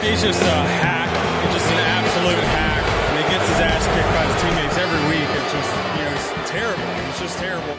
He's 0.00 0.22
just 0.22 0.40
a 0.40 0.44
hack, 0.46 1.44
He's 1.44 1.60
just 1.60 1.70
an 1.70 1.78
absolute 1.78 2.42
hack. 2.42 2.82
And 3.10 3.22
he 3.22 3.30
gets 3.30 3.46
his 3.46 3.60
ass 3.60 3.84
kicked 3.84 4.08
by 4.08 4.24
his 4.24 4.40
teammates 4.40 4.78
every 4.78 5.08
week. 5.10 5.28
It's 5.28 5.52
just, 5.52 5.70
you 5.94 6.04
know, 6.04 6.40
it's 6.40 6.50
terrible. 6.50 7.08
It's 7.10 7.20
just 7.20 7.38
terrible. 7.38 7.76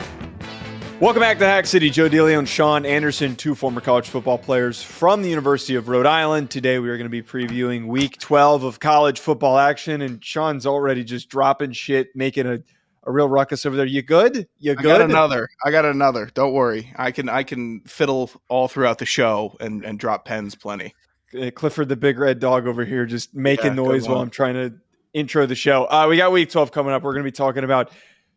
Welcome 0.99 1.21
back 1.21 1.39
to 1.39 1.47
Hack 1.47 1.65
City. 1.65 1.89
Joe 1.89 2.07
DeLeone 2.07 2.37
and 2.37 2.47
Sean 2.47 2.85
Anderson, 2.85 3.35
two 3.35 3.55
former 3.55 3.81
college 3.81 4.07
football 4.07 4.37
players 4.37 4.83
from 4.83 5.23
the 5.23 5.29
University 5.29 5.73
of 5.73 5.87
Rhode 5.89 6.05
Island. 6.05 6.51
Today 6.51 6.77
we 6.77 6.89
are 6.89 6.97
going 6.97 7.09
to 7.09 7.09
be 7.09 7.23
previewing 7.23 7.87
week 7.87 8.19
12 8.19 8.65
of 8.65 8.79
college 8.79 9.19
football 9.19 9.57
action, 9.57 10.03
and 10.03 10.23
Sean's 10.23 10.67
already 10.67 11.03
just 11.03 11.27
dropping 11.27 11.71
shit, 11.71 12.15
making 12.15 12.45
a, 12.45 12.59
a 13.03 13.11
real 13.11 13.29
ruckus 13.29 13.65
over 13.65 13.75
there. 13.75 13.87
You 13.87 14.03
good? 14.03 14.47
You 14.59 14.75
good? 14.75 14.91
I 14.91 14.97
got 14.99 15.01
another. 15.01 15.49
I 15.65 15.71
got 15.71 15.85
another. 15.85 16.29
Don't 16.35 16.53
worry. 16.53 16.93
I 16.95 17.09
can 17.09 17.29
I 17.29 17.41
can 17.41 17.81
fiddle 17.87 18.29
all 18.47 18.67
throughout 18.67 18.99
the 18.99 19.07
show 19.07 19.57
and, 19.59 19.83
and 19.83 19.97
drop 19.97 20.25
pens 20.25 20.53
plenty. 20.53 20.93
Uh, 21.39 21.51
Clifford 21.51 21.89
the 21.89 21.95
big 21.95 22.19
red 22.19 22.39
dog 22.39 22.67
over 22.67 22.83
here 22.83 23.05
just 23.05 23.33
making 23.35 23.67
yeah, 23.67 23.73
noise 23.73 24.07
while 24.07 24.19
I'm 24.19 24.29
trying 24.29 24.55
to 24.55 24.73
intro 25.13 25.45
the 25.45 25.55
show. 25.55 25.85
Uh, 25.85 26.07
we 26.09 26.17
got 26.17 26.31
week 26.31 26.49
12 26.49 26.71
coming 26.71 26.93
up. 26.93 27.03
We're 27.03 27.13
going 27.13 27.23
to 27.23 27.27
be 27.27 27.35
talking 27.35 27.63
about 27.63 27.91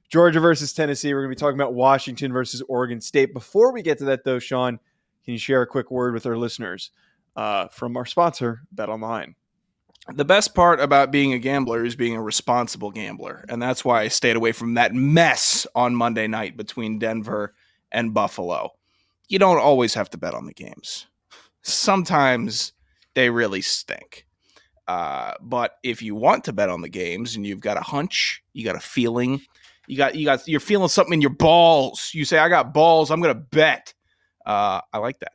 Georgia 0.09 0.41
versus 0.41 0.73
Tennessee. 0.73 1.13
We're 1.13 1.23
going 1.23 1.31
to 1.31 1.37
be 1.37 1.41
talking 1.41 1.59
about 1.59 1.75
Washington 1.75 2.33
versus 2.33 2.63
Oregon 2.69 3.01
State. 3.01 3.33
Before 3.33 3.73
we 3.73 3.83
get 3.83 3.99
to 3.99 4.05
that, 4.07 4.25
though, 4.25 4.39
Sean, 4.39 4.79
can 5.25 5.33
you 5.33 5.39
share 5.39 5.63
a 5.63 5.67
quick 5.67 5.91
word 5.91 6.15
with 6.15 6.27
our 6.27 6.37
listeners 6.37 6.91
uh, 7.37 7.69
from 7.69 7.97
our 7.97 8.07
sponsor, 8.07 8.63
Bet 8.73 8.89
Online? 8.89 9.35
The 10.13 10.25
best 10.25 10.55
part 10.55 10.81
about 10.81 11.11
being 11.11 11.33
a 11.33 11.39
gambler 11.39 11.83
is 11.83 11.97
being 11.97 12.15
a 12.15 12.23
responsible 12.23 12.91
gambler. 12.91 13.47
And 13.49 13.63
that's 13.63 13.85
why 13.85 14.03
I 14.03 14.09
stayed 14.09 14.37
away 14.37 14.53
from 14.53 14.75
that 14.75 14.95
mess 14.95 15.67
on 15.75 15.95
Monday 15.95 16.27
night 16.27 16.59
between 16.59 16.99
Denver 16.99 17.55
and 17.91 18.13
Buffalo. 18.13 18.75
You 19.29 19.39
don't 19.39 19.59
always 19.59 19.95
have 19.95 20.11
to 20.11 20.19
bet 20.19 20.35
on 20.35 20.45
the 20.45 20.53
games. 20.53 21.07
Sometimes 21.63 22.74
they 23.15 23.31
really 23.31 23.63
stink. 23.63 24.27
Uh, 24.87 25.33
but 25.41 25.77
if 25.83 26.03
you 26.03 26.15
want 26.15 26.45
to 26.45 26.53
bet 26.53 26.69
on 26.69 26.83
the 26.83 26.89
games 26.89 27.37
and 27.37 27.47
you've 27.47 27.61
got 27.61 27.77
a 27.77 27.81
hunch, 27.81 28.43
you 28.53 28.65
got 28.65 28.77
a 28.77 28.81
feeling, 28.81 29.41
you 29.87 29.97
got 29.97 30.15
you 30.15 30.25
got 30.25 30.47
you're 30.47 30.61
feeling 30.61 30.89
something 30.89 31.15
in 31.15 31.21
your 31.21 31.31
balls. 31.31 32.11
You 32.13 32.25
say, 32.25 32.39
"I 32.39 32.49
got 32.49 32.75
balls. 32.75 33.11
I'm 33.11 33.21
going 33.21 33.35
to 33.35 33.41
bet." 33.41 33.95
Uh, 34.45 34.81
I 34.93 34.99
like 34.99 35.21
that. 35.21 35.33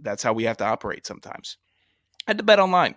That's 0.00 0.22
how 0.22 0.32
we 0.32 0.44
have 0.44 0.56
to 0.58 0.64
operate 0.64 1.06
sometimes. 1.06 1.58
Head 2.26 2.38
to 2.38 2.44
bet 2.44 2.58
online. 2.58 2.94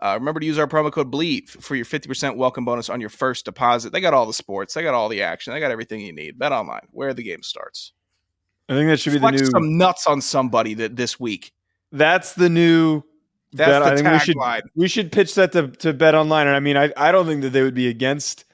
Uh, 0.00 0.14
remember 0.14 0.38
to 0.38 0.46
use 0.46 0.58
our 0.58 0.66
promo 0.68 0.92
code 0.92 1.10
BLEAV 1.10 1.48
for 1.48 1.74
your 1.74 1.84
50% 1.84 2.36
welcome 2.36 2.64
bonus 2.64 2.88
on 2.88 3.00
your 3.00 3.10
first 3.10 3.44
deposit. 3.44 3.92
They 3.92 4.00
got 4.00 4.14
all 4.14 4.26
the 4.26 4.32
sports, 4.32 4.74
they 4.74 4.82
got 4.82 4.94
all 4.94 5.08
the 5.08 5.22
action, 5.22 5.52
they 5.52 5.60
got 5.60 5.72
everything 5.72 6.00
you 6.00 6.12
need. 6.12 6.38
Bet 6.38 6.52
online, 6.52 6.86
where 6.92 7.12
the 7.12 7.22
game 7.24 7.42
starts. 7.42 7.92
I 8.68 8.74
think 8.74 8.88
that 8.88 9.00
should 9.00 9.14
be 9.14 9.18
Flex 9.18 9.38
the 9.38 9.44
new 9.44 9.50
some 9.50 9.78
nuts 9.78 10.06
on 10.06 10.20
somebody 10.20 10.74
that 10.74 10.94
this 10.94 11.18
week. 11.18 11.52
That's 11.90 12.34
the 12.34 12.48
new 12.48 13.02
that's 13.52 13.70
bet. 13.70 13.82
I 13.82 13.96
think 13.96 14.08
we 14.08 14.18
should 14.18 14.36
line. 14.36 14.62
we 14.74 14.88
should 14.88 15.12
pitch 15.12 15.34
that 15.36 15.52
to, 15.52 15.68
to 15.68 15.92
bet 15.92 16.14
online. 16.14 16.46
And 16.46 16.56
I 16.56 16.60
mean, 16.60 16.76
I, 16.76 16.92
I 16.96 17.12
don't 17.12 17.26
think 17.26 17.42
that 17.42 17.50
they 17.50 17.62
would 17.62 17.74
be 17.74 17.88
against. 17.88 18.44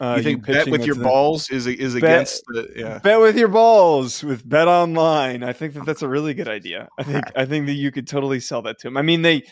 Uh, 0.00 0.16
you 0.16 0.22
think 0.24 0.48
you 0.48 0.54
bet 0.54 0.68
with 0.68 0.84
your 0.84 0.96
the, 0.96 1.04
balls 1.04 1.48
is 1.50 1.68
is 1.68 1.94
bet, 1.94 2.02
against 2.02 2.42
the 2.48 2.68
yeah 2.74 2.98
bet 2.98 3.20
with 3.20 3.36
your 3.36 3.46
balls 3.46 4.24
with 4.24 4.48
bet 4.48 4.66
online. 4.66 5.44
I 5.44 5.52
think 5.52 5.74
that 5.74 5.86
that's 5.86 6.02
a 6.02 6.08
really 6.08 6.34
good 6.34 6.48
idea. 6.48 6.88
I 6.98 7.04
think 7.04 7.24
I 7.36 7.44
think 7.44 7.66
that 7.66 7.74
you 7.74 7.92
could 7.92 8.08
totally 8.08 8.40
sell 8.40 8.62
that 8.62 8.80
to 8.80 8.88
them. 8.88 8.96
I 8.96 9.02
mean, 9.02 9.22
they 9.22 9.44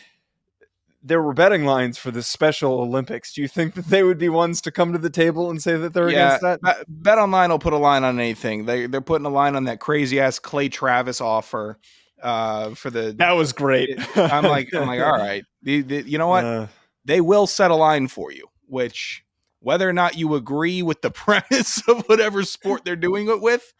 there 1.03 1.21
were 1.21 1.33
betting 1.33 1.63
lines 1.63 1.97
for 1.97 2.11
the 2.11 2.21
Special 2.21 2.81
Olympics. 2.81 3.33
Do 3.33 3.41
you 3.41 3.47
think 3.47 3.75
that 3.75 3.87
they 3.87 4.03
would 4.03 4.17
be 4.17 4.27
ones 4.27 4.61
to 4.61 4.71
come 4.71 4.91
to 4.91 4.99
the 4.99 5.09
table 5.09 5.49
and 5.49 5.61
say 5.61 5.77
that 5.77 5.93
they're 5.93 6.09
yeah, 6.09 6.35
against 6.35 6.61
that? 6.61 6.85
Bet 6.87 7.17
online 7.17 7.49
will 7.49 7.59
put 7.59 7.73
a 7.73 7.77
line 7.77 8.03
on 8.03 8.19
anything. 8.19 8.65
They 8.65 8.87
they're 8.87 8.99
putting 8.99 9.25
a 9.25 9.29
line 9.29 9.55
on 9.55 9.63
that 9.63 9.79
crazy 9.79 10.19
ass 10.19 10.37
Clay 10.37 10.67
Travis 10.67 11.21
offer 11.21 11.79
uh, 12.21 12.73
for 12.75 12.89
the 12.89 13.13
that 13.17 13.31
was 13.31 13.53
great. 13.53 13.99
I'm 14.15 14.43
like 14.43 14.73
I'm 14.73 14.87
like 14.87 15.01
all 15.01 15.17
right, 15.17 15.43
the, 15.63 15.81
the, 15.81 16.09
you 16.09 16.17
know 16.17 16.27
what? 16.27 16.45
Uh, 16.45 16.67
they 17.05 17.21
will 17.21 17.47
set 17.47 17.71
a 17.71 17.75
line 17.75 18.07
for 18.07 18.31
you, 18.31 18.47
which 18.67 19.23
whether 19.59 19.87
or 19.87 19.93
not 19.93 20.17
you 20.17 20.35
agree 20.35 20.81
with 20.81 21.01
the 21.01 21.11
premise 21.11 21.81
of 21.87 22.03
whatever 22.07 22.43
sport 22.43 22.83
they're 22.85 22.95
doing 22.95 23.29
it 23.29 23.41
with, 23.41 23.73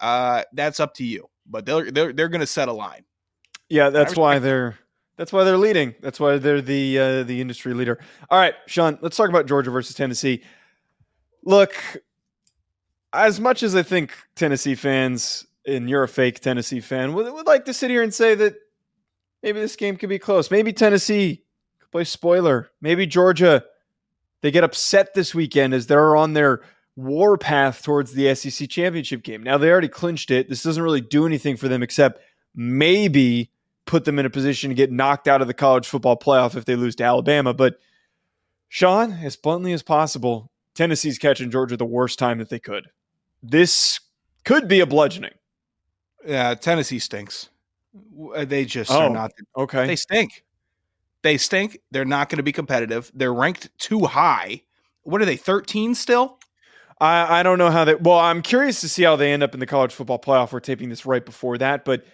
uh, 0.00 0.44
that's 0.52 0.80
up 0.80 0.94
to 0.94 1.04
you. 1.04 1.28
But 1.46 1.66
they're 1.66 1.90
they're 1.90 2.12
they're 2.12 2.28
going 2.28 2.40
to 2.40 2.46
set 2.46 2.68
a 2.68 2.72
line. 2.72 3.04
Yeah, 3.68 3.90
that's 3.90 4.16
why 4.16 4.38
they're 4.38 4.78
that's 5.16 5.32
why 5.32 5.44
they're 5.44 5.58
leading. 5.58 5.94
That's 6.00 6.18
why 6.18 6.38
they're 6.38 6.60
the 6.60 6.98
uh, 6.98 7.22
the 7.24 7.40
industry 7.40 7.74
leader. 7.74 7.98
All 8.30 8.38
right, 8.38 8.54
Sean, 8.66 8.98
let's 9.00 9.16
talk 9.16 9.28
about 9.28 9.46
Georgia 9.46 9.70
versus 9.70 9.94
Tennessee. 9.94 10.42
Look, 11.44 11.74
as 13.12 13.38
much 13.38 13.62
as 13.62 13.76
I 13.76 13.82
think 13.82 14.12
Tennessee 14.34 14.74
fans 14.74 15.46
and 15.66 15.88
you're 15.88 16.02
a 16.02 16.08
fake 16.08 16.40
Tennessee 16.40 16.80
fan, 16.80 17.12
would, 17.14 17.32
would 17.32 17.46
like 17.46 17.64
to 17.66 17.74
sit 17.74 17.90
here 17.90 18.02
and 18.02 18.12
say 18.12 18.34
that 18.34 18.54
maybe 19.42 19.60
this 19.60 19.76
game 19.76 19.96
could 19.96 20.08
be 20.08 20.18
close. 20.18 20.50
Maybe 20.50 20.72
Tennessee 20.72 21.44
could 21.80 21.90
play 21.90 22.04
spoiler. 22.04 22.70
Maybe 22.80 23.06
Georgia, 23.06 23.64
they 24.42 24.50
get 24.50 24.64
upset 24.64 25.14
this 25.14 25.34
weekend 25.34 25.74
as 25.74 25.86
they're 25.86 26.16
on 26.16 26.34
their 26.34 26.62
war 26.96 27.36
path 27.36 27.82
towards 27.82 28.12
the 28.12 28.34
SEC 28.34 28.68
championship 28.68 29.22
game. 29.22 29.42
Now, 29.42 29.58
they 29.58 29.70
already 29.70 29.88
clinched 29.88 30.30
it. 30.30 30.48
This 30.48 30.62
doesn't 30.62 30.82
really 30.82 31.00
do 31.00 31.26
anything 31.26 31.56
for 31.56 31.68
them 31.68 31.82
except 31.82 32.20
maybe 32.54 33.50
put 33.86 34.04
them 34.04 34.18
in 34.18 34.26
a 34.26 34.30
position 34.30 34.70
to 34.70 34.74
get 34.74 34.92
knocked 34.92 35.28
out 35.28 35.42
of 35.42 35.48
the 35.48 35.54
college 35.54 35.86
football 35.86 36.16
playoff 36.16 36.56
if 36.56 36.64
they 36.64 36.76
lose 36.76 36.96
to 36.96 37.04
Alabama. 37.04 37.52
But 37.52 37.78
Sean, 38.68 39.12
as 39.12 39.36
bluntly 39.36 39.72
as 39.72 39.82
possible, 39.82 40.50
Tennessee's 40.74 41.18
catching 41.18 41.50
Georgia 41.50 41.76
the 41.76 41.84
worst 41.84 42.18
time 42.18 42.38
that 42.38 42.48
they 42.48 42.58
could. 42.58 42.88
This 43.42 44.00
could 44.44 44.68
be 44.68 44.80
a 44.80 44.86
bludgeoning. 44.86 45.34
Yeah, 46.26 46.54
Tennessee 46.54 46.98
stinks. 46.98 47.50
Uh, 48.34 48.44
they 48.44 48.64
just 48.64 48.90
oh, 48.90 49.06
are 49.06 49.10
not. 49.10 49.32
Okay. 49.56 49.86
They 49.86 49.96
stink. 49.96 50.44
They 51.22 51.38
stink. 51.38 51.78
They're 51.90 52.04
not 52.04 52.28
going 52.28 52.38
to 52.38 52.42
be 52.42 52.52
competitive. 52.52 53.10
They're 53.14 53.34
ranked 53.34 53.70
too 53.78 54.04
high. 54.04 54.62
What 55.02 55.22
are 55.22 55.24
they, 55.24 55.36
13 55.36 55.94
still? 55.94 56.38
I, 57.00 57.40
I 57.40 57.42
don't 57.42 57.58
know 57.58 57.70
how 57.70 57.84
they. 57.84 57.94
Well, 57.94 58.18
I'm 58.18 58.42
curious 58.42 58.80
to 58.80 58.88
see 58.88 59.02
how 59.02 59.16
they 59.16 59.32
end 59.32 59.42
up 59.42 59.54
in 59.54 59.60
the 59.60 59.66
college 59.66 59.92
football 59.92 60.18
playoff. 60.18 60.52
We're 60.52 60.60
taping 60.60 60.88
this 60.88 61.04
right 61.04 61.24
before 61.24 61.58
that, 61.58 61.84
but 61.84 62.04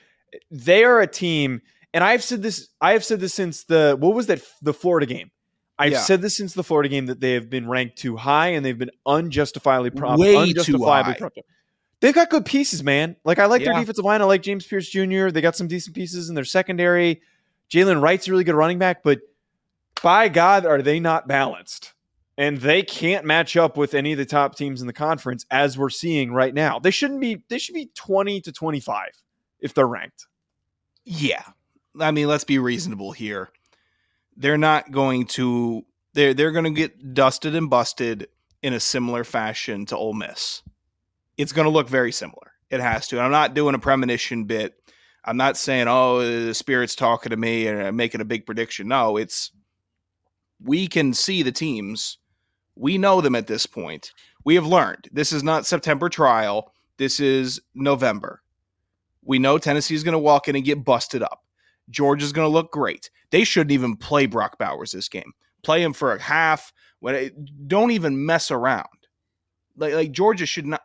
they 0.50 0.84
are 0.84 1.00
a 1.00 1.06
team, 1.06 1.60
and 1.92 2.03
I've 2.03 2.22
said 2.22 2.42
this. 2.42 2.69
I 2.81 2.92
have 2.92 3.04
said 3.04 3.21
this 3.21 3.34
since 3.34 3.65
the 3.65 3.97
what 3.98 4.15
was 4.15 4.27
that 4.28 4.42
the 4.62 4.72
Florida 4.72 5.06
game. 5.06 5.31
I've 5.78 5.92
yeah. 5.92 6.00
said 6.00 6.21
this 6.21 6.37
since 6.37 6.53
the 6.53 6.62
Florida 6.62 6.91
game 6.91 7.06
that 7.06 7.21
they 7.21 7.32
have 7.32 7.48
been 7.48 7.66
ranked 7.66 7.97
too 7.97 8.15
high 8.15 8.48
and 8.48 8.65
they've 8.65 8.77
been 8.77 8.91
unjustifiably 9.06 9.88
prompt, 9.88 10.21
Way 10.21 10.37
unjustifiably 10.37 11.15
too 11.15 11.25
high. 11.25 11.42
They've 12.00 12.15
got 12.15 12.31
good 12.31 12.47
pieces, 12.47 12.83
man. 12.83 13.16
Like 13.25 13.38
I 13.38 13.47
like 13.47 13.61
yeah. 13.61 13.72
their 13.72 13.81
defensive 13.81 14.05
line. 14.05 14.22
I 14.22 14.25
like 14.25 14.43
James 14.43 14.66
Pearce 14.66 14.88
Jr. 14.88 15.28
They 15.28 15.41
got 15.41 15.56
some 15.56 15.69
decent 15.69 15.94
pieces 15.94 16.28
in 16.28 16.34
their 16.34 16.44
secondary. 16.44 17.21
Jaylen 17.71 18.00
Wright's 18.03 18.27
a 18.27 18.31
really 18.31 18.44
good 18.44 18.55
running 18.55 18.78
back, 18.78 19.03
but 19.03 19.21
by 20.03 20.28
God, 20.28 20.66
are 20.66 20.83
they 20.83 20.99
not 20.99 21.28
balanced? 21.28 21.93
And 22.39 22.59
they 22.59 22.83
can't 22.83 23.27
match 23.27 23.56
up 23.56 23.77
with 23.77 23.93
any 23.93 24.12
of 24.12 24.19
the 24.19 24.25
top 24.25 24.56
teams 24.56 24.81
in 24.81 24.87
the 24.87 24.94
conference 24.94 25.44
as 25.50 25.77
we're 25.77 25.91
seeing 25.91 26.33
right 26.33 26.55
now. 26.55 26.78
They 26.78 26.91
shouldn't 26.91 27.21
be. 27.21 27.44
They 27.49 27.59
should 27.59 27.75
be 27.75 27.91
twenty 27.94 28.41
to 28.41 28.50
twenty-five 28.50 29.10
if 29.60 29.75
they're 29.75 29.87
ranked. 29.87 30.27
Yeah, 31.05 31.43
I 32.00 32.12
mean, 32.12 32.28
let's 32.28 32.44
be 32.44 32.59
reasonable 32.59 33.12
here. 33.12 33.50
They're 34.37 34.56
not 34.56 34.91
going 34.91 35.27
to. 35.27 35.84
They're 36.15 36.33
they're 36.33 36.53
going 36.53 36.65
to 36.65 36.71
get 36.71 37.12
dusted 37.12 37.55
and 37.55 37.69
busted 37.69 38.28
in 38.62 38.72
a 38.72 38.81
similar 38.81 39.22
fashion 39.22 39.84
to 39.87 39.97
Ole 39.97 40.15
Miss 40.15 40.62
it's 41.41 41.53
going 41.53 41.65
to 41.65 41.71
look 41.71 41.89
very 41.89 42.12
similar. 42.12 42.53
It 42.69 42.81
has 42.81 43.09
to. 43.09 43.17
And 43.17 43.25
I'm 43.25 43.33
not 43.33 43.55
doing 43.55 43.75
a 43.75 43.78
premonition 43.78 44.45
bit. 44.45 44.75
I'm 45.25 45.39
not 45.39 45.56
saying, 45.56 45.89
oh, 45.89 46.21
the 46.21 46.55
spirit's 46.55 46.95
talking 46.95 47.31
to 47.31 47.37
me 47.37 47.67
and 47.67 47.83
I'm 47.83 47.97
making 47.97 48.21
a 48.21 48.27
big 48.27 48.45
prediction. 48.45 48.89
No, 48.89 49.17
it's 49.17 49.51
we 50.62 50.87
can 50.87 51.15
see 51.15 51.43
the 51.43 51.53
teams. 51.53 52.19
We 52.77 52.99
know 52.99 53.23
them 53.23 53.34
at 53.34 53.47
this 53.47 53.65
point. 53.65 54.12
We 54.45 54.55
have 54.55 54.67
learned 54.67 55.09
this 55.12 55.33
is 55.33 55.43
not 55.43 55.67
September 55.67 56.11
trial. 56.11 56.73
This 56.99 57.21
is 57.21 57.61
November. 57.75 58.43
We 59.22 59.39
know 59.39 59.57
Tennessee 59.57 59.95
is 59.95 60.05
going 60.05 60.12
to 60.12 60.19
walk 60.19 60.47
in 60.47 60.57
and 60.57 60.65
get 60.65 60.84
busted 60.84 61.22
up. 61.22 61.41
Georgia's 61.89 62.33
going 62.33 62.47
to 62.47 62.53
look 62.53 62.71
great. 62.71 63.11
They 63.31 63.45
shouldn't 63.45 63.72
even 63.72 63.97
play 63.97 64.27
Brock 64.27 64.59
Bowers 64.59 64.93
this 64.93 65.09
game. 65.09 65.33
Play 65.63 65.83
him 65.83 65.95
for 65.95 66.15
a 66.15 66.21
half. 66.21 66.72
It, 67.03 67.15
eh, 67.15 67.41
don't 67.66 67.93
even 67.93 68.27
mess 68.27 68.51
around. 68.51 68.86
Like 69.77 69.95
like 69.95 70.13
Georgia 70.13 70.45
should 70.45 70.66
not 70.66 70.83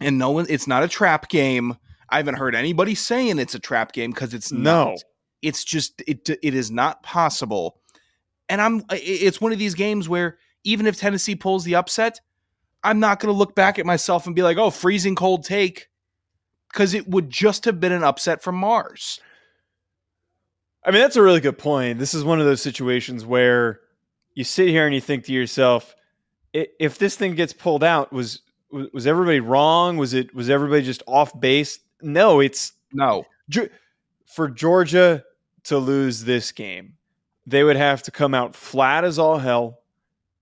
and 0.00 0.18
no 0.18 0.30
one 0.30 0.46
it's 0.48 0.66
not 0.66 0.82
a 0.82 0.88
trap 0.88 1.28
game. 1.28 1.76
I 2.08 2.18
haven't 2.18 2.36
heard 2.36 2.54
anybody 2.54 2.94
saying 2.94 3.38
it's 3.38 3.54
a 3.54 3.58
trap 3.58 3.92
game 3.92 4.10
because 4.12 4.32
it's 4.34 4.52
no. 4.52 4.90
not. 4.90 5.04
it's 5.42 5.64
just 5.64 6.02
it 6.06 6.28
it 6.28 6.54
is 6.54 6.70
not 6.70 7.02
possible. 7.02 7.80
And 8.48 8.60
i'm 8.60 8.84
it's 8.90 9.40
one 9.40 9.52
of 9.52 9.58
these 9.58 9.74
games 9.74 10.08
where 10.08 10.38
even 10.62 10.86
if 10.86 10.96
tennessee 10.96 11.34
pulls 11.34 11.64
the 11.64 11.74
upset 11.74 12.20
i'm 12.84 13.00
not 13.00 13.18
going 13.18 13.32
to 13.32 13.36
look 13.36 13.56
back 13.56 13.80
at 13.80 13.86
myself 13.86 14.26
and 14.26 14.36
be 14.36 14.44
like 14.44 14.56
oh 14.56 14.70
freezing 14.70 15.16
cold 15.16 15.44
take 15.44 15.88
because 16.72 16.94
it 16.94 17.08
would 17.08 17.28
just 17.28 17.64
have 17.64 17.80
been 17.80 17.90
an 17.90 18.04
upset 18.04 18.42
from 18.42 18.54
mars. 18.54 19.20
I 20.84 20.92
mean 20.92 21.00
that's 21.00 21.16
a 21.16 21.22
really 21.22 21.40
good 21.40 21.58
point. 21.58 21.98
This 21.98 22.14
is 22.14 22.22
one 22.22 22.38
of 22.38 22.46
those 22.46 22.62
situations 22.62 23.24
where 23.24 23.80
you 24.34 24.44
sit 24.44 24.68
here 24.68 24.86
and 24.86 24.94
you 24.94 25.00
think 25.00 25.24
to 25.24 25.32
yourself 25.32 25.96
if 26.52 26.98
this 26.98 27.16
thing 27.16 27.34
gets 27.34 27.52
pulled 27.52 27.84
out 27.84 28.12
was 28.12 28.42
was 28.92 29.06
everybody 29.06 29.40
wrong? 29.40 29.96
Was 29.96 30.14
it 30.14 30.34
was 30.34 30.50
everybody 30.50 30.82
just 30.82 31.02
off 31.06 31.38
base? 31.38 31.78
No, 32.02 32.40
it's 32.40 32.72
no 32.92 33.24
for 34.26 34.48
Georgia 34.48 35.24
to 35.64 35.78
lose 35.78 36.24
this 36.24 36.52
game. 36.52 36.94
they 37.46 37.62
would 37.62 37.76
have 37.76 38.02
to 38.02 38.10
come 38.10 38.34
out 38.34 38.56
flat 38.56 39.04
as 39.04 39.18
all 39.18 39.38
hell, 39.38 39.78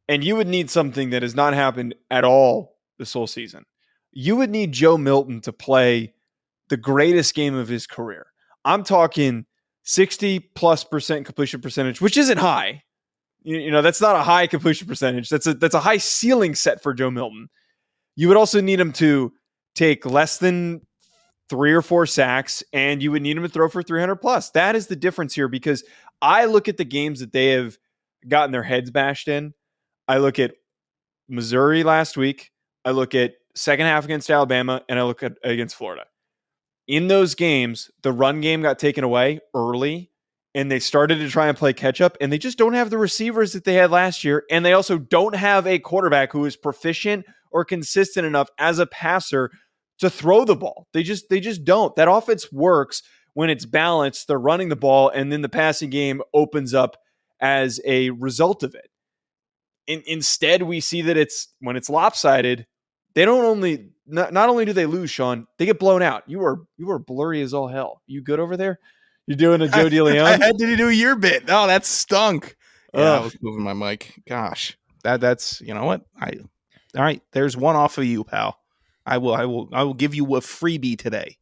and 0.08 0.24
you 0.24 0.36
would 0.36 0.48
need 0.48 0.70
something 0.70 1.10
that 1.10 1.22
has 1.22 1.34
not 1.34 1.52
happened 1.52 1.94
at 2.10 2.24
all 2.24 2.78
this 2.98 3.12
whole 3.12 3.26
season. 3.26 3.64
You 4.12 4.36
would 4.36 4.50
need 4.50 4.72
Joe 4.72 4.96
Milton 4.96 5.40
to 5.42 5.52
play 5.52 6.14
the 6.70 6.78
greatest 6.78 7.34
game 7.34 7.54
of 7.54 7.68
his 7.68 7.86
career. 7.86 8.26
I'm 8.64 8.84
talking 8.84 9.44
60 9.82 10.40
plus 10.54 10.82
percent 10.82 11.26
completion 11.26 11.60
percentage, 11.60 12.00
which 12.00 12.16
isn't 12.16 12.38
high. 12.38 12.82
You, 13.42 13.58
you 13.58 13.70
know, 13.70 13.82
that's 13.82 14.00
not 14.00 14.16
a 14.16 14.22
high 14.22 14.46
completion 14.46 14.88
percentage. 14.88 15.28
That's 15.28 15.46
a 15.46 15.52
that's 15.52 15.74
a 15.74 15.80
high 15.80 15.98
ceiling 15.98 16.54
set 16.54 16.82
for 16.82 16.94
Joe 16.94 17.10
Milton. 17.10 17.50
You 18.16 18.28
would 18.28 18.36
also 18.36 18.60
need 18.60 18.80
him 18.80 18.92
to 18.94 19.32
take 19.74 20.06
less 20.06 20.38
than 20.38 20.82
three 21.48 21.72
or 21.72 21.82
four 21.82 22.06
sacks, 22.06 22.62
and 22.72 23.02
you 23.02 23.12
would 23.12 23.22
need 23.22 23.36
him 23.36 23.42
to 23.42 23.48
throw 23.48 23.68
for 23.68 23.82
300 23.82 24.16
plus. 24.16 24.50
That 24.50 24.76
is 24.76 24.86
the 24.86 24.96
difference 24.96 25.34
here 25.34 25.48
because 25.48 25.84
I 26.22 26.46
look 26.46 26.68
at 26.68 26.76
the 26.76 26.84
games 26.84 27.20
that 27.20 27.32
they 27.32 27.50
have 27.50 27.76
gotten 28.26 28.52
their 28.52 28.62
heads 28.62 28.90
bashed 28.90 29.28
in. 29.28 29.52
I 30.08 30.18
look 30.18 30.38
at 30.38 30.54
Missouri 31.28 31.82
last 31.82 32.16
week. 32.16 32.50
I 32.84 32.90
look 32.90 33.14
at 33.14 33.34
second 33.54 33.86
half 33.86 34.04
against 34.04 34.30
Alabama, 34.30 34.82
and 34.88 34.98
I 34.98 35.02
look 35.02 35.22
at 35.22 35.38
against 35.42 35.76
Florida. 35.76 36.04
In 36.86 37.08
those 37.08 37.34
games, 37.34 37.90
the 38.02 38.12
run 38.12 38.40
game 38.40 38.62
got 38.62 38.78
taken 38.78 39.04
away 39.04 39.40
early, 39.54 40.10
and 40.54 40.70
they 40.70 40.78
started 40.78 41.16
to 41.16 41.28
try 41.28 41.48
and 41.48 41.56
play 41.56 41.72
catch 41.72 42.00
up, 42.00 42.16
and 42.20 42.32
they 42.32 42.38
just 42.38 42.58
don't 42.58 42.74
have 42.74 42.90
the 42.90 42.98
receivers 42.98 43.52
that 43.54 43.64
they 43.64 43.74
had 43.74 43.90
last 43.90 44.22
year, 44.22 44.44
and 44.50 44.64
they 44.64 44.74
also 44.74 44.98
don't 44.98 45.34
have 45.34 45.66
a 45.66 45.78
quarterback 45.78 46.32
who 46.32 46.44
is 46.44 46.56
proficient 46.56 47.24
or 47.54 47.64
consistent 47.64 48.26
enough 48.26 48.50
as 48.58 48.78
a 48.78 48.86
passer 48.86 49.50
to 50.00 50.10
throw 50.10 50.44
the 50.44 50.56
ball. 50.56 50.88
They 50.92 51.02
just 51.02 51.30
they 51.30 51.40
just 51.40 51.64
don't. 51.64 51.96
That 51.96 52.10
offense 52.10 52.52
works 52.52 53.02
when 53.32 53.48
it's 53.48 53.64
balanced. 53.64 54.28
They're 54.28 54.38
running 54.38 54.68
the 54.68 54.76
ball, 54.76 55.08
and 55.08 55.32
then 55.32 55.40
the 55.40 55.48
passing 55.48 55.88
game 55.88 56.20
opens 56.34 56.74
up 56.74 56.96
as 57.40 57.80
a 57.86 58.10
result 58.10 58.62
of 58.62 58.74
it. 58.74 58.90
In, 59.86 60.02
instead, 60.06 60.62
we 60.62 60.80
see 60.80 61.02
that 61.02 61.16
it's 61.16 61.48
when 61.60 61.76
it's 61.76 61.88
lopsided. 61.88 62.66
They 63.14 63.24
don't 63.24 63.44
only 63.44 63.90
not, 64.06 64.32
not 64.32 64.48
only 64.48 64.64
do 64.64 64.72
they 64.72 64.86
lose, 64.86 65.10
Sean, 65.10 65.46
they 65.58 65.66
get 65.66 65.78
blown 65.78 66.02
out. 66.02 66.24
You 66.26 66.44
are 66.44 66.60
you 66.76 66.90
are 66.90 66.98
blurry 66.98 67.40
as 67.40 67.54
all 67.54 67.68
hell. 67.68 68.02
You 68.06 68.20
good 68.20 68.40
over 68.40 68.56
there? 68.56 68.80
You're 69.26 69.36
doing 69.36 69.62
a 69.62 69.68
Joe 69.68 69.88
DeLeone. 69.88 70.22
I 70.22 70.44
had 70.44 70.58
to 70.58 70.76
do 70.76 70.90
your 70.90 71.14
bit. 71.14 71.44
Oh, 71.48 71.68
that 71.68 71.86
stunk. 71.86 72.56
Yeah, 72.92 73.18
I 73.18 73.20
was 73.20 73.36
moving 73.40 73.62
my 73.62 73.74
mic. 73.74 74.20
Gosh, 74.28 74.76
that 75.04 75.20
that's 75.20 75.60
you 75.60 75.72
know 75.72 75.84
what 75.84 76.02
I. 76.20 76.32
All 76.96 77.02
right, 77.02 77.22
there's 77.32 77.56
one 77.56 77.76
off 77.76 77.98
of 77.98 78.04
you, 78.04 78.24
pal. 78.24 78.58
I 79.06 79.18
will, 79.18 79.34
I 79.34 79.44
will, 79.44 79.68
I 79.72 79.82
will 79.82 79.94
give 79.94 80.14
you 80.14 80.24
a 80.36 80.40
freebie 80.40 80.98
today. 80.98 81.36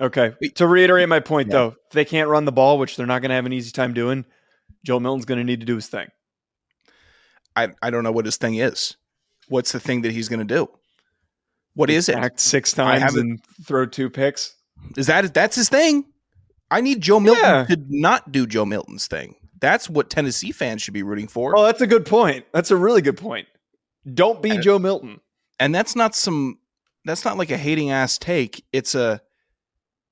Okay. 0.00 0.34
To 0.56 0.66
reiterate 0.66 1.08
my 1.08 1.20
point, 1.20 1.48
yeah. 1.48 1.52
though, 1.52 1.66
if 1.68 1.92
they 1.92 2.04
can't 2.04 2.28
run 2.28 2.44
the 2.44 2.52
ball, 2.52 2.78
which 2.78 2.96
they're 2.96 3.06
not 3.06 3.20
going 3.20 3.28
to 3.28 3.34
have 3.36 3.46
an 3.46 3.52
easy 3.52 3.70
time 3.70 3.94
doing, 3.94 4.24
Joe 4.84 4.98
Milton's 4.98 5.24
going 5.24 5.38
to 5.38 5.44
need 5.44 5.60
to 5.60 5.66
do 5.66 5.76
his 5.76 5.88
thing. 5.88 6.08
I, 7.56 7.68
I 7.82 7.90
don't 7.90 8.02
know 8.02 8.12
what 8.12 8.24
his 8.24 8.36
thing 8.36 8.56
is. 8.56 8.96
What's 9.48 9.72
the 9.72 9.80
thing 9.80 10.02
that 10.02 10.12
he's 10.12 10.28
going 10.28 10.46
to 10.46 10.54
do? 10.54 10.68
What 11.74 11.90
is 11.90 12.08
it? 12.08 12.16
Act 12.16 12.40
six 12.40 12.72
times 12.72 13.14
and 13.14 13.40
throw 13.64 13.86
two 13.86 14.08
picks. 14.08 14.56
Is 14.96 15.06
that 15.08 15.34
that's 15.34 15.56
his 15.56 15.68
thing? 15.68 16.04
I 16.70 16.80
need 16.80 17.00
Joe 17.00 17.20
Milton 17.20 17.44
yeah. 17.44 17.64
to 17.64 17.84
not 17.88 18.32
do 18.32 18.46
Joe 18.46 18.64
Milton's 18.64 19.06
thing. 19.06 19.36
That's 19.60 19.88
what 19.88 20.10
Tennessee 20.10 20.52
fans 20.52 20.82
should 20.82 20.94
be 20.94 21.02
rooting 21.02 21.28
for. 21.28 21.56
Oh, 21.56 21.64
that's 21.64 21.80
a 21.80 21.86
good 21.86 22.06
point. 22.06 22.46
That's 22.52 22.70
a 22.70 22.76
really 22.76 23.02
good 23.02 23.16
point. 23.16 23.46
Don't 24.12 24.42
be 24.42 24.50
and, 24.50 24.62
Joe 24.62 24.78
Milton. 24.78 25.10
Hmm. 25.10 25.18
And 25.60 25.74
that's 25.74 25.96
not 25.96 26.14
some 26.14 26.58
that's 27.04 27.24
not 27.24 27.38
like 27.38 27.50
a 27.50 27.56
hating 27.56 27.90
ass 27.90 28.18
take. 28.18 28.64
It's 28.72 28.94
a 28.94 29.20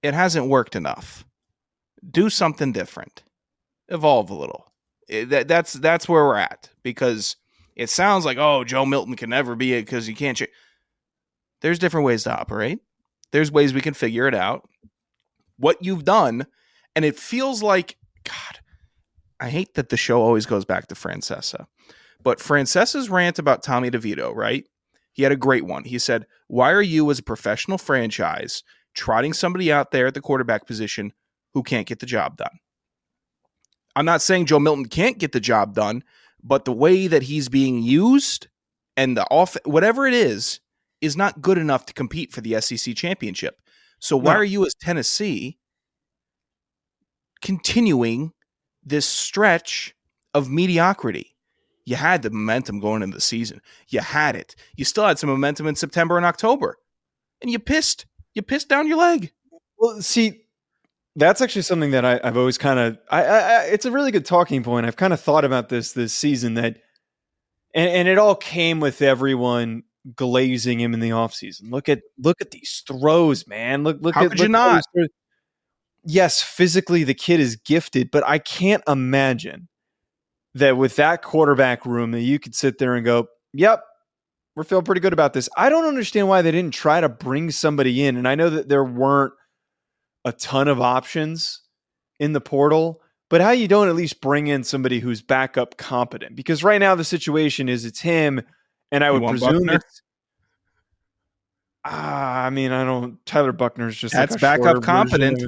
it 0.03 0.15
hasn't 0.15 0.47
worked 0.47 0.77
enough. 0.77 1.25
Do 2.09 2.31
something 2.31 2.73
different. 2.73 3.23
Evolve 3.89 4.31
a 4.31 4.35
little. 4.35 4.73
It, 5.09 5.29
that, 5.31 5.49
that's 5.49 5.75
that's 5.75 6.09
where 6.09 6.25
we're 6.25 6.37
at. 6.37 6.71
Because 6.83 7.37
it 7.75 7.91
sounds 7.91 8.25
like 8.25 8.39
oh 8.39 8.65
joe 8.65 8.85
milton 8.85 9.17
can 9.17 9.31
never 9.31 9.57
be 9.57 9.73
it 9.73 9.87
because 9.87 10.07
you 10.07 10.15
can't 10.15 10.37
ch-. 10.37 10.49
there's 11.63 11.79
different 11.79 12.07
ways 12.07 12.25
to 12.25 12.39
operate. 12.39 12.81
There's 13.33 13.51
ways 13.51 13.73
we 13.73 13.81
can 13.81 13.95
figure 13.95 14.29
it 14.29 14.35
out. 14.35 14.69
What 15.57 15.85
you've 15.85 16.05
done 16.05 16.47
and 16.95 17.05
it 17.05 17.19
feels 17.19 17.63
like 17.63 17.97
god 18.25 18.61
i 19.41 19.49
hate 19.49 19.75
that 19.75 19.89
the 19.89 19.97
show 19.97 20.23
always 20.23 20.47
goes 20.47 20.65
back 20.65 20.87
to 20.89 20.95
francesa 20.95 21.67
but 22.23 22.41
francesa's 22.41 23.11
rant 23.11 23.39
about 23.39 23.63
tommy 23.63 23.91
devito 23.91 24.35
right 24.35 24.67
he 25.13 25.23
had 25.23 25.33
a 25.33 25.37
great 25.37 25.67
one. 25.67 25.85
He 25.85 25.99
said, 25.99 26.27
Why 26.49 26.73
are 26.73 26.83
you, 26.83 27.11
as 27.11 27.19
a 27.19 27.23
professional 27.23 27.79
franchise, 27.79 28.63
trotting 28.95 29.35
somebody 29.35 29.71
out 29.71 29.91
there 29.91 30.07
at 30.07 30.15
the 30.15 30.21
quarterback 30.21 30.67
position 30.67 31.13
who 31.53 31.63
can't 31.63 31.87
get 31.87 32.01
the 32.01 32.07
job 32.07 32.39
done? 32.39 32.59
I'm 33.95 34.07
not 34.07 34.23
saying 34.23 34.47
Joe 34.47 34.59
Milton 34.59 34.87
can't 34.87 35.19
get 35.19 35.33
the 35.33 35.41
job 35.41 35.75
done, 35.75 36.03
but 36.43 36.65
the 36.65 36.73
way 36.73 37.07
that 37.07 37.25
he's 37.25 37.51
being 37.51 37.83
used 37.83 38.49
and 38.97 39.17
the 39.17 39.25
off 39.25 39.57
whatever 39.65 40.07
it 40.07 40.15
is 40.15 40.61
is 41.03 41.17
not 41.17 41.43
good 41.43 41.59
enough 41.59 41.85
to 41.87 41.93
compete 41.93 42.33
for 42.33 42.41
the 42.41 42.59
SEC 42.61 42.97
championship. 42.97 43.61
So 43.99 44.17
why 44.17 44.33
no. 44.33 44.39
are 44.41 44.45
you 44.45 44.65
as 44.65 44.75
Tennessee 44.75 45.59
continuing 47.43 48.33
this 48.83 49.07
stretch 49.07 49.95
of 50.33 50.51
mediocrity? 50.51 51.32
You 51.85 51.97
had 51.97 52.23
the 52.23 52.31
momentum 52.31 52.81
going 52.81 53.03
into 53.03 53.17
the 53.17 53.21
season. 53.21 53.61
You 53.89 54.01
had 54.01 54.37
it. 54.37 54.55
You 54.77 54.85
still 54.85 55.07
had 55.07 55.19
some 55.19 55.31
momentum 55.31 55.67
in 55.67 55.75
September 55.75 56.17
and 56.17 56.27
October, 56.27 56.79
and 57.41 57.51
you 57.51 57.59
pissed. 57.59 58.07
You 58.35 58.43
pissed 58.43 58.69
down 58.69 58.87
your 58.87 58.99
leg. 58.99 59.33
Well, 59.79 60.01
see, 60.01 60.43
that's 61.17 61.41
actually 61.41 61.63
something 61.63 61.91
that 61.91 62.05
I, 62.05 62.21
have 62.23 62.37
always 62.37 62.59
kind 62.59 62.79
of. 62.79 62.99
I, 63.11 63.25
I, 63.25 63.63
it's 63.65 63.85
a 63.85 63.91
really 63.91 64.13
good 64.13 64.25
talking 64.25 64.63
point. 64.63 64.87
I've 64.87 64.97
kind 64.97 65.13
of 65.13 65.21
thought 65.21 65.45
about 65.45 65.69
this 65.69 65.93
this 65.93 66.15
season 66.15 66.55
that, 66.55 66.79
and, 67.75 67.91
and 67.91 68.09
it 68.09 68.19
all 68.19 68.37
came 68.37 68.81
with 68.81 69.03
everyone 69.03 69.83
glazing 70.17 70.81
him 70.81 70.95
in 70.95 71.01
the 71.01 71.11
offseason. 71.11 71.71
Look 71.71 71.89
at 71.89 72.01
look 72.19 72.41
at 72.41 72.53
these 72.53 72.83
throws, 72.87 73.47
man. 73.47 73.85
Look 73.85 73.99
look 74.01 74.15
How 74.15 74.25
at 74.25 74.31
could 74.31 74.39
look 74.39 74.47
you 74.47 74.53
not? 74.53 74.85
Yes, 76.05 76.43
physically 76.43 77.05
the 77.05 77.15
kid 77.15 77.39
is 77.39 77.57
gifted, 77.57 78.11
but 78.11 78.27
I 78.27 78.39
can't 78.39 78.83
imagine 78.89 79.69
that 80.55 80.77
with 80.77 80.97
that 80.97 81.23
quarterback 81.23 81.87
room 81.87 82.11
that 82.13 82.21
you 82.21 82.39
could 82.39 82.55
sit 82.55 82.79
there 82.79 82.95
and 82.95 83.05
go, 83.05 83.29
"Yep, 83.55 83.85
we're 84.55 84.65
feeling 84.65 84.85
pretty 84.85 85.01
good 85.01 85.13
about 85.13 85.33
this." 85.33 85.49
I 85.57 85.69
don't 85.69 85.87
understand 85.87 86.29
why 86.29 86.43
they 86.43 86.51
didn't 86.51 86.75
try 86.75 87.01
to 87.01 87.09
bring 87.09 87.51
somebody 87.51 88.05
in, 88.05 88.17
and 88.17 88.29
I 88.29 88.35
know 88.35 88.51
that 88.51 88.69
there 88.69 88.85
weren't 88.85 89.33
a 90.25 90.33
ton 90.33 90.69
of 90.69 90.81
options 90.81 91.61
in 92.21 92.33
the 92.33 92.41
portal, 92.41 93.01
but 93.29 93.41
how 93.41 93.51
you 93.51 93.67
don't 93.67 93.89
at 93.89 93.97
least 93.97 94.21
bring 94.21 94.47
in 94.47 94.63
somebody 94.63 95.01
who's 95.01 95.23
backup 95.23 95.77
competent? 95.79 96.37
Because 96.37 96.63
right 96.63 96.79
now 96.79 96.95
the 96.95 97.05
situation 97.05 97.69
is 97.69 97.85
it's 97.85 98.01
him, 98.01 98.43
and 98.91 99.03
I 99.03 99.11
would 99.11 99.27
presume 99.27 99.69
it's. 99.71 100.03
Ah, 101.85 102.45
I 102.45 102.51
mean, 102.51 102.71
I 102.71 102.85
don't. 102.85 103.25
Tyler 103.27 103.53
Buchner's 103.53 103.97
just 103.97 104.15
that's 104.15 104.35
like 104.35 104.41
backup 104.41 104.83
competent. 104.83 105.43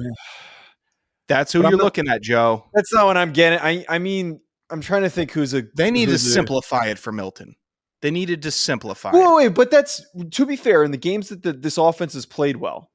That's 1.27 1.53
who 1.53 1.61
but 1.61 1.69
you're 1.69 1.77
not, 1.77 1.83
looking 1.85 2.09
at, 2.09 2.21
Joe. 2.21 2.65
That's 2.73 2.93
not 2.93 3.05
what 3.05 3.17
I'm 3.17 3.31
getting. 3.31 3.59
I 3.59 3.85
I 3.87 3.99
mean, 3.99 4.41
I'm 4.75 4.81
trying 4.81 5.03
to 5.03 5.09
think 5.09 5.31
who's 5.31 5.53
a. 5.53 5.63
They 5.73 5.89
need 5.89 6.09
to 6.09 6.17
simplify 6.17 6.87
it 6.87 6.99
for 6.99 7.13
Milton. 7.13 7.55
They 8.01 8.11
needed 8.11 8.41
to 8.41 8.51
simplify. 8.51 9.13
Wait, 9.13 9.35
wait, 9.35 9.53
but 9.53 9.71
that's 9.71 10.05
to 10.31 10.45
be 10.45 10.57
fair. 10.57 10.83
In 10.83 10.91
the 10.91 10.97
games 10.97 11.29
that 11.29 11.43
the, 11.43 11.53
this 11.53 11.77
offense 11.77 12.13
has 12.13 12.25
played 12.25 12.57
well, 12.57 12.91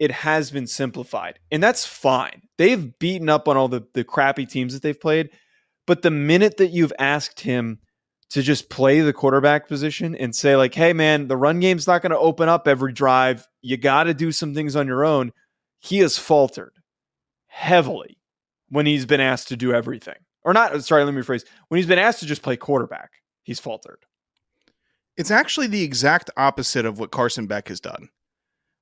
it 0.00 0.10
has 0.10 0.50
been 0.50 0.66
simplified, 0.66 1.38
and 1.52 1.62
that's 1.62 1.86
fine. 1.86 2.42
They've 2.58 2.98
beaten 2.98 3.28
up 3.28 3.46
on 3.46 3.56
all 3.56 3.68
the 3.68 3.86
the 3.94 4.02
crappy 4.02 4.46
teams 4.46 4.72
that 4.74 4.82
they've 4.82 5.00
played, 5.00 5.30
but 5.86 6.02
the 6.02 6.10
minute 6.10 6.56
that 6.56 6.72
you've 6.72 6.92
asked 6.98 7.38
him 7.38 7.78
to 8.30 8.42
just 8.42 8.68
play 8.68 9.00
the 9.00 9.12
quarterback 9.12 9.68
position 9.68 10.16
and 10.16 10.34
say 10.34 10.56
like, 10.56 10.74
"Hey, 10.74 10.92
man, 10.92 11.28
the 11.28 11.36
run 11.36 11.60
game's 11.60 11.86
not 11.86 12.02
going 12.02 12.10
to 12.10 12.18
open 12.18 12.48
up 12.48 12.66
every 12.66 12.92
drive. 12.92 13.46
You 13.60 13.76
got 13.76 14.04
to 14.04 14.14
do 14.14 14.32
some 14.32 14.54
things 14.54 14.74
on 14.74 14.88
your 14.88 15.04
own," 15.04 15.30
he 15.78 15.98
has 15.98 16.18
faltered 16.18 16.72
heavily 17.46 18.18
when 18.70 18.86
he's 18.86 19.06
been 19.06 19.20
asked 19.20 19.46
to 19.48 19.56
do 19.56 19.72
everything 19.72 20.16
or 20.44 20.52
not. 20.52 20.84
Sorry, 20.84 21.04
let 21.04 21.14
me 21.14 21.20
rephrase. 21.22 21.44
When 21.68 21.78
he's 21.78 21.86
been 21.86 21.98
asked 21.98 22.20
to 22.20 22.26
just 22.26 22.42
play 22.42 22.56
quarterback, 22.56 23.12
he's 23.42 23.60
faltered. 23.60 23.98
It's 25.16 25.30
actually 25.30 25.66
the 25.66 25.82
exact 25.82 26.30
opposite 26.36 26.86
of 26.86 26.98
what 26.98 27.10
Carson 27.10 27.46
Beck 27.46 27.68
has 27.68 27.80
done. 27.80 28.08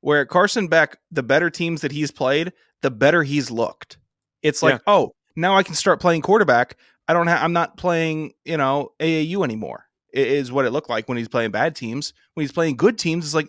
Where 0.00 0.24
Carson 0.24 0.68
Beck, 0.68 0.98
the 1.10 1.22
better 1.22 1.50
teams 1.50 1.82
that 1.82 1.92
he's 1.92 2.10
played, 2.10 2.52
the 2.82 2.90
better 2.90 3.22
he's 3.22 3.50
looked. 3.50 3.98
It's 4.42 4.62
like, 4.62 4.74
yeah. 4.74 4.78
oh, 4.86 5.14
now 5.36 5.56
I 5.56 5.62
can 5.62 5.74
start 5.74 6.00
playing 6.00 6.22
quarterback. 6.22 6.76
I 7.08 7.12
don't 7.12 7.26
have. 7.26 7.42
I'm 7.42 7.52
not 7.52 7.76
playing, 7.76 8.32
you 8.44 8.56
know, 8.56 8.92
AAU 9.00 9.44
anymore. 9.44 9.86
It 10.12 10.28
is 10.28 10.50
what 10.50 10.64
it 10.64 10.70
looked 10.70 10.88
like 10.88 11.08
when 11.08 11.18
he's 11.18 11.28
playing 11.28 11.50
bad 11.50 11.76
teams. 11.76 12.14
When 12.34 12.42
he's 12.42 12.52
playing 12.52 12.76
good 12.76 12.98
teams, 12.98 13.24
it's 13.24 13.34
like, 13.34 13.48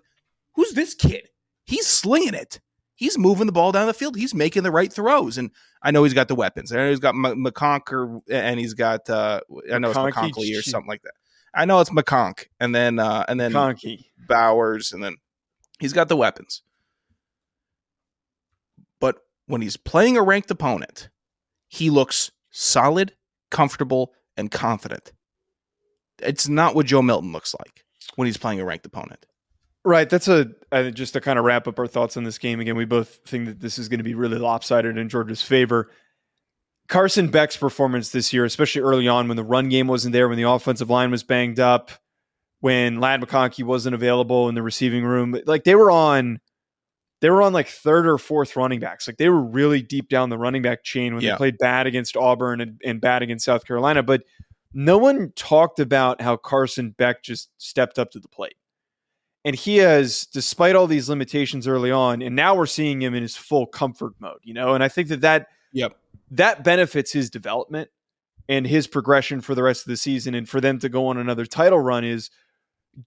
who's 0.55 0.73
this 0.73 0.93
kid? 0.93 1.29
He's 1.65 1.87
slinging 1.87 2.33
it 2.33 2.59
he's 3.01 3.17
moving 3.17 3.47
the 3.47 3.51
ball 3.51 3.71
down 3.71 3.87
the 3.87 3.93
field. 3.93 4.15
He's 4.15 4.35
making 4.35 4.61
the 4.63 4.71
right 4.71 4.93
throws, 4.93 5.37
and 5.37 5.49
I 5.81 5.89
know 5.91 6.03
he's 6.03 6.13
got 6.13 6.27
the 6.27 6.35
weapons. 6.35 6.71
I 6.71 6.77
know 6.77 6.89
he's 6.89 6.99
got 6.99 7.15
M- 7.15 7.43
McConk 7.43 8.21
and 8.29 8.59
he's 8.59 8.75
got 8.75 9.09
uh, 9.09 9.41
I 9.73 9.79
know 9.79 9.89
it's 9.89 9.97
McConkley 9.97 10.57
or 10.57 10.61
something 10.61 10.87
like 10.87 11.01
that. 11.01 11.13
I 11.53 11.65
know 11.65 11.81
it's 11.81 11.89
McConk, 11.89 12.45
and 12.59 12.73
then 12.73 12.99
uh, 12.99 13.25
and 13.27 13.39
then 13.39 13.51
Conky. 13.51 14.11
Bowers, 14.27 14.93
and 14.93 15.03
then 15.03 15.17
he's 15.79 15.93
got 15.93 16.07
the 16.07 16.15
weapons. 16.15 16.61
But 18.99 19.17
when 19.47 19.61
he's 19.61 19.77
playing 19.77 20.15
a 20.15 20.21
ranked 20.21 20.51
opponent, 20.51 21.09
he 21.67 21.89
looks 21.89 22.31
solid 22.51 23.13
comfortable, 23.51 24.13
and 24.37 24.49
confident. 24.49 25.11
It's 26.19 26.47
not 26.47 26.73
what 26.73 26.87
Joe 26.87 27.01
Milton 27.01 27.31
looks 27.31 27.53
like 27.59 27.83
when 28.15 28.27
he's 28.27 28.37
playing 28.37 28.59
a 28.59 28.65
ranked 28.65 28.85
opponent. 28.85 29.25
Right. 29.83 30.09
That's 30.09 30.27
a 30.27 30.47
uh, 30.71 30.91
just 30.91 31.13
to 31.13 31.21
kind 31.21 31.39
of 31.39 31.45
wrap 31.45 31.67
up 31.67 31.79
our 31.79 31.87
thoughts 31.87 32.15
on 32.15 32.23
this 32.23 32.37
game. 32.37 32.59
Again, 32.59 32.75
we 32.75 32.85
both 32.85 33.19
think 33.25 33.47
that 33.47 33.59
this 33.59 33.79
is 33.79 33.89
going 33.89 33.97
to 33.97 34.03
be 34.03 34.13
really 34.13 34.37
lopsided 34.37 34.97
in 34.97 35.09
Georgia's 35.09 35.41
favor. 35.41 35.89
Carson 36.87 37.29
Beck's 37.29 37.57
performance 37.57 38.09
this 38.09 38.31
year, 38.33 38.45
especially 38.45 38.81
early 38.81 39.07
on 39.07 39.27
when 39.27 39.37
the 39.37 39.43
run 39.43 39.69
game 39.69 39.87
wasn't 39.87 40.13
there, 40.13 40.27
when 40.27 40.37
the 40.37 40.49
offensive 40.49 40.89
line 40.89 41.09
was 41.09 41.23
banged 41.23 41.59
up, 41.59 41.89
when 42.59 42.99
Ladd 42.99 43.21
McConkey 43.21 43.63
wasn't 43.63 43.95
available 43.95 44.49
in 44.49 44.55
the 44.55 44.61
receiving 44.61 45.03
room, 45.03 45.35
like 45.45 45.63
they 45.63 45.73
were 45.73 45.89
on, 45.89 46.39
they 47.21 47.29
were 47.29 47.41
on 47.41 47.53
like 47.53 47.67
third 47.69 48.05
or 48.05 48.17
fourth 48.17 48.55
running 48.55 48.81
backs. 48.81 49.07
Like 49.07 49.17
they 49.17 49.29
were 49.29 49.41
really 49.41 49.81
deep 49.81 50.09
down 50.09 50.29
the 50.29 50.37
running 50.37 50.61
back 50.61 50.83
chain 50.83 51.15
when 51.15 51.23
Yeah. 51.23 51.31
they 51.31 51.37
played 51.37 51.57
bad 51.59 51.87
against 51.87 52.17
Auburn 52.17 52.59
and, 52.61 52.79
and 52.83 52.99
bad 52.99 53.23
against 53.23 53.45
South 53.45 53.65
Carolina. 53.65 54.03
But 54.03 54.23
no 54.73 54.97
one 54.97 55.31
talked 55.35 55.79
about 55.79 56.19
how 56.21 56.35
Carson 56.35 56.91
Beck 56.91 57.23
just 57.23 57.49
stepped 57.57 57.97
up 57.99 58.11
to 58.11 58.19
the 58.19 58.27
plate. 58.27 58.55
And 59.43 59.55
he 59.55 59.77
has, 59.77 60.27
despite 60.27 60.75
all 60.75 60.85
these 60.87 61.09
limitations 61.09 61.67
early 61.67 61.91
on, 61.91 62.21
and 62.21 62.35
now 62.35 62.53
we're 62.55 62.67
seeing 62.67 63.01
him 63.01 63.15
in 63.15 63.23
his 63.23 63.35
full 63.35 63.65
comfort 63.65 64.13
mode, 64.19 64.39
you 64.43 64.53
know. 64.53 64.75
And 64.75 64.83
I 64.83 64.87
think 64.87 65.07
that 65.09 65.21
that 65.21 65.47
Yep. 65.73 65.97
that 66.31 66.63
benefits 66.63 67.11
his 67.11 67.29
development 67.29 67.89
and 68.49 68.67
his 68.67 68.85
progression 68.85 69.41
for 69.41 69.55
the 69.55 69.63
rest 69.63 69.81
of 69.85 69.89
the 69.89 69.97
season. 69.97 70.35
And 70.35 70.47
for 70.47 70.61
them 70.61 70.77
to 70.79 70.89
go 70.89 71.07
on 71.07 71.17
another 71.17 71.45
title 71.45 71.79
run 71.79 72.03
is 72.03 72.29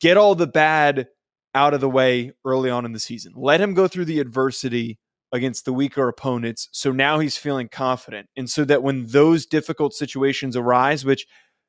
get 0.01 0.17
all 0.17 0.35
the 0.35 0.47
bad 0.47 1.09
out 1.55 1.75
of 1.75 1.81
the 1.81 1.89
way 1.91 2.33
early 2.45 2.71
on 2.71 2.85
in 2.85 2.93
the 2.93 2.99
season. 2.99 3.33
Let 3.37 3.61
him 3.61 3.75
go 3.75 3.87
through 3.87 4.07
the 4.07 4.19
adversity 4.19 4.99
against 5.31 5.65
the 5.65 5.73
weaker 5.73 6.09
opponents. 6.09 6.69
So 6.73 6.91
now 6.91 7.19
he's 7.19 7.37
feeling 7.37 7.69
confident. 7.69 8.29
And 8.37 8.49
so 8.49 8.65
that 8.65 8.83
when 8.83 9.07
those 9.07 9.47
difficult 9.47 9.93
situations 9.95 10.57
arise, 10.57 11.05
which 11.05 11.27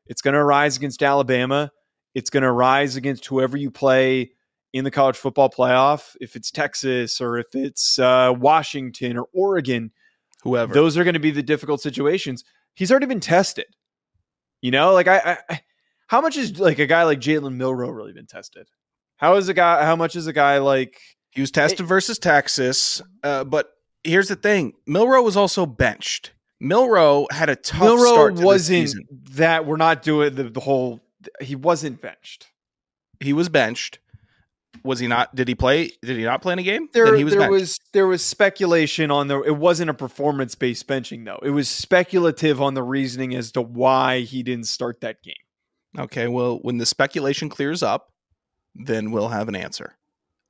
it's 0.07 0.21
going 0.21 0.33
to 0.33 0.39
arise 0.39 0.77
against 0.77 1.03
Alabama, 1.03 1.71
it's 2.13 2.29
going 2.29 2.43
to 2.43 2.49
arise 2.49 2.95
against 2.95 3.25
whoever 3.25 3.57
you 3.57 3.69
play 3.71 4.31
in 4.75 4.83
the 4.83 4.91
college 4.91 5.15
football 5.15 5.49
playoff, 5.49 6.17
if 6.19 6.35
it's 6.35 6.51
Texas 6.51 7.21
or 7.21 7.37
if 7.37 7.47
it's 7.55 7.97
uh, 7.97 8.33
Washington 8.37 9.17
or 9.17 9.27
Oregon, 9.33 9.89
Whoever. 10.43 10.73
those 10.73 10.97
are 10.97 11.05
going 11.05 11.13
to 11.13 11.19
be 11.19 11.31
the 11.31 11.41
difficult 11.41 11.79
situations. 11.79 12.43
He's 12.73 12.91
already 12.91 13.05
been 13.05 13.21
tested. 13.21 13.67
You 14.61 14.71
know, 14.71 14.91
like 14.93 15.07
I, 15.07 15.37
I- 15.49 15.61
how 16.07 16.19
much 16.19 16.35
is 16.35 16.59
like 16.59 16.77
a 16.79 16.85
guy 16.85 17.03
like 17.03 17.19
Jalen 17.21 17.55
Milroe 17.55 17.89
really 17.89 18.11
been 18.11 18.25
tested? 18.27 18.67
How 19.15 19.35
is 19.35 19.47
a 19.47 19.53
guy? 19.53 19.85
How 19.85 19.95
much 19.95 20.17
is 20.17 20.27
a 20.27 20.33
guy 20.33 20.57
like? 20.57 20.99
He 21.31 21.39
was 21.39 21.51
tested 21.51 21.85
versus 21.85 22.19
Texas, 22.19 23.01
uh, 23.23 23.45
but 23.45 23.69
here's 24.03 24.27
the 24.27 24.35
thing: 24.35 24.73
Milroe 24.85 25.21
was 25.21 25.37
also 25.37 25.65
benched. 25.65 26.33
Milroe 26.59 27.27
had 27.31 27.47
a 27.49 27.55
tough 27.55 27.99
start 27.99 28.35
to 28.35 28.43
wasn't 28.43 28.93
that. 29.31 29.65
We're 29.65 29.77
not 29.77 30.03
doing 30.03 30.35
the, 30.35 30.49
the 30.49 30.59
whole. 30.59 30.99
He 31.39 31.55
wasn't 31.55 32.01
benched. 32.01 32.47
He 33.21 33.31
was 33.31 33.47
benched. 33.47 33.99
Was 34.83 34.99
he 34.99 35.07
not? 35.07 35.33
Did 35.35 35.47
he 35.47 35.55
play? 35.55 35.91
Did 36.01 36.17
he 36.17 36.23
not 36.23 36.41
play 36.41 36.53
in 36.53 36.59
a 36.59 36.63
game? 36.63 36.89
There, 36.93 37.11
was 37.11 37.31
there 37.33 37.39
benched. 37.41 37.51
was 37.51 37.79
there 37.93 38.07
was 38.07 38.23
speculation 38.23 39.11
on 39.11 39.27
the. 39.27 39.41
It 39.41 39.57
wasn't 39.57 39.89
a 39.89 39.93
performance 39.93 40.55
based 40.55 40.87
benching 40.87 41.25
though. 41.25 41.39
It 41.43 41.51
was 41.51 41.67
speculative 41.69 42.61
on 42.61 42.73
the 42.73 42.83
reasoning 42.83 43.35
as 43.35 43.51
to 43.53 43.61
why 43.61 44.19
he 44.21 44.43
didn't 44.43 44.65
start 44.67 45.01
that 45.01 45.21
game. 45.23 45.33
Okay, 45.97 46.27
well, 46.27 46.57
when 46.61 46.77
the 46.77 46.85
speculation 46.85 47.47
clears 47.49 47.81
up, 47.81 48.11
then 48.75 49.11
we'll 49.11 49.29
have 49.29 49.47
an 49.47 49.55
answer. 49.55 49.95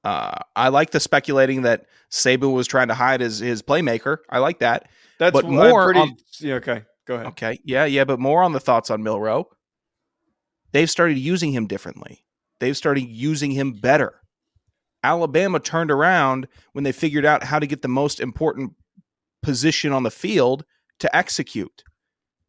Uh, 0.03 0.37
I 0.55 0.69
like 0.69 0.91
the 0.91 0.99
speculating 0.99 1.63
that 1.63 1.85
Saban 2.11 2.53
was 2.53 2.67
trying 2.67 2.87
to 2.89 2.93
hide 2.95 3.21
his 3.21 3.39
his 3.39 3.61
playmaker. 3.61 4.17
I 4.29 4.39
like 4.39 4.59
that. 4.59 4.87
That's 5.19 5.33
But 5.33 5.45
more 5.45 5.85
pretty- 5.85 5.99
on- 6.01 6.17
yeah, 6.39 6.55
okay, 6.55 6.83
go 7.07 7.15
ahead. 7.15 7.27
Okay, 7.27 7.59
yeah, 7.63 7.85
yeah, 7.85 8.03
but 8.03 8.19
more 8.19 8.43
on 8.43 8.53
the 8.53 8.59
thoughts 8.59 8.89
on 8.89 9.01
Milroe. 9.03 9.47
They've 10.73 10.89
started 10.89 11.17
using 11.17 11.53
him 11.53 11.67
differently. 11.67 12.24
They've 12.59 12.77
started 12.77 13.07
using 13.07 13.51
him 13.51 13.73
better. 13.73 14.21
Alabama 15.03 15.59
turned 15.59 15.91
around 15.91 16.47
when 16.73 16.83
they 16.83 16.91
figured 16.91 17.25
out 17.25 17.43
how 17.43 17.59
to 17.59 17.67
get 17.67 17.81
the 17.81 17.87
most 17.87 18.19
important 18.19 18.73
position 19.43 19.91
on 19.91 20.03
the 20.03 20.11
field 20.11 20.65
to 20.99 21.15
execute. 21.15 21.83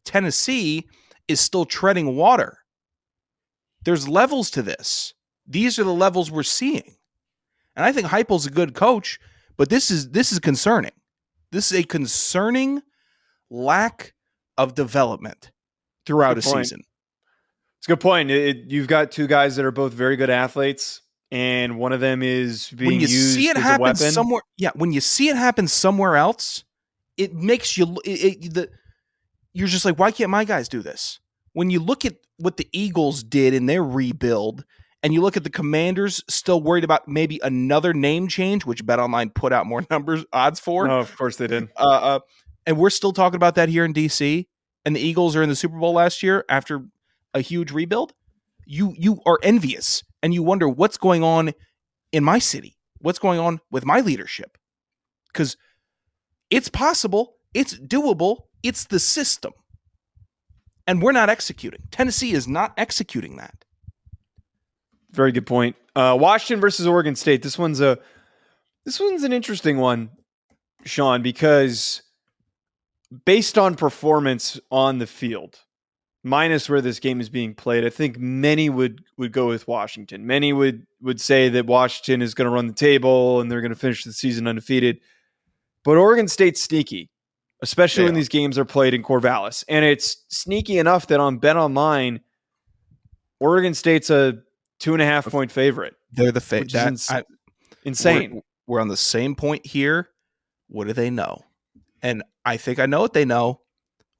Tennessee 0.04 0.88
is 1.28 1.40
still 1.40 1.64
treading 1.64 2.16
water. 2.16 2.58
There's 3.84 4.08
levels 4.08 4.50
to 4.52 4.62
this. 4.62 5.12
These 5.46 5.78
are 5.78 5.84
the 5.84 5.92
levels 5.92 6.30
we're 6.30 6.42
seeing. 6.42 6.96
And 7.76 7.84
I 7.84 7.92
think 7.92 8.06
Heupel's 8.08 8.46
a 8.46 8.50
good 8.50 8.74
coach, 8.74 9.18
but 9.56 9.68
this 9.68 9.90
is 9.90 10.10
this 10.10 10.32
is 10.32 10.38
concerning. 10.38 10.92
This 11.52 11.70
is 11.70 11.80
a 11.80 11.84
concerning 11.84 12.82
lack 13.50 14.14
of 14.56 14.74
development 14.74 15.50
throughout 16.06 16.38
a 16.38 16.42
season. 16.42 16.82
It's 17.78 17.88
a 17.88 17.92
good 17.92 18.00
point. 18.00 18.30
It, 18.30 18.70
you've 18.70 18.88
got 18.88 19.10
two 19.12 19.26
guys 19.26 19.56
that 19.56 19.64
are 19.64 19.70
both 19.70 19.92
very 19.92 20.16
good 20.16 20.30
athletes, 20.30 21.02
and 21.30 21.78
one 21.78 21.92
of 21.92 22.00
them 22.00 22.22
is 22.22 22.70
being 22.70 22.92
when 22.92 23.00
you 23.00 23.08
used 23.08 23.34
see 23.34 23.48
it 23.48 23.56
as 23.56 23.62
a 23.62 23.66
happen 23.66 23.82
weapon. 23.82 24.10
somewhere, 24.12 24.42
yeah, 24.56 24.70
when 24.74 24.92
you 24.92 25.00
see 25.00 25.28
it 25.28 25.36
happen 25.36 25.68
somewhere 25.68 26.16
else, 26.16 26.64
it 27.16 27.34
makes 27.34 27.76
you 27.76 27.96
it, 28.04 28.10
it, 28.44 28.54
the 28.54 28.70
you're 29.52 29.68
just 29.68 29.84
like, 29.84 29.98
why 29.98 30.10
can't 30.10 30.30
my 30.30 30.44
guys 30.44 30.68
do 30.68 30.82
this? 30.82 31.20
When 31.52 31.70
you 31.70 31.80
look 31.80 32.04
at 32.04 32.16
what 32.36 32.58
the 32.58 32.68
Eagles 32.72 33.22
did 33.22 33.54
in 33.54 33.66
their 33.66 33.82
rebuild, 33.82 34.64
and 35.02 35.14
you 35.14 35.22
look 35.22 35.36
at 35.36 35.44
the 35.44 35.50
Commanders 35.50 36.22
still 36.28 36.60
worried 36.60 36.84
about 36.84 37.06
maybe 37.06 37.40
another 37.42 37.94
name 37.94 38.28
change, 38.28 38.66
which 38.66 38.84
BetOnline 38.84 39.34
put 39.34 39.52
out 39.52 39.66
more 39.66 39.86
numbers 39.90 40.24
odds 40.32 40.60
for. 40.60 40.86
no, 40.86 40.98
of 40.98 41.16
course 41.16 41.36
they 41.36 41.46
did. 41.46 41.68
uh, 41.76 41.84
uh, 41.84 42.18
and 42.66 42.76
we're 42.76 42.90
still 42.90 43.12
talking 43.12 43.36
about 43.36 43.54
that 43.54 43.68
here 43.68 43.84
in 43.84 43.94
DC. 43.94 44.46
And 44.84 44.94
the 44.94 45.00
Eagles 45.00 45.34
are 45.34 45.42
in 45.42 45.48
the 45.48 45.56
Super 45.56 45.78
Bowl 45.78 45.94
last 45.94 46.22
year 46.22 46.44
after 46.48 46.86
a 47.36 47.40
huge 47.42 47.70
rebuild. 47.70 48.14
You 48.64 48.94
you 48.98 49.20
are 49.26 49.38
envious 49.42 50.02
and 50.22 50.34
you 50.34 50.42
wonder 50.42 50.68
what's 50.68 50.96
going 50.96 51.22
on 51.22 51.52
in 52.10 52.24
my 52.24 52.40
city. 52.40 52.76
What's 52.98 53.18
going 53.20 53.38
on 53.38 53.60
with 53.70 53.84
my 53.84 54.00
leadership? 54.00 54.58
Because 55.32 55.56
it's 56.50 56.68
possible, 56.68 57.36
it's 57.54 57.74
doable, 57.78 58.46
it's 58.62 58.84
the 58.86 58.98
system, 58.98 59.52
and 60.86 61.02
we're 61.02 61.12
not 61.12 61.28
executing. 61.28 61.82
Tennessee 61.90 62.32
is 62.32 62.48
not 62.48 62.72
executing 62.76 63.36
that. 63.36 63.64
Very 65.10 65.30
good 65.30 65.46
point. 65.46 65.76
Uh, 65.94 66.16
Washington 66.18 66.60
versus 66.60 66.86
Oregon 66.86 67.14
State. 67.14 67.42
This 67.42 67.58
one's 67.58 67.80
a 67.80 67.98
this 68.84 68.98
one's 68.98 69.24
an 69.24 69.32
interesting 69.32 69.76
one, 69.76 70.10
Sean, 70.84 71.22
because 71.22 72.02
based 73.24 73.58
on 73.58 73.74
performance 73.74 74.58
on 74.70 74.98
the 74.98 75.06
field, 75.06 75.60
minus 76.26 76.68
where 76.68 76.80
this 76.80 76.98
game 76.98 77.20
is 77.20 77.28
being 77.28 77.54
played, 77.54 77.84
I 77.84 77.90
think 77.90 78.18
many 78.18 78.68
would 78.68 79.02
would 79.16 79.32
go 79.32 79.46
with 79.46 79.66
Washington. 79.68 80.26
Many 80.26 80.52
would 80.52 80.86
would 81.00 81.20
say 81.20 81.48
that 81.50 81.66
Washington 81.66 82.20
is 82.20 82.34
going 82.34 82.46
to 82.46 82.50
run 82.50 82.66
the 82.66 82.74
table 82.74 83.40
and 83.40 83.50
they're 83.50 83.60
going 83.60 83.72
to 83.72 83.78
finish 83.78 84.04
the 84.04 84.12
season 84.12 84.46
undefeated. 84.46 85.00
But 85.84 85.96
Oregon 85.96 86.26
State's 86.26 86.60
sneaky, 86.60 87.10
especially 87.62 88.02
They 88.02 88.08
when 88.08 88.14
these 88.14 88.28
games 88.28 88.58
are 88.58 88.64
played 88.64 88.92
in 88.92 89.02
Corvallis, 89.02 89.64
and 89.68 89.84
it's 89.84 90.24
sneaky 90.28 90.78
enough 90.78 91.06
that 91.06 91.20
on 91.20 91.38
Bet 91.38 91.56
Online, 91.56 92.20
Oregon 93.38 93.72
State's 93.72 94.10
a 94.10 94.38
two 94.80 94.92
and 94.92 95.02
a 95.02 95.06
half 95.06 95.26
point 95.26 95.52
favorite. 95.52 95.94
They're 96.12 96.32
the 96.32 96.40
fa- 96.40 96.58
Which 96.58 96.68
is 96.68 96.72
that, 96.72 96.88
ins- 96.88 97.10
Insane. 97.84 98.34
We're, 98.34 98.40
we're 98.66 98.80
on 98.80 98.88
the 98.88 98.96
same 98.96 99.36
point 99.36 99.64
here. 99.64 100.08
What 100.68 100.88
do 100.88 100.92
they 100.92 101.10
know? 101.10 101.44
And 102.02 102.24
I 102.44 102.56
think 102.56 102.80
I 102.80 102.86
know 102.86 103.00
what 103.00 103.12
they 103.12 103.24
know. 103.24 103.60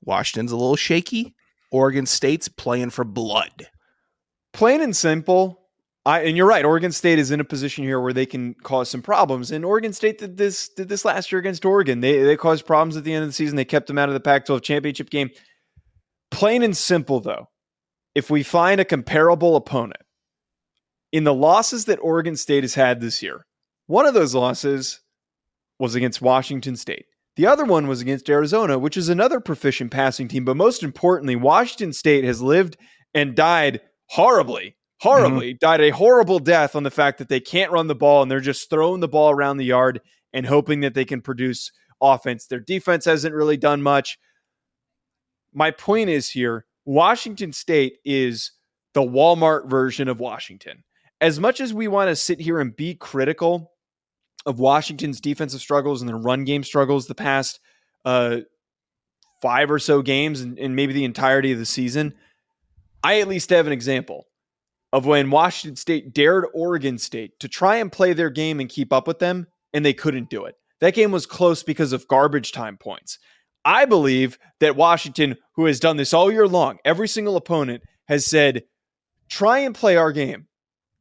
Washington's 0.05 0.53
a 0.53 0.57
little 0.57 0.77
shaky. 0.77 1.35
Oregon 1.71 2.07
State's 2.07 2.49
playing 2.49 2.91
for 2.91 3.05
blood. 3.05 3.69
Plain 4.53 4.81
and 4.81 4.97
simple. 4.97 5.63
I 6.07 6.21
and 6.21 6.37
you're 6.37 6.47
right. 6.47 6.65
Oregon 6.65 6.93
State 6.93 7.19
is 7.19 7.31
in 7.31 7.41
a 7.41 7.45
position 7.45 7.85
here 7.85 8.01
where 8.01 8.13
they 8.13 8.27
can 8.27 8.55
cause 8.63 8.89
some 8.89 9.03
problems. 9.03 9.51
And 9.51 9.65
Oregon 9.65 9.93
State 9.93 10.19
did 10.19 10.37
this 10.37 10.69
did 10.69 10.89
this 10.89 11.05
last 11.05 11.33
year 11.33 11.41
against 11.41 11.65
Oregon. 11.65 12.01
They 12.01 12.23
they 12.23 12.37
caused 12.37 12.65
problems 12.65 12.97
at 12.97 13.05
the 13.05 13.13
end 13.13 13.25
of 13.25 13.29
the 13.29 13.35
season. 13.35 13.57
They 13.57 13.65
kept 13.65 13.89
them 13.89 13.99
out 13.99 14.09
of 14.09 14.15
the 14.15 14.21
Pac-12 14.21 14.63
championship 14.63 15.11
game. 15.11 15.31
Plain 16.31 16.63
and 16.63 16.77
simple, 16.77 17.21
though, 17.21 17.49
if 18.15 18.31
we 18.31 18.43
find 18.43 18.81
a 18.81 18.85
comparable 18.85 19.57
opponent 19.57 20.03
in 21.13 21.25
the 21.25 21.35
losses 21.35 21.87
that 21.87 21.99
Oregon 22.01 22.37
State 22.37 22.65
has 22.65 22.75
had 22.75 23.01
this 23.01 23.23
year, 23.23 23.45
one 23.87 24.07
of 24.07 24.15
those 24.15 24.35
losses 24.35 25.01
was 25.79 25.95
against 25.95 26.23
Washington 26.23 26.77
State. 26.77 27.07
The 27.37 27.47
other 27.47 27.65
one 27.65 27.87
was 27.87 28.01
against 28.01 28.31
Arizona, 28.31 28.79
which 28.79 28.97
is 28.97 29.09
another 29.09 29.41
proficient 29.41 29.91
passing 29.91 30.27
team. 30.27 30.45
But 30.45 30.57
most 30.57 30.83
importantly, 30.83 31.37
Washington 31.37 31.93
State 31.93 32.25
has 32.25 32.41
lived 32.41 32.79
and 33.15 33.35
died 33.35 33.83
horribly, 34.09 34.77
horribly, 35.01 35.53
mm-hmm. 35.53 35.59
died 35.61 35.83
a 35.83 35.91
horrible 35.91 36.39
death 36.39 36.75
on 36.75 36.83
the 36.83 36.91
fact 36.91 37.19
that 37.19 37.29
they 37.29 37.41
can't 37.41 37.73
run 37.73 37.89
the 37.89 37.95
ball 37.95 38.23
and 38.23 38.31
they're 38.31 38.41
just 38.41 38.71
throwing 38.71 39.01
the 39.01 39.09
ball 39.09 39.31
around 39.31 39.59
the 39.59 39.65
yard 39.67 40.01
and 40.33 40.47
hoping 40.47 40.81
that 40.81 40.95
they 40.95 41.05
can 41.05 41.21
produce 41.21 41.71
offense. 42.01 42.47
Their 42.47 42.61
defense 42.61 43.05
hasn't 43.05 43.35
really 43.35 43.57
done 43.57 43.83
much. 43.83 44.19
My 45.53 45.71
point 45.71 46.09
is 46.09 46.31
here 46.31 46.65
Washington 46.85 47.53
State 47.53 47.99
is 48.05 48.53
the 48.95 49.03
Walmart 49.03 49.69
version 49.69 50.09
of 50.09 50.21
Washington. 50.21 50.85
As 51.21 51.39
much 51.41 51.61
as 51.61 51.75
we 51.75 51.89
want 51.89 52.09
to 52.09 52.17
sit 52.17 52.41
here 52.41 52.61
and 52.61 52.75
be 52.75 52.95
critical 52.95 53.73
of 54.47 54.59
Washington's 54.59 55.21
defensive 55.21 55.61
struggles 55.61 56.01
and 56.01 56.09
their 56.09 56.17
run 56.17 56.45
game 56.45 56.63
struggles 56.63 57.07
the 57.07 57.15
past 57.15 57.61
uh, 58.05 58.39
five 59.43 59.71
or 59.71 59.79
so 59.79 60.01
games 60.01 60.41
and, 60.41 60.59
and 60.59 60.77
maybe 60.77 60.93
the 60.93 61.05
entirety 61.05 61.53
of 61.53 61.59
the 61.59 61.67
season, 61.67 62.15
I 63.03 63.21
at 63.21 63.29
least 63.29 63.51
have 63.51 63.67
an 63.67 63.73
example 63.73 64.27
of 64.93 65.05
when 65.05 65.31
Washington 65.31 65.77
State 65.77 66.15
dared 66.15 66.47
Oregon 66.55 66.97
State 66.97 67.39
to 67.41 67.49
try 67.49 67.77
and 67.77 67.93
play 67.93 68.13
their 68.13 68.31
game 68.31 68.61
and 68.61 68.69
keep 68.69 68.93
up 68.93 69.07
with 69.07 69.19
them, 69.19 69.47
and 69.75 69.85
they 69.85 69.93
couldn't 69.93 70.31
do 70.31 70.45
it. 70.45 70.55
That 70.81 70.95
game 70.95 71.11
was 71.11 71.27
close 71.27 71.63
because 71.63 71.93
of 71.93 72.09
garbage 72.09 72.53
time 72.53 72.77
points. 72.77 73.19
I 73.65 73.85
believe 73.85 74.39
that 74.61 74.77
Washington, 74.77 75.37
who 75.57 75.67
has 75.67 75.81
done 75.81 75.97
this 75.97 76.15
all 76.15 76.31
year 76.31 76.47
long, 76.47 76.79
every 76.85 77.09
single 77.09 77.37
opponent 77.37 77.83
has 78.07 78.25
said, 78.25 78.63
try 79.29 79.59
and 79.59 79.75
play 79.75 79.97
our 79.97 80.13
game, 80.13 80.47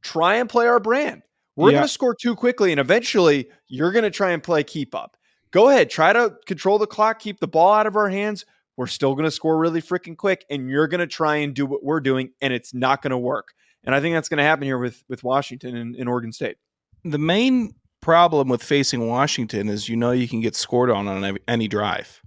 try 0.02 0.36
and 0.36 0.48
play 0.48 0.66
our 0.66 0.80
brand. 0.80 1.22
We're 1.56 1.70
Yeah. 1.70 1.78
going 1.78 1.84
to 1.88 1.92
score 1.92 2.14
too 2.14 2.36
quickly, 2.36 2.70
and 2.70 2.78
eventually 2.80 3.48
you're 3.68 3.92
going 3.92 4.04
to 4.04 4.10
try 4.10 4.30
and 4.32 4.42
play 4.42 4.62
keep 4.62 4.94
up. 4.94 5.16
Go 5.50 5.68
ahead, 5.70 5.88
try 5.90 6.12
to 6.12 6.36
control 6.46 6.78
the 6.78 6.86
clock, 6.86 7.18
keep 7.18 7.40
the 7.40 7.48
ball 7.48 7.72
out 7.72 7.86
of 7.86 7.96
our 7.96 8.08
hands. 8.08 8.44
We're 8.76 8.86
still 8.88 9.14
going 9.14 9.24
to 9.24 9.30
score 9.30 9.56
really 9.56 9.80
freaking 9.80 10.16
quick, 10.16 10.44
and 10.50 10.68
you're 10.68 10.86
going 10.86 11.00
to 11.00 11.06
try 11.06 11.36
and 11.36 11.54
do 11.54 11.64
what 11.64 11.82
we're 11.82 12.00
doing, 12.00 12.30
and 12.42 12.52
it's 12.52 12.74
not 12.74 13.00
going 13.00 13.12
to 13.12 13.18
work. 13.18 13.54
And 13.84 13.94
I 13.94 14.00
think 14.00 14.14
that's 14.14 14.28
going 14.28 14.38
to 14.38 14.44
happen 14.44 14.64
here 14.64 14.78
with 14.78 15.02
with 15.08 15.24
Washington 15.24 15.76
and, 15.76 15.96
and 15.96 16.08
Oregon 16.08 16.32
State. 16.32 16.56
The 17.04 17.18
main 17.18 17.74
problem 18.02 18.48
with 18.48 18.62
facing 18.62 19.06
Washington 19.06 19.68
is 19.68 19.88
you 19.88 19.96
know 19.96 20.10
you 20.10 20.28
can 20.28 20.40
get 20.40 20.54
scored 20.54 20.90
on 20.90 21.08
on 21.08 21.38
any 21.48 21.68
drive. 21.68 22.20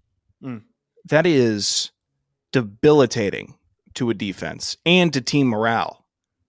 Mm. 0.44 0.64
That 1.06 1.28
is 1.28 1.92
debilitating 2.52 3.56
to 3.96 4.10
a 4.10 4.14
defense 4.14 4.78
and 4.86 5.14
to 5.14 5.22
team 5.22 5.48
morale 5.48 6.06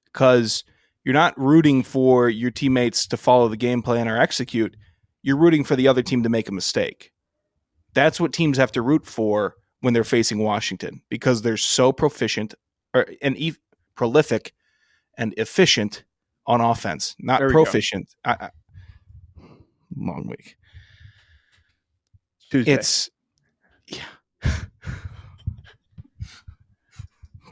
because 0.06 0.64
you're 1.04 1.14
not 1.14 1.38
rooting 1.38 1.82
for 1.82 2.28
your 2.28 2.50
teammates 2.50 3.06
to 3.08 3.16
follow 3.16 3.48
the 3.48 3.56
game 3.56 3.82
plan 3.82 4.08
or 4.08 4.18
execute. 4.18 4.76
You're 5.22 5.36
rooting 5.36 5.64
for 5.64 5.76
the 5.76 5.88
other 5.88 6.02
team 6.02 6.22
to 6.22 6.28
make 6.28 6.48
a 6.48 6.52
mistake. 6.52 7.12
That's 7.94 8.20
what 8.20 8.32
teams 8.32 8.58
have 8.58 8.72
to 8.72 8.82
root 8.82 9.06
for 9.06 9.56
when 9.80 9.94
they're 9.94 10.04
facing 10.04 10.38
Washington 10.38 11.02
because 11.08 11.42
they're 11.42 11.56
so 11.56 11.92
proficient 11.92 12.54
or, 12.94 13.06
and 13.22 13.36
e- 13.38 13.56
prolific 13.94 14.52
and 15.16 15.34
efficient 15.36 16.04
on 16.46 16.60
offense, 16.60 17.16
not 17.18 17.40
proficient. 17.40 18.08
I, 18.24 18.32
I, 18.32 18.50
long 19.96 20.26
week. 20.28 20.56
Tuesday. 22.50 22.72
It's 22.72 23.10
yeah. 23.86 24.02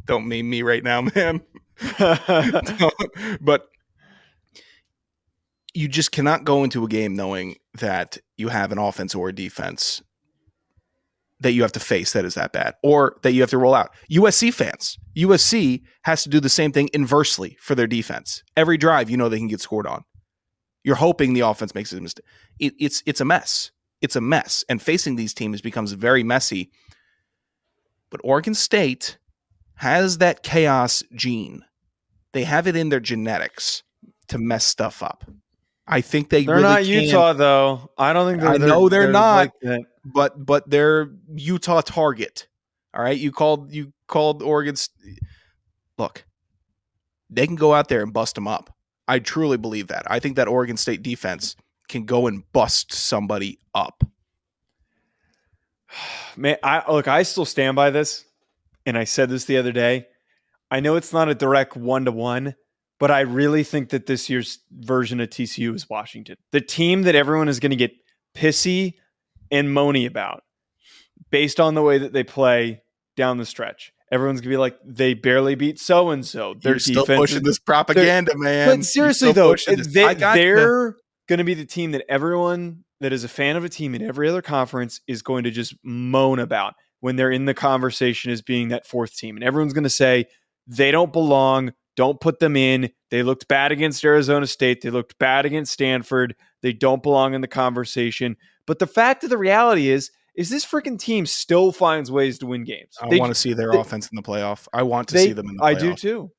Don't 0.07 0.27
mean 0.27 0.49
me 0.49 0.63
right 0.63 0.83
now, 0.83 1.03
man. 1.15 1.43
but 3.41 3.69
you 5.75 5.89
just 5.89 6.13
cannot 6.13 6.45
go 6.45 6.65
into 6.65 6.85
a 6.85 6.89
game 6.89 7.15
knowing 7.15 7.57
that 7.75 8.19
you 8.37 8.49
have 8.49 8.73
an 8.73 8.79
offense 8.79 9.15
or 9.15 9.29
a 9.29 9.35
defense 9.35 10.03
that 11.41 11.53
you 11.53 11.63
have 11.63 11.73
to 11.73 11.81
face 11.81 12.13
that 12.13 12.25
is 12.25 12.35
that 12.35 12.53
bad 12.53 12.75
or 12.83 13.17
that 13.23 13.33
you 13.33 13.41
have 13.41 13.51
to 13.51 13.59
roll 13.59 13.75
out. 13.75 13.91
USC 14.11 14.53
fans, 14.53 14.99
USC 15.17 15.83
has 16.03 16.23
to 16.25 16.29
do 16.29 16.41
the 16.41 16.49
same 16.49 16.73
thing 16.73 16.89
inversely 16.93 17.57
for 17.61 17.75
their 17.75 17.87
defense. 17.87 18.43
Every 18.57 18.77
drive, 18.77 19.09
you 19.09 19.17
know 19.17 19.29
they 19.29 19.39
can 19.39 19.49
get 19.49 19.61
scored 19.61 19.87
on. 19.87 20.03
You're 20.83 20.97
hoping 20.97 21.35
the 21.35 21.41
offense 21.41 21.75
makes 21.75 21.93
a 21.93 22.01
mistake. 22.01 22.25
It, 22.59 22.75
it's 22.79 23.03
it's 23.07 23.21
a 23.21 23.25
mess. 23.25 23.71
It's 24.01 24.17
a 24.17 24.21
mess, 24.21 24.65
and 24.69 24.81
facing 24.81 25.17
these 25.17 25.35
teams 25.35 25.61
becomes 25.61 25.93
very 25.93 26.23
messy. 26.23 26.71
But 28.11 28.21
Oregon 28.25 28.55
State 28.55 29.19
has 29.75 30.19
that 30.19 30.43
chaos 30.43 31.03
gene. 31.15 31.65
They 32.33 32.45
have 32.45 32.67
it 32.67 32.77
in 32.77 32.89
their 32.89 33.01
genetics 33.01 33.83
to 34.29 34.39
mess 34.39 34.65
stuff 34.65 35.03
up. 35.03 35.25
I 35.87 36.03
think 36.03 36.29
they 36.29 36.45
they're 36.45 36.57
really 36.57 36.69
not 36.69 36.83
can, 36.83 37.05
Utah 37.05 37.33
though. 37.33 37.91
I 37.97 38.13
don't 38.13 38.29
think 38.31 38.43
they're. 38.43 38.51
I 38.51 38.57
know 38.59 38.89
they're 38.89 39.11
not. 39.11 39.53
like 39.63 39.87
but 40.05 40.45
but 40.45 40.69
they're 40.69 41.11
Utah 41.35 41.81
target. 41.81 42.47
All 42.95 43.03
right, 43.03 43.17
you 43.17 43.33
called 43.33 43.73
you 43.73 43.93
called 44.07 44.43
Oregon's. 44.43 44.91
Look, 45.97 46.25
they 47.31 47.47
can 47.47 47.57
go 47.57 47.73
out 47.75 47.89
there 47.89 48.03
and 48.03 48.13
bust 48.13 48.35
them 48.35 48.47
up. 48.47 48.75
I 49.07 49.19
truly 49.19 49.57
believe 49.57 49.89
that. 49.89 50.03
I 50.11 50.19
think 50.19 50.37
that 50.37 50.49
Oregon 50.49 50.77
State 50.77 51.03
defense 51.03 51.57
can 51.89 52.05
go 52.05 52.27
and 52.27 52.51
bust 52.53 52.93
somebody 52.93 53.59
up. 53.75 54.05
Man, 56.37 56.59
I 56.63 56.91
look, 56.93 57.09
I 57.09 57.23
still 57.23 57.47
stand 57.47 57.77
by 57.77 57.91
this, 57.91 58.27
and 58.85 58.97
I 58.97 59.05
said 59.05 59.31
this 59.31 59.47
the 59.47 59.57
other 59.57 59.73
day. 59.73 60.07
I 60.71 60.81
know 60.81 60.97
it's 60.97 61.13
not 61.13 61.29
a 61.29 61.35
direct 61.35 61.77
one 61.77 62.05
to 62.05 62.13
one, 62.13 62.55
but 62.99 63.11
I 63.11 63.21
really 63.21 63.65
think 63.65 63.91
that 63.91 64.07
this 64.07 64.29
year's 64.29 64.59
version 64.71 65.21
of 65.21 65.31
TCU 65.31 65.75
is 65.75 65.89
Washington, 65.89 66.37
the 66.53 66.61
team 66.61 67.03
that 67.03 67.15
everyone 67.15 67.49
is 67.49 67.61
going 67.61 67.71
to 67.71 67.77
get 67.77 67.93
pissy 68.35 68.95
and 69.51 69.69
moany 69.69 70.07
about, 70.07 70.43
based 71.31 71.61
on 71.61 71.75
the 71.75 71.83
way 71.83 71.99
that 71.99 72.13
they 72.13 72.25
play 72.25 72.83
down 73.17 73.39
the 73.39 73.47
stretch. 73.47 73.93
Everyone's 74.11 74.41
gonna 74.41 74.51
be 74.51 74.57
like, 74.57 74.79
they 74.85 75.13
barely 75.13 75.55
beat 75.55 75.79
so 75.79 76.11
and 76.11 76.25
so. 76.25 76.55
Their 76.55 76.73
You're 76.73 76.79
still 76.79 77.05
pushing 77.05 77.43
this 77.43 77.59
propaganda, 77.59 78.33
man. 78.37 78.79
but 78.79 78.85
seriously 78.87 79.33
though, 79.33 79.55
they, 79.55 80.05
I 80.05 80.15
got 80.15 80.39
you. 80.39 80.57
they're 80.57 80.97
going 81.29 81.39
to 81.39 81.45
be 81.45 81.55
the 81.55 81.67
team 81.67 81.93
that 81.93 82.05
everyone 82.09 82.85
that 83.01 83.13
is 83.13 83.23
a 83.23 83.29
fan 83.29 83.57
of 83.57 83.65
a 83.65 83.69
team 83.69 83.95
in 83.95 84.03
every 84.03 84.29
other 84.29 84.43
conference 84.43 85.01
is 85.07 85.23
going 85.23 85.45
to 85.45 85.51
just 85.51 85.75
moan 85.85 86.39
about 86.39 86.75
when 87.01 87.17
they're 87.17 87.31
in 87.31 87.45
the 87.45 87.55
conversation 87.55 88.33
as 88.33 88.43
being 88.43 88.69
that 88.69 88.87
fourth 88.87 89.15
team, 89.17 89.37
and 89.37 89.45
everyone's 89.45 89.75
going 89.75 89.85
to 89.85 89.91
say 89.91 90.27
they 90.69 90.91
don't 90.91 91.13
belong. 91.13 91.73
Don't 91.97 92.21
put 92.21 92.39
them 92.39 92.57
in. 92.57 92.91
They 93.11 93.23
looked 93.25 93.49
bad 93.49 93.73
against 93.73 94.05
Arizona 94.05 94.47
State. 94.47 94.83
They 94.83 94.91
looked 94.91 95.19
bad 95.19 95.47
against 95.47 95.73
Stanford. 95.73 96.37
They 96.63 96.73
don't 96.73 97.03
belong 97.03 97.35
in 97.35 97.41
the 97.41 97.49
conversation. 97.49 98.37
But 98.67 98.79
the 98.79 98.87
fact 98.87 99.25
of 99.25 99.31
the 99.31 99.39
reality 99.39 99.89
is, 99.89 100.11
is 100.37 100.51
this 100.51 100.65
freaking 100.65 100.99
team 100.99 101.27
still 101.27 101.73
finds 101.73 102.13
ways 102.13 102.39
to 102.39 102.47
win 102.47 102.63
games. 102.63 102.97
I 103.03 103.09
They 103.09 103.19
want 103.19 103.31
to 103.31 103.35
see 103.35 103.53
their 103.55 103.73
they- 103.73 103.79
offense 103.79 104.09
in 104.09 104.15
the 104.15 104.23
playoff. 104.23 104.69
I 104.73 104.83
want 104.85 105.09
to 105.09 105.15
they- 105.15 105.25
see 105.27 105.33
them 105.33 105.49
in 105.49 105.57
the 105.57 105.65
I 105.65 105.75
do 105.75 105.95
too. 105.95 106.31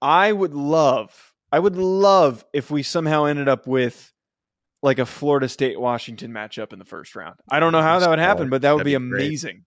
I 0.00 0.30
would 0.30 0.54
love, 0.54 1.32
I 1.50 1.58
would 1.58 1.76
love 1.76 2.44
if 2.52 2.70
we 2.70 2.84
somehow 2.84 3.24
ended 3.24 3.48
up 3.48 3.66
with 3.66 4.12
like 4.80 5.00
a 5.00 5.06
Florida 5.06 5.48
State 5.48 5.80
Washington 5.80 6.30
matchup 6.30 6.72
in 6.72 6.78
the 6.78 6.84
first 6.84 7.16
round. 7.16 7.34
I 7.50 7.58
don't 7.58 7.72
know 7.72 7.82
how 7.82 7.98
that 7.98 8.08
would 8.10 8.20
happen, 8.20 8.48
but 8.48 8.62
that 8.62 8.72
would 8.74 8.80
That'd 8.80 8.84
be 8.84 8.90
be 8.90 8.94
amazing. 8.94 9.64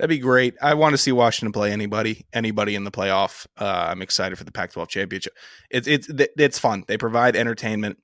That'd 0.00 0.08
be 0.08 0.18
great. 0.18 0.54
I 0.62 0.72
want 0.72 0.94
to 0.94 0.96
see 0.96 1.12
Washington 1.12 1.52
play 1.52 1.72
anybody, 1.72 2.24
anybody 2.32 2.74
in 2.74 2.84
the 2.84 2.90
playoff. 2.90 3.46
Uh, 3.58 3.88
I'm 3.90 4.00
excited 4.00 4.38
for 4.38 4.44
the 4.44 4.50
Pac-12 4.50 4.88
championship. 4.88 5.34
It's 5.70 5.86
it's 5.86 6.08
it's 6.08 6.58
fun. 6.58 6.84
They 6.88 6.96
provide 6.96 7.36
entertainment. 7.36 7.98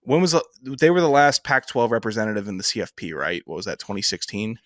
When 0.00 0.22
was 0.22 0.32
the, 0.32 0.42
they 0.80 0.88
were 0.88 1.02
the 1.02 1.10
last 1.10 1.44
Pac-12 1.44 1.90
representative 1.90 2.48
in 2.48 2.56
the 2.56 2.62
CFP? 2.62 3.14
Right? 3.14 3.42
What 3.44 3.56
was 3.56 3.66
that? 3.66 3.78
2016. 3.80 4.58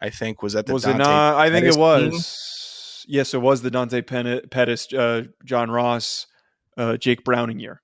I 0.00 0.10
think 0.10 0.42
was 0.42 0.54
that 0.54 0.66
the 0.66 0.72
was 0.72 0.82
Dante 0.82 0.96
it 0.96 0.98
not? 0.98 1.36
I 1.36 1.48
think 1.50 1.62
Pettis 1.62 1.76
it 1.76 1.78
was. 1.78 3.04
Yes, 3.06 3.32
it 3.32 3.40
was 3.40 3.62
the 3.62 3.70
Dante 3.70 4.02
Pettis, 4.02 4.92
uh, 4.92 5.22
John 5.44 5.70
Ross, 5.70 6.26
uh, 6.76 6.96
Jake 6.96 7.22
Browning 7.22 7.60
year. 7.60 7.80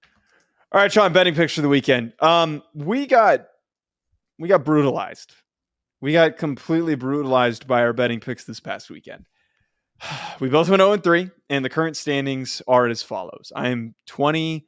All 0.73 0.81
right, 0.81 0.93
Sean, 0.93 1.13
betting 1.13 1.37
picks 1.37 1.55
for 1.55 1.61
the 1.61 1.69
weekend. 1.69 2.13
Um, 2.19 2.65
we 2.75 3.07
got 3.07 3.47
we 4.37 4.49
got 4.49 4.65
brutalized. 4.65 5.33
We 6.01 6.13
got 6.13 6.37
completely 6.37 6.95
brutalized 6.95 7.67
by 7.67 7.83
our 7.83 7.93
betting 7.93 8.21
picks 8.21 8.45
this 8.45 8.61
past 8.61 8.91
weekend. 8.91 9.27
We 10.41 10.49
both 10.49 10.69
went 10.69 10.81
0 10.81 10.93
and 10.93 11.03
3, 11.03 11.31
and 11.51 11.65
the 11.65 11.69
current 11.69 11.97
standings 11.97 12.63
are 12.69 12.87
as 12.87 13.03
follows. 13.03 13.51
I 13.57 13.71
am 13.71 13.97
20, 14.07 14.65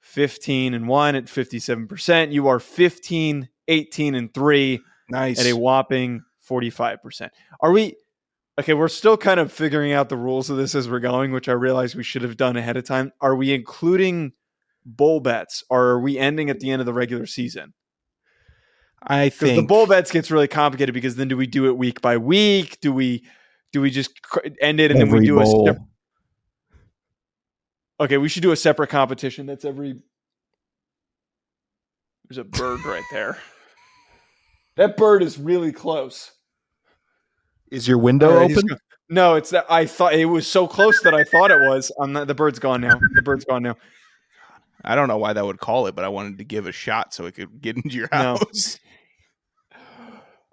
15 0.00 0.74
and 0.74 0.86
1 0.86 1.14
at 1.16 1.24
57%. 1.24 2.32
You 2.32 2.46
are 2.46 2.60
15, 2.60 3.48
18 3.66 4.14
and 4.14 4.32
3 4.32 4.80
Nice. 5.10 5.40
at 5.40 5.46
a 5.46 5.56
whopping 5.56 6.22
45%. 6.48 7.30
Are 7.60 7.72
we 7.72 7.96
okay? 8.60 8.74
We're 8.74 8.88
still 8.88 9.16
kind 9.16 9.40
of 9.40 9.50
figuring 9.50 9.92
out 9.92 10.08
the 10.08 10.16
rules 10.16 10.50
of 10.50 10.56
this 10.56 10.74
as 10.74 10.88
we're 10.88 11.00
going, 11.00 11.32
which 11.32 11.48
I 11.48 11.52
realize 11.52 11.96
we 11.96 12.04
should 12.04 12.22
have 12.22 12.36
done 12.36 12.56
ahead 12.56 12.76
of 12.76 12.84
time. 12.84 13.12
Are 13.20 13.34
we 13.34 13.52
including 13.52 14.32
bowl 14.84 15.20
bets 15.20 15.64
or 15.70 15.82
are 15.86 16.00
we 16.00 16.18
ending 16.18 16.50
at 16.50 16.60
the 16.60 16.70
end 16.70 16.80
of 16.80 16.86
the 16.86 16.92
regular 16.92 17.26
season? 17.26 17.72
I 19.06 19.28
think 19.28 19.56
the 19.56 19.66
bowl 19.66 19.86
bets 19.86 20.10
gets 20.10 20.30
really 20.30 20.48
complicated 20.48 20.94
because 20.94 21.16
then 21.16 21.28
do 21.28 21.36
we 21.36 21.46
do 21.46 21.66
it 21.66 21.76
week 21.76 22.00
by 22.00 22.16
week? 22.16 22.80
Do 22.80 22.92
we 22.92 23.24
do 23.72 23.80
we 23.80 23.90
just 23.90 24.22
cr- 24.22 24.40
end 24.60 24.80
it 24.80 24.90
and 24.90 25.00
then 25.00 25.10
we 25.10 25.26
do 25.26 25.38
a 25.40 25.42
bowl. 25.42 25.76
Okay, 28.00 28.18
we 28.18 28.28
should 28.28 28.42
do 28.42 28.52
a 28.52 28.56
separate 28.56 28.88
competition. 28.88 29.46
That's 29.46 29.64
every. 29.64 30.00
There's 32.28 32.38
a 32.38 32.44
bird 32.44 32.84
right 32.84 33.04
there. 33.10 33.38
That 34.76 34.96
bird 34.96 35.22
is 35.22 35.38
really 35.38 35.70
close. 35.70 36.32
is 37.70 37.86
your 37.86 37.96
window 37.98 38.38
right, 38.40 38.50
open? 38.50 38.76
No, 39.08 39.36
it's 39.36 39.50
that 39.50 39.66
I 39.70 39.86
thought 39.86 40.14
it 40.14 40.24
was 40.24 40.48
so 40.48 40.66
close 40.66 41.00
that 41.02 41.14
I 41.14 41.22
thought 41.22 41.52
it 41.52 41.60
was. 41.60 41.92
Not, 41.96 42.26
the 42.26 42.34
bird's 42.34 42.58
gone 42.58 42.80
now. 42.80 42.98
The 43.14 43.22
bird's 43.22 43.44
gone 43.44 43.62
now. 43.62 43.76
I 44.84 44.96
don't 44.96 45.06
know 45.06 45.16
why 45.16 45.32
that 45.32 45.46
would 45.46 45.60
call 45.60 45.86
it, 45.86 45.94
but 45.94 46.04
I 46.04 46.08
wanted 46.08 46.38
to 46.38 46.44
give 46.44 46.66
a 46.66 46.72
shot 46.72 47.14
so 47.14 47.26
it 47.26 47.36
could 47.36 47.60
get 47.62 47.76
into 47.76 47.90
your 47.90 48.08
No. 48.10 48.36
house. 48.36 48.80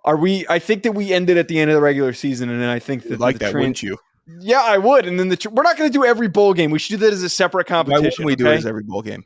Are 0.04 0.18
we? 0.18 0.46
I 0.50 0.58
think 0.60 0.84
that 0.84 0.94
we 0.94 1.14
ended 1.14 1.38
at 1.38 1.48
the 1.48 1.60
end 1.60 1.70
of 1.72 1.76
the 1.76 1.82
regular 1.82 2.14
season, 2.14 2.50
and 2.50 2.62
then 2.62 2.70
I 2.70 2.80
think 2.80 3.04
that 3.04 3.20
like 3.20 3.36
the 3.40 3.46
that, 3.46 3.54
wouldn't 3.54 3.84
you? 3.84 3.98
Yeah, 4.40 4.62
I 4.62 4.78
would. 4.78 5.06
And 5.06 5.20
then 5.20 5.30
the 5.30 5.38
tr- 5.38 5.50
we're 5.50 5.64
not 5.64 5.78
going 5.78 5.92
to 5.92 5.94
do 5.98 6.06
every 6.06 6.28
bowl 6.28 6.54
game. 6.54 6.72
We 6.72 6.80
should 6.80 7.00
do 7.00 7.06
that 7.06 7.14
as 7.14 7.22
a 7.24 7.30
separate 7.30 7.70
Why 7.70 7.76
competition. 7.84 8.26
wouldn't 8.26 8.40
we 8.40 8.44
do 8.44 8.50
it 8.50 8.56
as 8.56 8.66
every 8.66 8.84
bowl 8.84 9.02
game? 9.02 9.26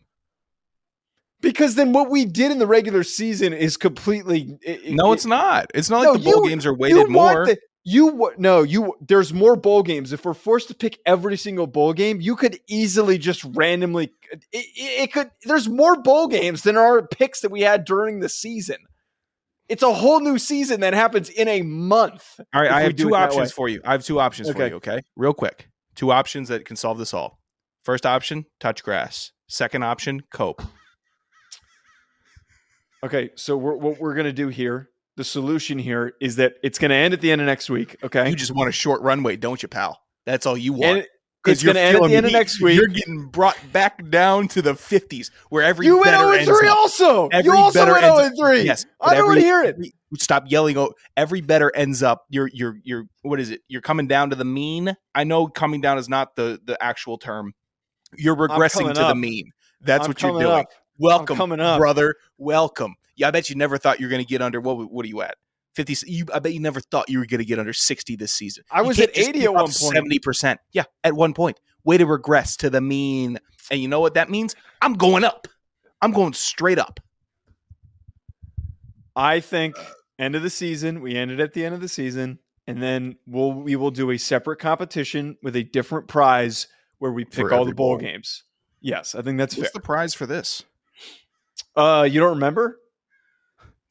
Because 1.42 1.76
then 1.76 1.94
what 1.94 2.10
we 2.10 2.26
did 2.26 2.52
in 2.52 2.58
the 2.60 2.68
regular 2.68 3.04
season 3.04 3.54
is 3.54 3.78
completely. 3.78 4.58
it- 4.62 4.92
No, 4.94 5.12
it- 5.12 5.16
it's 5.16 5.26
not. 5.26 5.70
It's 5.76 5.90
not 5.90 6.04
No, 6.04 6.12
like 6.14 6.24
the 6.24 6.32
bowl 6.32 6.44
you- 6.44 6.50
games 6.50 6.66
are 6.66 6.74
weighted 6.74 7.10
more. 7.10 7.46
the- 7.46 7.58
you 7.88 8.32
no, 8.38 8.64
you. 8.64 8.96
There's 9.08 9.32
more 9.32 9.56
bowl 9.56 9.84
games. 9.84 10.12
If 10.12 10.26
we're 10.26 10.34
forced 10.34 10.70
to 10.70 10.74
pick 10.74 10.98
every 11.06 11.38
single 11.38 11.68
bowl 11.68 11.94
game, 11.94 12.20
you 12.20 12.36
could 12.36 12.60
easily 12.68 13.20
just 13.20 13.44
randomly. 13.54 14.12
It, 14.32 14.40
it, 14.52 15.04
it 15.04 15.14
could. 15.14 15.30
There's 15.44 15.70
more 15.70 15.96
bowl 16.02 16.28
games 16.28 16.64
than 16.64 16.78
our 16.78 17.06
picks 17.06 17.42
that 17.42 17.52
we 17.52 17.62
had 17.62 17.86
during 17.86 18.22
the 18.22 18.30
season. 18.30 18.78
It's 19.68 19.82
a 19.84 19.92
whole 19.94 20.20
new 20.20 20.38
season 20.38 20.82
that 20.82 20.94
happens 20.94 21.30
in 21.30 21.48
a 21.48 21.62
month. 21.64 22.40
All 22.54 22.62
right, 22.62 22.70
I 22.72 22.82
have 22.82 22.96
two 22.96 23.16
options 23.16 23.52
for 23.52 23.68
you. 23.70 23.82
I 23.84 23.94
have 23.94 24.04
two 24.04 24.20
options 24.20 24.48
for 24.54 24.60
you. 24.70 24.76
Okay, 24.76 25.02
real 25.16 25.34
quick, 25.34 25.70
two 25.96 26.12
options 26.12 26.50
that 26.50 26.66
can 26.66 26.76
solve 26.76 26.98
this 26.98 27.14
all. 27.14 27.40
First 27.84 28.06
option, 28.06 28.46
touch 28.60 28.84
grass. 28.84 29.32
Second 29.48 29.84
option, 29.84 30.22
cope. 30.32 30.62
Okay, 33.04 33.30
so 33.36 33.56
we're, 33.58 33.76
what 33.76 34.00
we're 34.00 34.16
gonna 34.16 34.34
do 34.34 34.48
here, 34.48 34.90
the 35.16 35.24
solution 35.24 35.78
here 35.78 36.14
is 36.20 36.38
that 36.38 36.54
it's 36.64 36.80
gonna 36.80 36.96
end 36.96 37.14
at 37.14 37.22
the 37.22 37.32
end 37.32 37.42
of 37.42 37.46
next 37.48 37.70
week. 37.70 37.96
Okay, 38.04 38.30
You 38.30 38.36
just 38.36 38.54
want 38.54 38.70
a 38.70 38.72
short 38.72 39.02
runway, 39.02 39.36
don't 39.36 39.62
you, 39.62 39.68
pal? 39.70 40.00
That's 40.26 40.46
all 40.46 40.58
you 40.58 40.74
want. 40.74 41.00
it- 41.00 41.10
it's 41.48 41.64
gonna 41.64 41.80
end 41.80 41.98
at 41.98 42.04
the 42.04 42.16
end 42.16 42.26
of 42.26 42.32
next 42.32 42.62
week. 42.62 42.78
You're 42.78 42.88
getting 42.88 43.28
brought 43.28 43.58
back 43.72 44.10
down 44.10 44.48
to 44.50 44.62
the 44.62 44.74
50s, 44.74 45.32
where 45.50 45.64
every 45.64 45.86
You 45.86 45.96
went 45.98 46.06
better 46.12 46.24
0 46.26 46.32
and 46.38 46.46
3 46.48 46.68
also. 46.68 47.28
Every 47.28 47.52
You 47.52 47.58
also 47.58 47.86
went 47.86 48.04
ends 48.04 48.18
0 48.18 48.28
and 48.28 48.38
3. 48.38 48.62
Yes, 48.64 48.86
I 49.02 49.16
don't 49.16 49.28
want 49.28 49.40
to 49.40 49.46
hear 49.46 49.64
it. 49.64 49.76
every- 49.76 49.94
Stop 50.18 50.46
yelling. 50.48 50.78
Oh, 50.78 50.94
every 51.18 51.42
better 51.42 51.76
ends 51.76 52.02
up. 52.02 52.26
You're 52.30 52.50
you're 52.54 52.78
you're. 52.84 53.06
What 53.24 53.40
is 53.40 53.50
it? 53.50 53.62
You're 53.68 53.82
coming 53.82 54.08
down 54.08 54.30
to 54.30 54.36
the 54.36 54.46
mean. 54.46 54.96
I 55.14 55.24
know 55.26 55.48
coming 55.48 55.82
down 55.82 55.98
is 55.98 56.08
not 56.08 56.36
the 56.36 56.60
the 56.64 56.82
actual 56.82 57.18
term. 57.18 57.54
You're 58.18 58.36
regressing 58.36 58.94
to 58.94 59.02
the 59.02 59.16
mean. 59.16 59.52
That's 59.82 60.06
I'm 60.06 60.10
what 60.12 60.22
you're 60.22 60.32
doing. 60.32 60.46
up. 60.46 60.68
Welcome, 60.98 61.52
up. 61.60 61.80
brother. 61.80 62.16
Welcome. 62.38 62.96
Yeah, 63.18 63.28
I 63.28 63.32
bet 63.32 63.50
you 63.50 63.56
never 63.56 63.78
thought 63.78 64.00
you 64.00 64.06
were 64.06 64.10
going 64.10 64.24
to 64.24 64.28
get 64.28 64.42
under. 64.42 64.62
What? 64.62 64.92
What 64.92 65.06
are 65.06 65.10
you 65.10 65.22
at? 65.22 65.36
Fifty. 65.76 65.96
You, 66.08 66.26
I 66.34 66.40
bet 66.40 66.54
you 66.54 66.60
never 66.60 66.80
thought 66.80 67.10
you 67.10 67.20
were 67.20 67.26
going 67.26 67.40
to 67.40 67.46
get 67.46 67.60
under 67.60 67.74
sixty 67.74 68.16
this 68.16 68.34
season. 68.34 68.64
I 68.72 68.82
You 68.82 68.88
was 68.88 69.00
at 69.00 69.10
80 69.16 69.34
keep 69.34 69.44
at 69.44 69.54
one 69.54 69.64
point. 69.66 69.74
Seventy 69.74 70.20
percent. 70.20 70.60
Yeah, 70.72 70.84
at 71.04 71.14
one 71.14 71.34
point. 71.34 71.60
Way 71.84 71.98
to 71.98 72.06
regress 72.06 72.58
to 72.58 72.70
the 72.70 72.82
mean. 72.82 73.40
And 73.70 73.82
you 73.82 73.88
know 73.88 74.00
what 74.00 74.14
that 74.16 74.30
means? 74.30 74.56
I'm 74.82 74.94
going 74.94 75.24
up. 75.24 75.48
I'm 76.02 76.12
going 76.12 76.34
straight 76.34 76.80
up. 76.80 77.00
I 79.16 79.40
think 79.40 79.76
end 80.20 80.36
of 80.36 80.44
the 80.44 80.50
season. 80.50 81.02
We 81.02 81.16
ended 81.16 81.40
at 81.40 81.54
the 81.54 81.66
end 81.66 81.76
of 81.76 81.82
the 81.82 81.88
season, 81.88 82.40
and 82.68 82.82
then 82.82 83.18
we'll 83.26 83.54
we 83.54 83.76
will 83.76 83.92
do 83.92 84.12
a 84.12 84.18
separate 84.18 84.60
competition 84.60 85.38
with 85.44 85.56
a 85.56 85.64
different 85.64 86.08
prize 86.08 86.68
where 87.00 87.12
we 87.12 87.26
pick 87.26 87.52
all 87.52 87.66
the 87.66 87.74
bowl 87.74 87.92
bowl. 87.92 87.98
games. 87.98 88.44
Yes, 88.82 89.16
I 89.16 89.22
think 89.22 89.38
that's 89.38 89.56
fair. 89.56 89.64
What's 89.64 89.74
the 89.74 89.82
prize 89.82 90.14
for 90.14 90.26
this? 90.26 90.64
Uh, 91.76 92.08
you 92.10 92.20
don't 92.20 92.36
remember? 92.36 92.80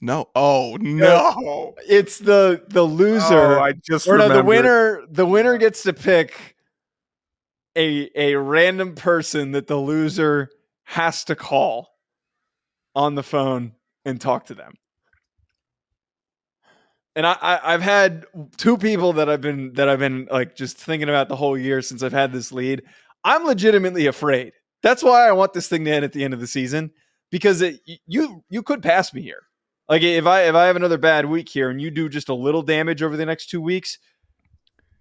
No. 0.04 0.28
Oh 0.34 0.76
no. 0.82 1.74
It's 1.88 2.18
the 2.18 2.62
the 2.68 2.82
loser. 2.82 3.58
Oh, 3.58 3.62
I 3.62 3.72
just 3.72 4.06
or 4.06 4.18
no, 4.18 4.28
the 4.28 4.44
winner. 4.44 5.02
The 5.08 5.24
winner 5.24 5.56
gets 5.56 5.82
to 5.84 5.94
pick 5.94 6.56
a 7.74 8.10
a 8.14 8.34
random 8.34 8.96
person 8.96 9.52
that 9.52 9.66
the 9.66 9.76
loser 9.78 10.50
has 10.82 11.24
to 11.24 11.34
call 11.34 11.88
on 12.94 13.14
the 13.14 13.22
phone 13.22 13.72
and 14.04 14.20
talk 14.20 14.44
to 14.46 14.54
them. 14.54 14.74
And 17.16 17.26
I, 17.26 17.38
I 17.40 17.72
I've 17.72 17.80
had 17.80 18.26
two 18.58 18.76
people 18.76 19.14
that 19.14 19.30
I've 19.30 19.40
been 19.40 19.72
that 19.72 19.88
I've 19.88 20.00
been 20.00 20.28
like 20.30 20.54
just 20.54 20.76
thinking 20.76 21.08
about 21.08 21.30
the 21.30 21.36
whole 21.36 21.56
year 21.56 21.80
since 21.80 22.02
I've 22.02 22.12
had 22.12 22.30
this 22.30 22.52
lead. 22.52 22.82
I'm 23.24 23.46
legitimately 23.46 24.06
afraid. 24.06 24.52
That's 24.82 25.02
why 25.02 25.26
I 25.26 25.32
want 25.32 25.54
this 25.54 25.66
thing 25.66 25.86
to 25.86 25.90
end 25.90 26.04
at 26.04 26.12
the 26.12 26.24
end 26.24 26.34
of 26.34 26.40
the 26.40 26.46
season 26.46 26.90
because 27.30 27.62
it, 27.62 27.80
you 28.06 28.44
you 28.50 28.62
could 28.62 28.82
pass 28.82 29.14
me 29.14 29.22
here. 29.22 29.44
Like 29.88 30.02
if 30.02 30.26
I 30.26 30.42
if 30.44 30.54
I 30.54 30.66
have 30.66 30.76
another 30.76 30.98
bad 30.98 31.26
week 31.26 31.48
here 31.48 31.70
and 31.70 31.80
you 31.80 31.90
do 31.90 32.08
just 32.08 32.28
a 32.28 32.34
little 32.34 32.62
damage 32.62 33.02
over 33.02 33.16
the 33.16 33.26
next 33.26 33.50
two 33.50 33.60
weeks, 33.60 33.98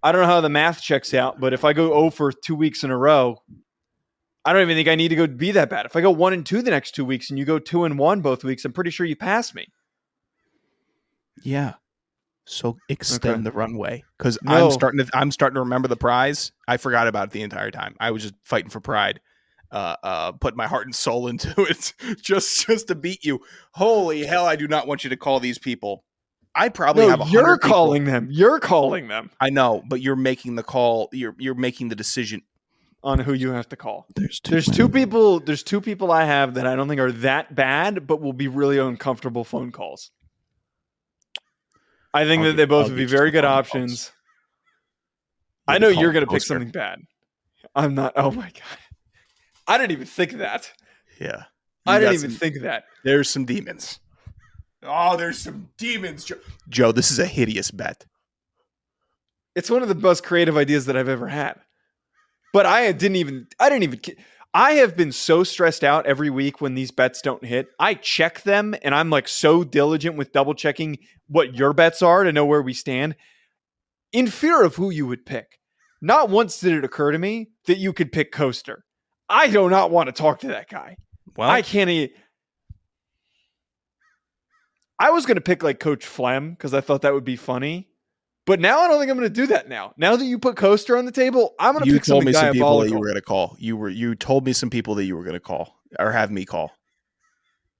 I 0.02 0.12
don't 0.12 0.20
know 0.22 0.26
how 0.26 0.40
the 0.40 0.48
math 0.50 0.82
checks 0.82 1.14
out, 1.14 1.40
but 1.40 1.52
if 1.54 1.64
I 1.64 1.72
go 1.72 1.88
0 1.88 2.10
for 2.10 2.32
two 2.32 2.54
weeks 2.54 2.84
in 2.84 2.90
a 2.90 2.98
row, 2.98 3.38
I 4.44 4.52
don't 4.52 4.60
even 4.62 4.76
think 4.76 4.88
I 4.88 4.94
need 4.94 5.08
to 5.08 5.16
go 5.16 5.26
be 5.26 5.52
that 5.52 5.70
bad. 5.70 5.86
If 5.86 5.96
I 5.96 6.02
go 6.02 6.10
one 6.10 6.34
and 6.34 6.44
two 6.44 6.60
the 6.60 6.70
next 6.70 6.94
two 6.94 7.04
weeks 7.06 7.30
and 7.30 7.38
you 7.38 7.46
go 7.46 7.58
two 7.58 7.84
and 7.84 7.98
one 7.98 8.20
both 8.20 8.44
weeks, 8.44 8.64
I'm 8.66 8.72
pretty 8.74 8.90
sure 8.90 9.06
you 9.06 9.16
pass 9.16 9.54
me. 9.54 9.66
Yeah. 11.42 11.74
So 12.46 12.76
extend 12.90 13.34
Okay. 13.36 13.42
the 13.42 13.52
runway 13.52 14.04
because 14.18 14.38
No. 14.42 14.66
I'm 14.66 14.70
starting 14.70 14.98
to 15.04 15.08
I'm 15.16 15.30
starting 15.30 15.54
to 15.54 15.60
remember 15.60 15.88
the 15.88 15.96
prize. 15.96 16.52
I 16.68 16.76
forgot 16.76 17.08
about 17.08 17.28
it 17.28 17.30
the 17.32 17.40
entire 17.42 17.70
time. 17.70 17.96
I 17.98 18.10
was 18.10 18.22
just 18.22 18.34
fighting 18.44 18.68
for 18.68 18.80
pride, 18.80 19.20
uh, 19.74 19.96
uh, 20.02 20.32
putting 20.32 20.56
my 20.56 20.66
heart 20.66 20.86
and 20.86 20.94
soul 20.94 21.26
into 21.28 21.52
it 21.64 21.92
just 22.22 22.66
just 22.66 22.88
to 22.88 22.94
beat 22.94 23.24
you. 23.24 23.40
Holy 23.72 24.24
hell! 24.24 24.46
I 24.46 24.56
do 24.56 24.66
not 24.66 24.86
want 24.86 25.04
you 25.04 25.10
to 25.10 25.16
call 25.16 25.40
these 25.40 25.58
people. 25.58 26.04
I 26.54 26.68
probably 26.68 27.04
No, 27.04 27.10
have. 27.10 27.18
100 27.18 27.32
you're 27.34 27.58
people- 27.58 27.68
calling 27.70 28.04
them. 28.04 28.28
You're 28.30 28.60
calling 28.60 29.08
them 29.08 29.30
I 29.40 29.50
know, 29.50 29.82
but 29.88 30.00
you're 30.00 30.14
making 30.16 30.54
the 30.54 30.62
call. 30.62 31.08
You're 31.12 31.34
you're 31.38 31.54
making 31.56 31.88
the 31.88 31.96
decision. 31.96 32.42
on 33.02 33.18
who 33.18 33.34
you 33.34 33.50
have 33.50 33.68
to 33.68 33.76
call. 33.76 34.06
There's 34.16 34.40
two. 34.40 34.50
There's 34.52 34.66
two 34.66 34.88
people. 34.88 35.40
There's 35.40 35.62
two 35.62 35.80
people 35.82 36.10
I 36.12 36.24
have 36.24 36.54
that 36.54 36.66
I 36.66 36.74
don't 36.76 36.88
think 36.88 37.00
are 37.00 37.12
that 37.12 37.54
bad, 37.54 38.06
but 38.06 38.20
will 38.22 38.32
be 38.32 38.48
really 38.48 38.78
uncomfortable 38.78 39.44
phone 39.44 39.72
calls. 39.72 40.10
I 42.14 42.24
think 42.24 42.40
I'll 42.40 42.44
that 42.46 42.52
get- 42.52 42.56
they 42.56 42.64
both 42.66 42.84
I'll 42.84 42.90
would 42.92 42.96
be 42.96 43.04
very 43.04 43.30
good 43.30 43.44
options. 43.44 44.12
I 45.66 45.78
know 45.78 45.88
you're 45.88 46.12
going 46.12 46.24
to 46.24 46.30
pick 46.30 46.42
something 46.42 46.70
bad. 46.70 47.00
I'm 47.74 47.94
not. 47.94 48.12
Oh 48.16 48.30
my 48.30 48.50
god! 48.54 48.78
I 49.66 49.78
didn't 49.78 49.92
even 49.92 50.06
think 50.06 50.32
of 50.32 50.38
that. 50.38 50.70
Yeah, 51.20 51.44
I 51.86 51.98
didn't 51.98 52.14
even 52.14 52.30
some- 52.30 52.38
think 52.38 52.56
of 52.56 52.62
that. 52.62 52.84
There's 53.04 53.30
some 53.30 53.44
demons. 53.44 54.00
Oh, 54.82 55.16
there's 55.16 55.38
some 55.38 55.68
demons, 55.78 56.24
Joe. 56.24 56.36
Joe, 56.68 56.92
this 56.92 57.10
is 57.10 57.18
a 57.18 57.26
hideous 57.26 57.70
bet. 57.70 58.04
It's 59.54 59.70
one 59.70 59.82
of 59.82 59.88
the 59.88 59.94
most 59.94 60.24
creative 60.24 60.56
ideas 60.56 60.86
that 60.86 60.96
I've 60.96 61.08
ever 61.08 61.28
had. 61.28 61.58
But 62.52 62.66
I 62.66 62.92
didn't 62.92 63.16
even. 63.16 63.46
I 63.58 63.68
didn't 63.68 63.84
even. 63.84 64.00
I 64.52 64.72
have 64.74 64.96
been 64.96 65.10
so 65.10 65.42
stressed 65.42 65.82
out 65.82 66.06
every 66.06 66.30
week 66.30 66.60
when 66.60 66.74
these 66.74 66.92
bets 66.92 67.20
don't 67.22 67.44
hit. 67.44 67.68
I 67.80 67.94
check 67.94 68.42
them 68.42 68.74
and 68.82 68.94
I'm 68.94 69.10
like 69.10 69.26
so 69.26 69.64
diligent 69.64 70.16
with 70.16 70.32
double 70.32 70.54
checking 70.54 70.98
what 71.26 71.56
your 71.56 71.72
bets 71.72 72.02
are 72.02 72.22
to 72.22 72.32
know 72.32 72.46
where 72.46 72.62
we 72.62 72.72
stand 72.72 73.16
in 74.12 74.28
fear 74.28 74.62
of 74.62 74.76
who 74.76 74.90
you 74.90 75.08
would 75.08 75.26
pick. 75.26 75.58
Not 76.00 76.30
once 76.30 76.60
did 76.60 76.72
it 76.74 76.84
occur 76.84 77.10
to 77.10 77.18
me 77.18 77.48
that 77.66 77.78
you 77.78 77.92
could 77.92 78.12
pick 78.12 78.30
Coaster. 78.30 78.83
I 79.28 79.48
do 79.48 79.68
not 79.70 79.90
want 79.90 80.08
to 80.08 80.12
talk 80.12 80.40
to 80.40 80.48
that 80.48 80.68
guy. 80.68 80.96
Well, 81.36 81.48
I 81.50 81.62
can't 81.62 81.90
e 81.90 82.12
I 84.98 85.10
was 85.10 85.26
going 85.26 85.36
to 85.36 85.40
pick 85.40 85.62
like 85.62 85.80
Coach 85.80 86.06
Flem 86.06 86.50
because 86.50 86.72
I 86.72 86.80
thought 86.80 87.02
that 87.02 87.12
would 87.14 87.24
be 87.24 87.36
funny. 87.36 87.88
But 88.46 88.60
now 88.60 88.80
I 88.80 88.88
don't 88.88 88.98
think 89.00 89.10
I'm 89.10 89.16
going 89.16 89.28
to 89.28 89.34
do 89.34 89.46
that 89.48 89.68
now. 89.68 89.94
Now 89.96 90.16
that 90.16 90.24
you 90.24 90.38
put 90.38 90.56
Coaster 90.56 90.96
on 90.98 91.06
the 91.06 91.12
table, 91.12 91.54
I'm 91.58 91.72
going 91.72 91.84
to 91.84 91.90
you 91.90 91.96
pick 91.96 92.04
told 92.04 92.24
me 92.24 92.32
some 92.32 92.52
people 92.52 92.80
that 92.80 92.90
you 92.90 92.98
were 92.98 93.06
going 93.06 93.14
to 93.14 93.22
call. 93.22 93.56
You 93.58 93.76
were 93.76 93.88
you 93.88 94.14
told 94.14 94.44
me 94.44 94.52
some 94.52 94.68
people 94.70 94.94
that 94.96 95.04
you 95.04 95.16
were 95.16 95.24
going 95.24 95.34
to 95.34 95.40
call 95.40 95.74
or 95.98 96.12
have 96.12 96.30
me 96.30 96.44
call. 96.44 96.70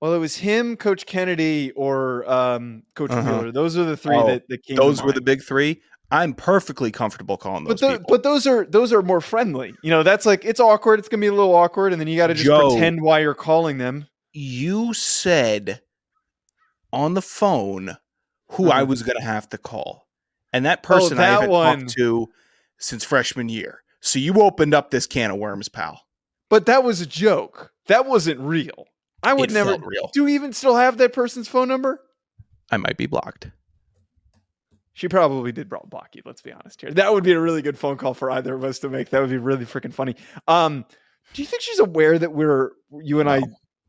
well, 0.00 0.14
it 0.14 0.18
was 0.18 0.36
him, 0.36 0.76
Coach 0.76 1.04
Kennedy, 1.06 1.70
or 1.72 2.28
um, 2.30 2.82
Coach 2.94 3.10
Uh-huh. 3.10 3.30
Wheeler. 3.30 3.52
Those 3.52 3.76
are 3.76 3.84
the 3.84 3.96
three 3.96 4.16
Oh, 4.16 4.26
that, 4.26 4.48
that 4.48 4.62
came. 4.64 4.76
Those 4.76 5.02
were 5.02 5.12
the 5.12 5.20
big 5.20 5.42
three. 5.42 5.82
I'm 6.10 6.34
perfectly 6.34 6.90
comfortable 6.92 7.36
calling 7.36 7.64
those 7.64 7.80
But, 7.80 7.90
people. 7.98 8.06
but 8.08 8.22
those 8.22 8.46
are 8.46 8.64
those 8.66 8.92
are 8.92 9.02
more 9.02 9.20
friendly. 9.20 9.74
You 9.82 9.90
know, 9.90 10.02
that's 10.02 10.26
like 10.26 10.44
it's 10.44 10.60
awkward. 10.60 10.98
It's 11.00 11.08
gonna 11.08 11.20
be 11.20 11.26
a 11.26 11.32
little 11.32 11.54
awkward, 11.54 11.92
and 11.92 12.00
then 12.00 12.08
you 12.08 12.16
got 12.16 12.28
to 12.28 12.34
just 12.34 12.46
Joe. 12.46 12.70
pretend 12.70 13.02
why 13.02 13.20
you're 13.20 13.34
calling 13.34 13.78
them. 13.78 14.06
you 14.32 14.92
said 14.94 15.80
on 16.92 17.14
the 17.14 17.22
phone 17.22 17.96
who 18.50 18.70
I 18.70 18.82
Mhm. 18.82 18.88
was 18.88 19.02
going 19.02 19.16
to 19.16 19.22
have 19.24 19.48
to 19.50 19.58
call, 19.58 20.08
and 20.52 20.64
that 20.66 20.82
person 20.82 21.18
I 21.18 21.22
that 21.22 21.30
haven't 21.32 21.50
one. 21.50 21.80
talked 21.80 21.92
to 21.98 22.28
since 22.78 23.02
freshman 23.04 23.48
year. 23.48 23.82
So 24.00 24.18
you 24.18 24.34
opened 24.42 24.74
up 24.74 24.90
this 24.90 25.06
can 25.06 25.30
of 25.30 25.38
worms, 25.38 25.68
pal. 25.68 26.00
But 26.50 26.66
that 26.66 26.84
was 26.84 27.00
a 27.00 27.06
joke. 27.06 27.72
That 27.86 28.06
wasn't 28.06 28.38
real. 28.40 28.86
I 29.22 29.32
would 29.34 29.50
It 29.50 29.54
never. 29.54 29.76
real. 29.78 30.10
Do 30.12 30.22
you 30.22 30.28
even 30.28 30.52
still 30.52 30.76
have 30.76 30.98
that 30.98 31.12
person's 31.12 31.48
phone 31.48 31.68
number? 31.68 32.00
I 32.70 32.76
might 32.76 32.96
be 32.96 33.06
blocked. 33.06 33.48
She 34.94 35.08
probably 35.08 35.50
did 35.52 35.68
block 35.68 36.10
you. 36.14 36.22
Let's 36.24 36.40
be 36.40 36.52
honest 36.52 36.80
here. 36.80 36.92
That 36.92 37.12
would 37.12 37.24
be 37.24 37.32
a 37.32 37.40
really 37.40 37.62
good 37.62 37.76
phone 37.76 37.96
call 37.96 38.14
for 38.14 38.30
either 38.30 38.54
of 38.54 38.62
us 38.64 38.78
to 38.80 38.88
make. 38.88 39.10
That 39.10 39.20
would 39.20 39.30
be 39.30 39.36
really 39.38 39.66
freaking 39.66 39.92
funny. 39.92 40.14
Um, 40.46 40.84
do 41.32 41.42
you 41.42 41.46
think 41.46 41.62
she's 41.62 41.80
aware 41.80 42.16
that 42.18 42.32
we're 42.32 42.70
you 43.02 43.18
and 43.20 43.28
I 43.28 43.42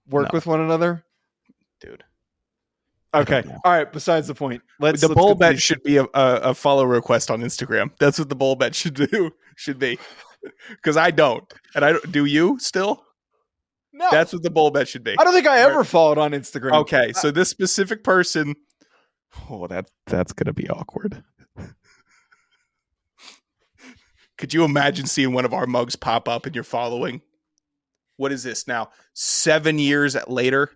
work 0.10 0.26
No. 0.26 0.30
with 0.34 0.48
one 0.48 0.62
another? 0.62 1.04
Dude. 1.80 2.04
Okay. 3.14 3.44
All 3.64 3.72
right. 3.72 3.92
Besides 3.92 4.28
the 4.28 4.34
point, 4.36 4.62
let's 4.80 5.02
the 5.02 5.08
let's 5.10 5.18
bowl 5.20 5.36
bet 5.36 5.62
should 5.62 5.84
be 5.84 5.98
a, 5.98 6.04
a, 6.06 6.10
a 6.16 6.54
follow 6.56 6.84
request 6.86 7.30
on 7.30 7.42
Instagram. 7.42 7.92
That's 8.00 8.18
what 8.20 8.28
the 8.30 8.36
bowl 8.36 8.56
bet 8.56 8.76
should 8.76 8.96
do. 8.96 9.32
Should 9.58 9.80
be 9.80 9.98
because 10.70 10.98
I 10.98 11.12
don't, 11.12 11.46
and 11.76 11.86
I 11.86 11.94
don't. 11.94 12.12
Do 12.12 12.26
you 12.26 12.60
still? 12.60 13.06
No, 13.94 14.10
That's 14.12 14.34
what 14.34 14.44
the 14.44 14.50
bowl 14.50 14.70
bet 14.70 14.90
should 14.90 15.02
be. 15.06 15.16
I 15.18 15.24
don't 15.24 15.32
think 15.34 15.48
I 15.48 15.60
ever 15.60 15.86
followed 15.86 16.18
on 16.18 16.32
Instagram. 16.32 16.74
Okay, 16.82 17.14
so 17.14 17.32
this 17.32 17.48
specific 17.48 18.04
person. 18.04 18.56
Oh, 19.50 19.68
that 19.68 19.90
that's 20.08 20.34
gonna 20.34 20.54
be 20.54 20.70
awkward. 20.70 21.24
Could 24.38 24.54
you 24.54 24.64
imagine 24.66 25.06
seeing 25.06 25.34
one 25.34 25.46
of 25.46 25.54
our 25.54 25.66
mugs 25.66 25.96
pop 25.96 26.28
up 26.28 26.46
and 26.46 26.54
you're 26.56 26.64
following? 26.64 27.22
what 28.18 28.32
is 28.32 28.44
this 28.44 28.66
now? 28.66 28.90
Seven 29.14 29.78
years 29.78 30.16
later. 30.30 30.72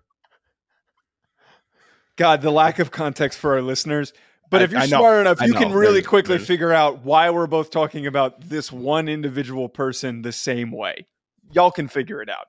God, 2.17 2.41
the 2.41 2.51
lack 2.51 2.79
of 2.79 2.91
context 2.91 3.39
for 3.39 3.53
our 3.53 3.61
listeners. 3.61 4.11
But 4.49 4.59
I- 4.59 4.63
if 4.65 4.71
you're 4.71 4.81
I 4.81 4.87
know. 4.87 4.97
smart 4.99 5.21
enough, 5.21 5.41
I 5.41 5.45
you 5.45 5.53
know. 5.53 5.59
can 5.59 5.71
really 5.71 5.93
There's- 5.93 6.07
quickly 6.07 6.35
there's- 6.35 6.45
figure 6.47 6.73
out 6.73 7.05
why 7.05 7.29
we're 7.29 7.47
both 7.47 7.71
talking 7.71 8.05
about 8.07 8.41
this 8.41 8.73
one 8.73 9.07
individual 9.07 9.69
person 9.69 10.21
the 10.21 10.33
same 10.33 10.71
way. 10.71 11.07
Y'all 11.53 11.71
can 11.71 11.87
figure 11.87 12.21
it 12.21 12.29
out. 12.29 12.47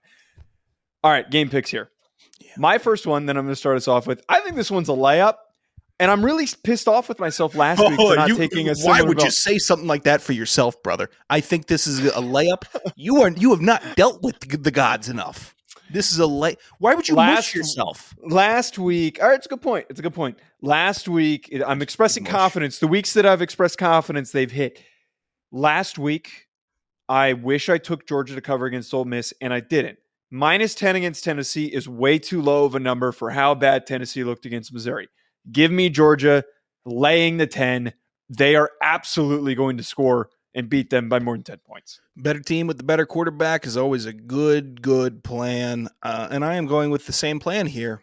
All 1.05 1.13
right, 1.13 1.31
game 1.31 1.49
picks 1.51 1.71
here. 1.71 1.93
Yeah. 2.41 2.51
My 2.57 2.79
first 2.79 3.07
one, 3.07 3.27
then 3.27 3.37
I'm 3.37 3.45
going 3.45 3.53
to 3.53 3.57
start 3.57 3.77
us 3.77 3.87
off 3.87 4.09
with. 4.09 4.25
I 4.29 4.41
think 4.41 4.57
this 4.57 4.73
one's 4.73 4.89
a 4.89 4.93
layup, 4.93 5.35
and 6.01 6.11
I'm 6.11 6.25
really 6.25 6.49
pissed 6.65 6.89
off 6.89 7.09
with 7.09 7.21
myself 7.21 7.55
last 7.55 7.79
week 7.79 7.95
for 7.95 8.01
oh, 8.13 8.15
not 8.15 8.25
Oh, 8.25 8.27
you- 8.33 8.37
taking 8.39 8.69
a. 8.69 8.75
why 8.83 9.03
would 9.03 9.23
you 9.23 9.31
say 9.31 9.59
something 9.59 9.87
like 9.87 10.03
that 10.05 10.21
for 10.21 10.33
yourself, 10.33 10.83
brother? 10.83 11.09
I 11.29 11.41
think 11.41 11.67
this 11.69 11.87
is 11.87 12.01
a 12.07 12.11
layup. 12.21 12.65
you 12.97 13.23
are 13.23 13.31
you 13.31 13.51
have 13.51 13.61
not 13.61 13.83
dealt 13.97 14.23
with 14.23 14.41
the 14.41 14.71
gods 14.73 15.09
enough. 15.09 15.55
This 15.93 16.13
is 16.13 16.19
a 16.21 16.27
lay. 16.27 16.57
Why 16.79 16.95
would 16.95 17.09
you 17.09 17.15
Last- 17.17 17.55
yourself? 17.55 18.15
last 18.23 18.79
week 18.79 19.21
all 19.23 19.29
right 19.29 19.37
it's 19.37 19.47
a 19.47 19.49
good 19.49 19.63
point 19.63 19.87
it's 19.91 19.99
a 19.99 20.03
good 20.03 20.15
point 20.15 20.39
last 20.63 21.09
week 21.09 21.51
i'm 21.67 21.81
expressing 21.83 22.23
confidence 22.25 22.79
the 22.79 22.87
weeks 22.87 23.15
that 23.15 23.25
i've 23.25 23.41
expressed 23.43 23.79
confidence 23.79 24.31
they've 24.31 24.51
hit 24.53 24.79
last 25.51 25.99
week 25.99 26.47
i 27.09 27.33
wish 27.33 27.69
i 27.71 27.79
took 27.79 28.07
georgia 28.07 28.35
to 28.35 28.41
cover 28.43 28.67
against 28.67 28.93
Ole 28.93 29.05
miss 29.07 29.33
and 29.41 29.53
i 29.55 29.61
didn't 29.61 29.99
minus 30.31 30.75
10 30.75 30.97
against 30.97 31.25
tennessee 31.25 31.65
is 31.67 31.89
way 31.89 32.19
too 32.19 32.43
low 32.43 32.65
of 32.67 32.75
a 32.75 32.79
number 32.81 33.11
for 33.11 33.31
how 33.31 33.55
bad 33.55 33.87
tennessee 33.87 34.23
looked 34.23 34.45
against 34.47 34.73
missouri 34.73 35.09
give 35.53 35.71
me 35.71 35.89
georgia 35.89 36.45
laying 36.85 37.37
the 37.37 37.47
10 37.47 37.93
they 38.29 38.55
are 38.57 38.71
absolutely 38.83 39.55
going 39.55 39.77
to 39.77 39.83
score 39.83 40.31
and 40.55 40.69
beat 40.69 40.91
them 40.91 41.09
by 41.09 41.19
more 41.19 41.35
than 41.35 41.45
10 41.45 41.59
points 41.67 42.01
Better 42.23 42.41
team 42.41 42.67
with 42.67 42.77
the 42.77 42.85
better 42.85 43.07
quarterback 43.07 43.65
is 43.65 43.79
always 43.79 44.05
a 44.05 44.13
good, 44.13 44.83
good 44.83 45.25
plan. 45.25 45.89
Uh, 46.03 46.29
and 46.31 46.45
I 46.45 46.57
am 46.57 46.67
going 46.67 46.91
with 46.91 47.07
the 47.07 47.15
same 47.15 47.41
plan 47.41 47.67
here. 47.67 48.03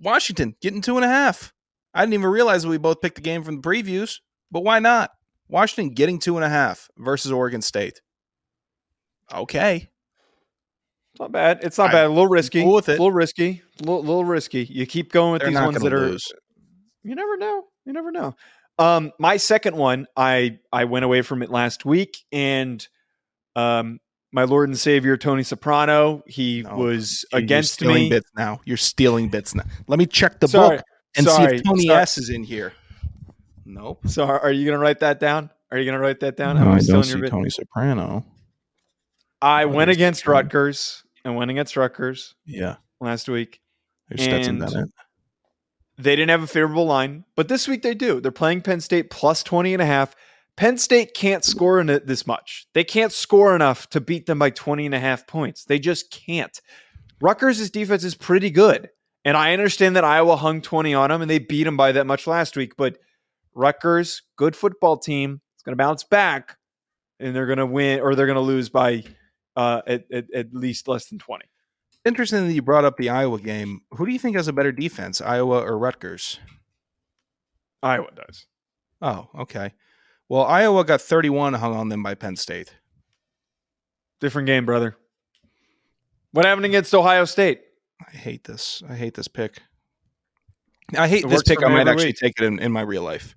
Washington 0.00 0.56
getting 0.60 0.80
two 0.80 0.96
and 0.96 1.04
a 1.04 1.08
half. 1.08 1.52
I 1.94 2.02
didn't 2.02 2.14
even 2.14 2.30
realize 2.30 2.66
we 2.66 2.78
both 2.78 3.00
picked 3.00 3.14
the 3.14 3.20
game 3.20 3.44
from 3.44 3.60
the 3.60 3.62
previews, 3.62 4.16
but 4.50 4.64
why 4.64 4.80
not? 4.80 5.10
Washington 5.48 5.94
getting 5.94 6.18
two 6.18 6.36
and 6.36 6.44
a 6.44 6.48
half 6.48 6.88
versus 6.98 7.30
Oregon 7.30 7.62
State. 7.62 8.00
Okay. 9.32 9.88
it's 11.12 11.20
not 11.20 11.30
bad 11.30 11.60
it's 11.62 11.78
not 11.78 11.88
I'm 11.90 11.92
bad 11.92 12.06
a 12.06 12.08
little 12.08 12.28
risky 12.28 12.62
cool 12.62 12.74
with 12.74 12.88
it. 12.88 12.98
a 12.98 13.02
little 13.02 13.12
risky 13.12 13.62
a 13.80 13.82
little, 13.84 14.00
little 14.00 14.24
risky 14.24 14.64
you 14.64 14.86
keep 14.86 15.12
going 15.12 15.32
with 15.32 15.42
They're 15.42 15.50
these 15.50 15.60
ones 15.60 15.80
that 15.80 15.90
to 15.90 15.96
are 15.96 16.08
lose. 16.08 16.32
You 17.08 17.14
never 17.14 17.36
know 17.36 17.64
you 17.84 17.92
never 17.92 18.10
know 18.12 18.34
um 18.78 19.10
my 19.18 19.36
second 19.36 19.76
one 19.76 20.06
i 20.16 20.58
i 20.72 20.84
went 20.84 21.04
away 21.04 21.22
from 21.22 21.42
it 21.42 21.50
last 21.50 21.84
week 21.84 22.18
and 22.32 22.86
um 23.56 23.98
my 24.32 24.44
lord 24.44 24.68
and 24.68 24.78
savior 24.78 25.16
tony 25.16 25.42
soprano 25.42 26.22
he 26.26 26.62
No, 26.62 26.76
was 26.76 27.24
You're 27.32 27.38
against 27.40 27.72
stealing 27.74 27.94
me 28.04 28.10
bits 28.10 28.30
now. 28.36 28.60
You're 28.66 28.76
stealing 28.76 29.28
bits 29.30 29.54
now. 29.54 29.64
Let 29.86 29.98
me 29.98 30.04
check 30.06 30.38
the 30.38 30.48
sorry 30.48 30.76
book 30.76 30.86
and 31.16 31.26
see 31.26 31.42
if 31.44 31.62
Tony 31.64 31.86
sorry. 31.86 32.02
S 32.02 32.18
is 32.18 32.28
in 32.28 32.44
here. 32.44 32.72
Nope. 33.64 34.00
so 34.06 34.24
are 34.24 34.52
you 34.52 34.66
gonna 34.66 34.78
write 34.78 35.00
that 35.00 35.18
down 35.18 35.50
are 35.70 35.78
you 35.78 35.84
gonna 35.86 35.98
write 35.98 36.20
that 36.20 36.36
down 36.36 36.56
Am 36.58 36.78
stealing 36.80 37.08
your 37.08 37.18
bit? 37.20 37.30
Tony 37.30 37.50
Soprano. 37.50 38.24
i 39.42 39.64
went 39.64 39.90
against 39.90 40.20
Soprano? 40.20 40.42
rutgers 40.42 41.02
and 41.24 41.34
went 41.36 41.50
against 41.50 41.76
rutgers 41.76 42.34
Yeah. 42.46 42.76
last 43.00 43.28
week 43.28 43.60
There's 44.08 44.22
Stetson 44.22 44.58
Bennett. 44.58 44.90
They 45.98 46.14
didn't 46.14 46.30
have 46.30 46.42
a 46.42 46.46
favorable 46.46 46.86
line, 46.86 47.24
but 47.34 47.48
this 47.48 47.66
week 47.66 47.82
they 47.82 47.94
do. 47.94 48.20
They're 48.20 48.30
playing 48.30 48.62
Penn 48.62 48.80
State 48.80 49.10
plus 49.10 49.42
20 49.42 49.72
and 49.72 49.82
a 49.82 49.86
half. 49.86 50.14
Penn 50.56 50.78
State 50.78 51.14
can't 51.14 51.44
score 51.44 51.80
in 51.80 51.90
it 51.90 52.06
this 52.06 52.26
much. 52.26 52.66
They 52.72 52.84
can't 52.84 53.12
score 53.12 53.54
enough 53.54 53.88
to 53.90 54.00
beat 54.00 54.26
them 54.26 54.38
by 54.38 54.50
20 54.50 54.86
and 54.86 54.94
a 54.94 55.00
half 55.00 55.26
points. 55.26 55.64
They 55.64 55.78
just 55.78 56.10
can't. 56.10 56.60
Rutgers' 57.20 57.70
defense 57.70 58.04
is 58.04 58.14
pretty 58.14 58.50
good. 58.50 58.90
And 59.24 59.36
I 59.36 59.52
understand 59.52 59.96
that 59.96 60.04
Iowa 60.04 60.36
hung 60.36 60.62
20 60.62 60.94
on 60.94 61.10
them 61.10 61.20
and 61.20 61.30
they 61.30 61.38
beat 61.38 61.64
them 61.64 61.76
by 61.76 61.92
that 61.92 62.06
much 62.06 62.26
last 62.26 62.56
week, 62.56 62.76
but 62.76 62.98
Rutgers, 63.54 64.22
good 64.36 64.54
football 64.54 64.96
team, 64.96 65.40
it's 65.56 65.64
going 65.64 65.76
to 65.76 65.82
bounce 65.82 66.04
back 66.04 66.56
and 67.18 67.34
they're 67.34 67.46
going 67.46 67.58
to 67.58 67.66
win 67.66 68.00
or 68.00 68.14
they're 68.14 68.26
going 68.26 68.36
to 68.36 68.40
lose 68.40 68.68
by 68.68 69.02
uh, 69.56 69.82
at, 69.86 70.04
at, 70.12 70.32
at 70.32 70.54
least 70.54 70.86
less 70.86 71.06
than 71.06 71.18
20. 71.18 71.44
Interesting 72.08 72.46
that 72.46 72.54
you 72.54 72.62
brought 72.62 72.86
up 72.86 72.96
the 72.96 73.10
Iowa 73.10 73.38
game. 73.38 73.82
Who 73.90 74.06
do 74.06 74.12
you 74.12 74.18
think 74.18 74.34
has 74.34 74.48
a 74.48 74.52
better 74.54 74.72
defense, 74.72 75.20
Iowa 75.20 75.60
or 75.60 75.76
Rutgers? 75.76 76.40
Iowa 77.82 78.08
does. 78.16 78.46
Oh, 79.02 79.28
okay. 79.40 79.74
Well, 80.26 80.44
Iowa 80.44 80.84
got 80.84 81.02
31 81.02 81.52
hung 81.52 81.76
on 81.76 81.90
them 81.90 82.02
by 82.02 82.14
Penn 82.14 82.36
State. 82.36 82.74
Different 84.20 84.46
game, 84.46 84.64
brother. 84.64 84.96
What 86.32 86.46
happened 86.46 86.64
against 86.64 86.94
Ohio 86.94 87.26
State? 87.26 87.60
I 88.00 88.16
hate 88.16 88.44
this. 88.44 88.82
I 88.88 88.94
hate 88.94 89.12
this 89.12 89.28
pick. 89.28 89.60
I 90.96 91.08
hate 91.08 91.24
It 91.24 91.28
this 91.28 91.42
pick. 91.42 91.62
I 91.62 91.68
might 91.68 91.88
actually 91.88 92.06
week. 92.06 92.16
take 92.16 92.40
it 92.40 92.44
in, 92.46 92.58
in 92.58 92.72
my 92.72 92.80
real 92.80 93.02
life. 93.02 93.36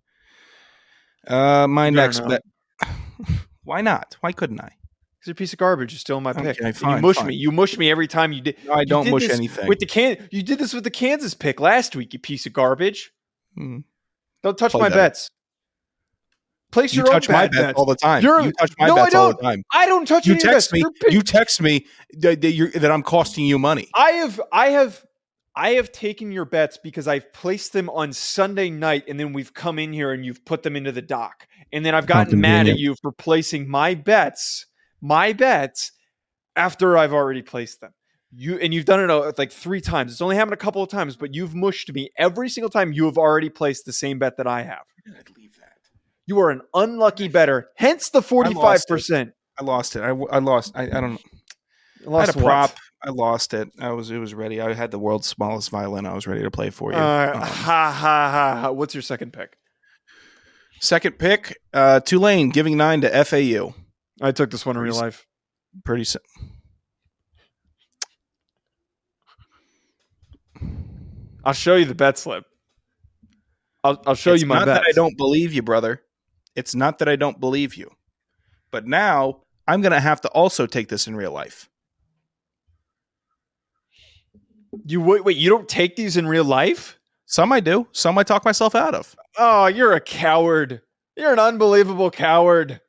Uh, 1.27 1.67
my 1.67 1.89
better 1.89 1.95
next 2.07 2.21
bet. 2.25 2.41
Why 3.65 3.81
not? 3.81 4.15
Why 4.21 4.31
couldn't 4.31 4.62
I? 4.62 4.71
It's 5.21 5.27
a 5.29 5.36
piece 5.36 5.53
of 5.53 5.60
garbage. 5.60 5.91
You're 5.93 5.99
still 5.99 6.17
in 6.17 6.23
my 6.23 6.34
pick. 6.34 6.57
Okay, 6.57 6.65
And 6.65 6.75
fine, 6.77 6.95
you 6.97 7.01
mush 7.03 7.15
fine. 7.17 7.27
me. 7.27 7.36
You 7.36 7.51
mush 7.51 7.77
me 7.77 7.91
every 7.91 8.07
time 8.07 8.31
you 8.34 8.41
did. 8.41 8.57
No, 8.65 8.73
I 8.73 8.86
don't 8.86 9.03
did 9.05 9.12
mush 9.12 9.29
anything. 9.29 9.67
With 9.67 9.77
the 9.79 9.86
can, 9.86 10.17
you 10.31 10.41
did 10.41 10.57
this 10.57 10.73
with 10.73 10.84
the 10.84 10.89
Kansas 10.89 11.34
pick 11.36 11.60
last 11.60 11.95
week. 11.95 12.13
You 12.13 12.19
piece 12.19 12.45
of 12.47 12.53
garbage. 12.53 13.12
Hmm. 13.55 13.79
Don't 14.41 14.57
touch 14.57 14.71
Play 14.71 14.81
my 14.81 14.89
better. 14.89 15.01
bets. 15.01 15.29
Place 16.71 16.93
You 16.95 17.03
your 17.03 17.12
touch 17.12 17.29
own 17.29 17.34
my 17.34 17.47
bets 17.47 17.57
bets. 17.57 17.77
all 17.77 17.86
the 17.86 17.95
time. 17.97 18.23
You're- 18.23 18.45
you 18.45 18.51
touch 18.53 18.71
my 18.79 18.88
No, 18.88 18.95
bets 18.95 19.13
all 19.13 19.27
the 19.27 19.41
time. 19.41 19.62
I 19.73 19.86
don't 19.88 20.07
touch 20.07 20.25
You 20.25 20.36
text 20.39 20.71
bets. 20.71 20.73
me. 20.73 20.84
You 21.10 21.21
text 21.21 21.62
me 21.62 21.86
that, 22.19 22.41
that, 22.41 22.51
you're, 22.53 22.69
that 22.71 22.89
I'm 22.89 23.03
costing 23.03 23.45
you 23.45 23.60
money. 23.60 23.89
I 23.93 24.12
have. 24.12 24.39
I 24.51 24.67
have. 24.69 25.03
I 25.53 25.71
have 25.71 25.91
taken 25.91 26.31
your 26.31 26.45
bets 26.45 26.77
because 26.81 27.10
I've 27.10 27.31
placed 27.34 27.73
them 27.73 27.89
on 27.89 28.13
Sunday 28.13 28.69
night, 28.69 29.03
and 29.10 29.19
then 29.19 29.34
we've 29.34 29.53
come 29.53 29.79
in 29.79 29.91
here 29.91 30.13
and 30.13 30.25
you've 30.25 30.45
put 30.45 30.63
them 30.63 30.77
into 30.77 30.93
the 30.93 31.01
dock, 31.01 31.45
and 31.73 31.86
then 31.86 31.93
I've 31.93 32.05
gotten 32.07 32.39
mad 32.39 32.69
at 32.69 32.79
you 32.79 32.95
for 33.01 33.12
placing 33.12 33.69
my 33.69 33.93
bets, 33.93 34.65
my 35.01 35.33
bets, 35.33 35.91
after 36.55 36.97
I've 36.97 37.13
already 37.13 37.41
placed 37.41 37.81
them. 37.81 37.93
You 38.33 38.57
and 38.59 38.73
you've 38.73 38.85
done 38.85 39.01
it 39.01 39.09
uh, 39.09 39.33
like 39.37 39.51
three 39.51 39.81
times. 39.81 40.13
It's 40.13 40.21
only 40.21 40.37
happened 40.37 40.53
a 40.53 40.57
couple 40.57 40.81
of 40.81 40.89
times, 40.89 41.17
but 41.17 41.33
you've 41.35 41.53
mushed 41.53 41.91
me 41.93 42.11
every 42.17 42.47
single 42.47 42.69
time. 42.69 42.93
You 42.93 43.05
have 43.05 43.17
already 43.17 43.49
placed 43.49 43.85
the 43.85 43.91
same 43.91 44.19
bet 44.19 44.37
that 44.37 44.47
I 44.47 44.61
have. 44.61 44.85
I'd 45.07 45.29
leave 45.35 45.55
that? 45.57 45.73
You 46.27 46.39
are 46.39 46.49
an 46.49 46.61
unlucky 46.73 47.27
better. 47.27 47.67
Hence 47.75 48.09
the 48.09 48.21
forty-five 48.21 48.83
percent. 48.87 49.33
I 49.59 49.65
lost 49.65 49.97
it. 49.97 50.01
I, 50.01 50.09
I 50.11 50.39
lost. 50.39 50.71
I, 50.75 50.83
I 50.83 51.01
don't 51.01 51.11
know. 51.13 51.19
I 52.07 52.09
Lost 52.09 52.33
had 52.33 52.35
a 52.41 52.43
what? 52.45 52.49
prop. 52.49 52.77
I 53.03 53.09
lost 53.09 53.53
it. 53.53 53.69
I 53.79 53.91
was 53.91 54.09
it 54.11 54.17
was 54.17 54.33
ready. 54.33 54.61
I 54.61 54.73
had 54.73 54.91
the 54.91 54.99
world's 54.99 55.27
smallest 55.27 55.69
violin. 55.69 56.05
I 56.05 56.13
was 56.13 56.25
ready 56.25 56.41
to 56.43 56.51
play 56.51 56.69
for 56.69 56.91
you. 56.93 56.97
Uh, 56.97 57.31
Um, 57.35 57.41
ha 57.41 57.45
ha 57.45 57.91
ha 57.91 58.59
ha. 58.61 58.71
What's 58.71 58.95
your 58.95 59.01
second 59.01 59.33
pick? 59.33 59.57
second 60.79 61.19
pick, 61.19 61.57
uh, 61.73 61.99
Tulane 61.99 62.49
giving 62.49 62.77
nine 62.77 63.01
to 63.01 63.25
FAU. 63.25 63.73
I 64.21 64.31
took 64.31 64.51
this 64.51 64.65
one 64.65 64.75
in 64.77 64.81
real 64.84 64.95
life. 64.95 65.25
Pretty. 65.84 66.03
si- 66.03 66.19
I'll 71.43 71.53
show 71.53 71.75
you 71.75 71.86
the 71.86 71.95
bet 71.95 72.17
slip. 72.17 72.45
I'll, 73.84 74.01
I'll 74.05 74.15
show 74.15 74.34
It's 74.34 74.43
you 74.43 74.47
my 74.47 74.60
not 74.60 74.65
bets. 74.67 74.79
that 74.81 74.86
I 74.89 74.91
don't 74.93 75.17
believe 75.17 75.53
you, 75.53 75.63
brother. 75.63 76.01
It's 76.55 76.75
not 76.75 76.99
that 76.99 77.10
I 77.10 77.15
don't 77.15 77.39
believe 77.39 77.75
you, 77.75 77.89
but 78.71 78.86
now 78.86 79.41
I'm 79.67 79.81
gonna 79.81 79.99
have 79.99 80.21
to 80.21 80.27
also 80.29 80.67
take 80.67 80.89
this 80.89 81.07
in 81.07 81.15
real 81.15 81.31
life. 81.31 81.67
You 84.86 85.01
wait, 85.01 85.23
wait. 85.23 85.38
You 85.38 85.49
don't 85.49 85.67
take 85.67 85.95
these 85.95 86.15
in 86.17 86.27
real 86.27 86.43
life? 86.43 86.99
Some 87.25 87.51
I 87.51 87.60
do. 87.60 87.88
Some 87.91 88.17
I 88.17 88.23
talk 88.23 88.45
myself 88.45 88.75
out 88.75 88.93
of. 88.93 89.15
Oh, 89.38 89.65
you're 89.67 89.93
a 89.93 90.01
coward. 90.01 90.81
You're 91.17 91.34
an 91.34 91.39
unbelievable 91.39 92.12
coward. 92.12 92.81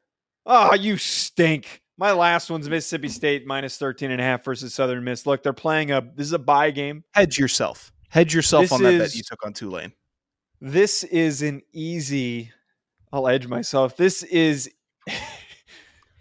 Oh, 0.47 0.75
you 0.75 0.97
stink. 0.97 1.83
My 1.99 2.13
last 2.13 2.51
one's 2.51 2.69
Mississippi 2.69 3.09
State 3.09 3.47
minus 3.47 3.77
13 3.77 4.11
and 4.11 4.21
a 4.21 4.25
half 4.25 4.45
versus 4.45 4.75
Southern 4.75 5.05
Miss. 5.05 5.27
Look, 5.27 5.43
they're 5.43 5.53
playing 5.53 5.93
a 5.93 6.01
this 6.01 6.27
is 6.27 6.33
a 6.33 6.39
bye 6.39 6.71
game. 6.71 7.05
Hedge 7.15 7.39
yourself. 7.39 7.93
Hedge 8.09 8.35
yourself 8.35 8.65
This 8.65 8.73
on 8.73 8.83
that 8.83 8.99
bet 8.99 9.15
you 9.15 9.23
took 9.23 9.45
on 9.47 9.53
Tulane. 9.53 9.93
This 10.61 11.05
is 11.05 11.43
an 11.43 11.63
easy 11.73 12.51
I'll 13.13 13.29
edge 13.29 13.47
myself. 13.47 13.97
This 13.97 14.23
is 14.23 14.71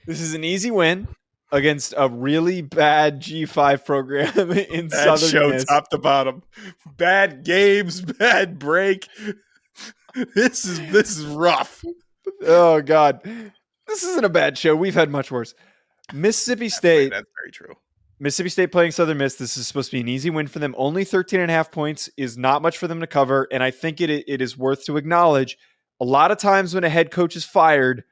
this 0.06 0.20
is 0.20 0.34
an 0.34 0.44
easy 0.44 0.72
win 0.72 1.08
against 1.52 1.94
a 1.98 2.10
really 2.10 2.62
bad 2.62 3.22
G5 3.22 3.86
program 3.86 4.52
in 4.52 4.90
Southern 4.90 5.50
Miss. 5.50 5.64
Show 5.64 5.74
top 5.74 5.90
to 5.90 5.98
bottom. 5.98 6.44
Bad 6.98 7.44
games, 7.44 8.02
bad 8.20 8.60
break. 8.60 9.08
This 10.36 10.66
is 10.66 10.80
this 10.92 11.18
is 11.18 11.26
rough. 11.26 11.84
Oh 12.42 12.82
God, 12.82 13.22
this 13.88 14.04
isn't 14.04 14.24
a 14.26 14.30
bad 14.30 14.58
show. 14.58 14.76
We've 14.76 14.94
had 14.96 15.10
much 15.10 15.32
worse. 15.32 15.54
Mississippi 16.14 16.70
State, 16.70 17.12
That's 17.12 17.28
very 17.42 17.52
true. 17.52 17.76
Mississippi 18.20 18.50
State 18.50 18.72
playing 18.72 18.92
Southern 18.92 19.18
Miss. 19.18 19.36
This 19.36 19.58
is 19.58 19.68
supposed 19.68 19.90
to 19.92 19.98
be 19.98 20.02
an 20.02 20.08
easy 20.08 20.30
win 20.30 20.48
for 20.48 20.60
them. 20.60 20.76
Only 20.78 21.04
13 21.04 21.40
and 21.40 21.50
a 21.50 21.54
half 21.54 21.72
points 21.72 22.10
is 22.18 22.38
not 22.38 22.62
much 22.62 22.78
for 22.78 22.88
them 22.88 23.00
to 23.00 23.08
cover, 23.08 23.48
and 23.52 23.64
I 23.64 23.72
think 23.72 24.00
it 24.02 24.10
it 24.10 24.42
is 24.42 24.58
worth 24.58 24.86
to 24.86 24.98
acknowledge. 24.98 25.58
A 26.00 26.06
lot 26.06 26.32
of 26.32 26.38
times 26.38 26.74
when 26.74 26.84
a 26.84 26.90
head 26.90 27.12
coach 27.12 27.36
is 27.36 27.46
fired, 27.46 28.04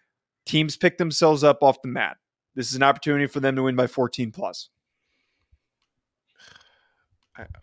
teams 0.46 0.78
pick 0.78 0.98
themselves 0.98 1.44
up 1.44 1.60
off 1.62 1.82
the 1.82 1.88
mat. 1.88 2.18
This 2.56 2.70
is 2.70 2.76
an 2.76 2.84
opportunity 2.84 3.28
for 3.28 3.40
them 3.40 3.56
to 3.56 3.64
win 3.64 3.76
by 3.76 3.88
14 3.88 4.32
plus. 4.32 4.70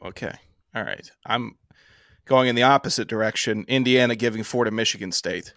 Okay, 0.02 0.32
all 0.74 0.82
right. 0.84 1.10
I'm 1.26 1.56
going 2.24 2.48
in 2.48 2.54
the 2.54 2.62
opposite 2.62 3.08
direction. 3.08 3.64
Indiana 3.68 4.16
giving 4.16 4.42
four 4.42 4.64
to 4.64 4.70
Michigan 4.70 5.12
State. 5.12 5.54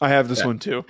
I 0.00 0.08
have 0.08 0.28
this 0.28 0.40
Yeah. 0.40 0.46
one 0.46 0.58
too. 0.58 0.84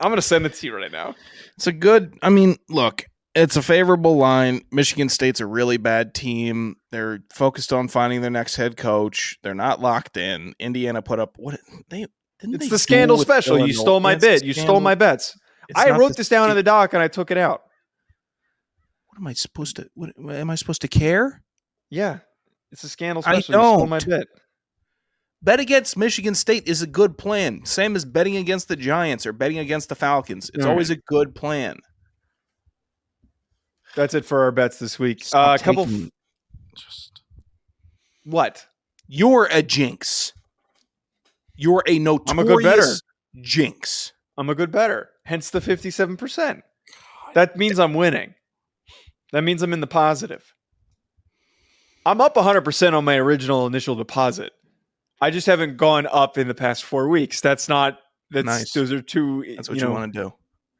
I'm 0.00 0.10
gonna 0.10 0.22
send 0.22 0.46
it 0.46 0.54
to 0.54 0.66
you 0.66 0.74
right 0.74 0.90
now. 0.90 1.14
It's 1.56 1.66
a 1.66 1.72
good. 1.72 2.18
I 2.22 2.30
mean, 2.30 2.56
look, 2.68 3.04
it's 3.34 3.56
a 3.56 3.62
favorable 3.62 4.16
line. 4.16 4.62
Michigan 4.72 5.08
State's 5.08 5.40
a 5.40 5.46
really 5.46 5.76
bad 5.76 6.14
team. 6.14 6.76
They're 6.90 7.20
focused 7.32 7.72
on 7.72 7.88
finding 7.88 8.22
their 8.22 8.30
next 8.30 8.56
head 8.56 8.76
coach. 8.76 9.38
They're 9.42 9.54
not 9.54 9.80
locked 9.80 10.16
in. 10.16 10.54
Indiana 10.58 11.02
put 11.02 11.20
up 11.20 11.34
what 11.36 11.60
they. 11.88 12.06
Didn't 12.40 12.54
It's 12.54 12.64
they 12.64 12.70
the 12.70 12.78
scandal 12.78 13.18
special. 13.18 13.58
You 13.58 13.74
stole 13.74 14.00
my 14.00 14.14
bit. 14.14 14.42
You 14.42 14.54
stole 14.54 14.80
my 14.80 14.94
bets. 14.94 15.38
It's 15.68 15.78
I 15.78 15.90
wrote 15.90 16.16
this 16.16 16.28
down 16.28 16.50
in 16.50 16.56
the 16.56 16.62
doc 16.62 16.94
and 16.94 17.02
I 17.02 17.08
took 17.08 17.30
it 17.30 17.36
out. 17.36 17.62
What 19.08 19.18
am 19.18 19.26
I 19.26 19.34
supposed 19.34 19.76
to? 19.76 19.88
What 19.94 20.10
am 20.18 20.50
I 20.50 20.54
supposed 20.54 20.80
to 20.82 20.88
care? 20.88 21.42
Yeah, 21.90 22.20
it's 22.72 22.82
a 22.82 22.88
scandal 22.88 23.22
I 23.26 23.40
special. 23.40 23.54
You 23.54 23.60
stole 23.60 23.86
my 23.86 23.98
don't. 23.98 24.08
bit. 24.20 24.28
Bet 25.42 25.58
against 25.60 25.96
Michigan 25.96 26.34
State 26.34 26.68
is 26.68 26.82
a 26.82 26.86
good 26.86 27.16
plan. 27.16 27.64
Same 27.64 27.96
as 27.96 28.04
betting 28.04 28.36
against 28.36 28.68
the 28.68 28.76
Giants 28.76 29.24
or 29.26 29.32
betting 29.32 29.58
against 29.58 29.88
the 29.88 29.94
Falcons. 29.94 30.50
It's 30.52 30.64
All 30.64 30.72
always 30.72 30.90
a 30.90 30.96
good 30.96 31.34
plan. 31.34 31.78
That's 33.96 34.14
it 34.14 34.24
for 34.24 34.42
our 34.42 34.52
bets 34.52 34.78
this 34.78 34.98
week. 34.98 35.24
Stop 35.24 35.48
Uh, 35.48 35.54
a 35.54 35.64
couple. 35.64 35.84
taking- 35.86 36.10
just- 36.76 37.22
what? 38.24 38.66
You're 39.08 39.46
a 39.50 39.62
jinx. 39.62 40.32
You're 41.56 41.82
a 41.86 41.98
notorious 41.98 42.30
I'm 42.30 42.38
a 42.38 42.44
good 42.44 42.62
better. 42.62 42.94
jinx. 43.40 44.12
I'm 44.36 44.48
a 44.50 44.54
good 44.54 44.70
better. 44.70 45.10
Hence 45.24 45.50
the 45.50 45.60
57%. 45.60 46.62
That 47.34 47.56
means 47.56 47.78
I'm 47.78 47.94
winning. 47.94 48.34
That 49.32 49.42
means 49.42 49.62
I'm 49.62 49.72
in 49.72 49.80
the 49.80 49.86
positive. 49.86 50.54
I'm 52.06 52.20
up 52.20 52.36
100% 52.36 52.94
on 52.94 53.04
my 53.04 53.16
original 53.16 53.66
initial 53.66 53.94
deposit. 53.94 54.52
I 55.20 55.30
just 55.30 55.46
haven't 55.46 55.76
gone 55.76 56.06
up 56.10 56.38
in 56.38 56.48
the 56.48 56.54
past 56.54 56.84
four 56.84 57.08
weeks. 57.08 57.40
That's 57.40 57.68
not. 57.68 57.98
That's 58.30 58.46
Nice. 58.46 58.72
those 58.72 58.92
are 58.92 59.02
two. 59.02 59.44
That's 59.56 59.68
what 59.68 59.78
you 59.78 59.86
you, 59.86 59.92
want 59.92 60.12
to 60.12 60.18
do. 60.22 60.32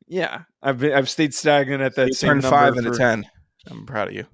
Yeah, 0.07 0.43
I've 0.63 0.79
been, 0.79 0.93
I've 0.93 1.09
stayed 1.11 1.35
stagnant 1.35 1.83
at 1.83 1.95
that 1.97 2.09
You 2.09 2.13
same 2.15 2.41
five 2.41 2.77
into 2.77 2.93
for- 2.93 2.99
ten. 2.99 3.25
I'm 3.71 3.87
proud 3.87 4.09
of 4.09 4.15
you. 4.15 4.27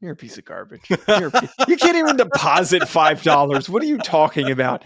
You're 0.00 0.12
a 0.12 0.16
piece 0.16 0.36
of 0.36 0.44
garbage. 0.44 0.82
You're 1.08 1.28
a 1.32 1.48
you 1.68 1.76
can't 1.76 1.96
even 1.96 2.16
deposit 2.16 2.88
five 2.88 3.22
dollars. 3.22 3.68
What 3.68 3.82
are 3.82 3.86
you 3.86 3.98
talking 3.98 4.50
about, 4.50 4.84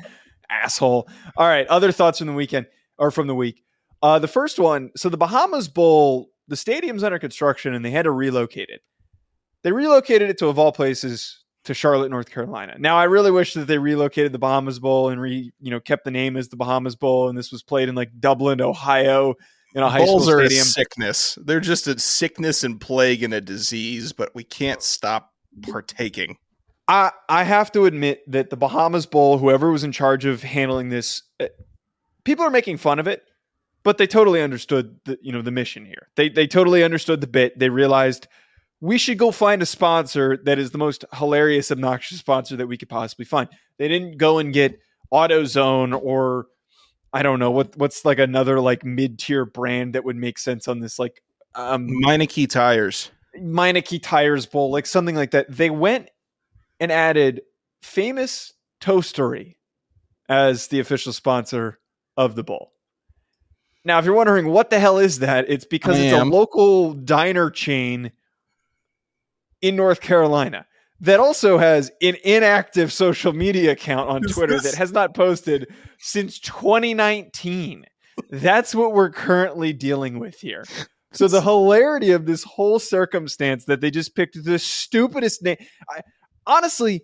asshole? 0.50 1.08
All 1.36 1.48
right. 1.48 1.66
Other 1.68 1.90
thoughts 1.90 2.18
from 2.18 2.26
the 2.26 2.34
weekend 2.34 2.66
or 2.98 3.10
from 3.10 3.26
the 3.26 3.34
week. 3.34 3.62
Uh, 4.02 4.18
the 4.18 4.28
first 4.28 4.58
one. 4.58 4.90
So 4.94 5.08
the 5.08 5.16
Bahamas 5.16 5.68
Bowl, 5.68 6.28
the 6.48 6.56
stadium's 6.56 7.02
under 7.02 7.18
construction, 7.18 7.72
and 7.72 7.82
they 7.82 7.90
had 7.90 8.02
to 8.02 8.10
relocate 8.10 8.68
it. 8.68 8.82
They 9.62 9.72
relocated 9.72 10.28
it 10.28 10.36
to 10.38 10.48
of 10.48 10.58
all 10.58 10.70
places 10.70 11.42
to 11.66 11.74
Charlotte, 11.74 12.10
North 12.10 12.30
Carolina. 12.30 12.76
Now 12.78 12.96
I 12.96 13.04
really 13.04 13.30
wish 13.30 13.54
that 13.54 13.66
they 13.66 13.78
relocated 13.78 14.32
the 14.32 14.38
Bahamas 14.38 14.78
Bowl 14.78 15.08
and 15.10 15.20
re 15.20 15.52
you 15.60 15.70
know 15.70 15.80
kept 15.80 16.04
the 16.04 16.10
name 16.10 16.36
as 16.36 16.48
the 16.48 16.56
Bahamas 16.56 16.96
Bowl, 16.96 17.28
and 17.28 17.36
this 17.36 17.52
was 17.52 17.62
played 17.62 17.88
in 17.88 17.94
like 17.94 18.10
Dublin, 18.18 18.60
Ohio, 18.60 19.34
in 19.74 19.82
a 19.82 19.90
high 19.90 20.04
Bulls 20.04 20.24
school 20.24 20.38
stadium. 20.38 20.64
sickness. 20.64 21.38
They're 21.42 21.60
just 21.60 21.86
a 21.86 21.98
sickness 21.98 22.64
and 22.64 22.80
plague 22.80 23.22
and 23.22 23.34
a 23.34 23.40
disease, 23.40 24.12
but 24.12 24.34
we 24.34 24.44
can't 24.44 24.82
stop 24.82 25.32
partaking. 25.62 26.38
I 26.88 27.10
I 27.28 27.42
have 27.44 27.72
to 27.72 27.84
admit 27.86 28.22
that 28.30 28.50
the 28.50 28.56
Bahamas 28.56 29.06
Bowl, 29.06 29.38
whoever 29.38 29.70
was 29.70 29.84
in 29.84 29.92
charge 29.92 30.24
of 30.24 30.42
handling 30.42 30.88
this, 30.88 31.22
uh, 31.40 31.46
people 32.24 32.44
are 32.44 32.50
making 32.50 32.76
fun 32.76 32.98
of 32.98 33.08
it, 33.08 33.24
but 33.82 33.98
they 33.98 34.06
totally 34.06 34.40
understood 34.40 34.98
the 35.04 35.18
you 35.20 35.32
know 35.32 35.42
the 35.42 35.50
mission 35.50 35.84
here. 35.84 36.08
They 36.14 36.28
they 36.28 36.46
totally 36.46 36.84
understood 36.84 37.20
the 37.20 37.26
bit. 37.26 37.58
They 37.58 37.70
realized 37.70 38.28
we 38.80 38.98
should 38.98 39.18
go 39.18 39.30
find 39.30 39.62
a 39.62 39.66
sponsor 39.66 40.36
that 40.44 40.58
is 40.58 40.70
the 40.70 40.78
most 40.78 41.04
hilarious, 41.14 41.70
obnoxious 41.70 42.18
sponsor 42.18 42.56
that 42.56 42.66
we 42.66 42.76
could 42.76 42.88
possibly 42.88 43.24
find. 43.24 43.48
They 43.78 43.88
didn't 43.88 44.18
go 44.18 44.38
and 44.38 44.52
get 44.52 44.80
AutoZone 45.12 45.98
or 46.02 46.46
I 47.12 47.22
don't 47.22 47.38
know 47.38 47.50
what 47.50 47.76
what's 47.76 48.04
like 48.04 48.18
another 48.18 48.60
like 48.60 48.84
mid 48.84 49.18
tier 49.18 49.44
brand 49.44 49.94
that 49.94 50.04
would 50.04 50.16
make 50.16 50.38
sense 50.38 50.68
on 50.68 50.80
this 50.80 50.98
like 50.98 51.22
um 51.54 51.88
Meineke 51.88 52.50
tires. 52.50 53.10
Meineke 53.38 54.00
Tires 54.02 54.46
Bowl, 54.46 54.70
like 54.70 54.86
something 54.86 55.14
like 55.14 55.32
that. 55.32 55.50
They 55.50 55.70
went 55.70 56.10
and 56.80 56.90
added 56.90 57.42
famous 57.82 58.52
Toastery 58.80 59.56
as 60.28 60.68
the 60.68 60.80
official 60.80 61.12
sponsor 61.12 61.78
of 62.16 62.34
the 62.34 62.42
bowl. 62.42 62.72
Now, 63.84 63.98
if 63.98 64.04
you're 64.04 64.14
wondering 64.14 64.48
what 64.48 64.70
the 64.70 64.80
hell 64.80 64.98
is 64.98 65.20
that, 65.20 65.48
it's 65.48 65.64
because 65.64 65.98
it's 65.98 66.12
a 66.12 66.24
local 66.24 66.92
diner 66.92 67.50
chain 67.50 68.10
in 69.62 69.76
North 69.76 70.00
Carolina 70.00 70.66
that 71.00 71.20
also 71.20 71.58
has 71.58 71.90
an 72.02 72.16
inactive 72.24 72.92
social 72.92 73.32
media 73.32 73.72
account 73.72 74.08
on 74.08 74.24
Is 74.24 74.32
Twitter 74.32 74.54
this- 74.54 74.72
that 74.72 74.74
has 74.76 74.92
not 74.92 75.14
posted 75.14 75.66
since 75.98 76.38
2019. 76.40 77.84
That's 78.30 78.74
what 78.74 78.94
we're 78.94 79.10
currently 79.10 79.72
dealing 79.72 80.18
with 80.18 80.40
here. 80.40 80.64
So 81.12 81.28
the 81.28 81.42
hilarity 81.42 82.12
of 82.12 82.26
this 82.26 82.44
whole 82.44 82.78
circumstance 82.78 83.66
that 83.66 83.80
they 83.80 83.90
just 83.90 84.14
picked 84.14 84.42
the 84.42 84.58
stupidest 84.58 85.42
name. 85.42 85.56
I, 85.90 86.00
honestly, 86.46 87.02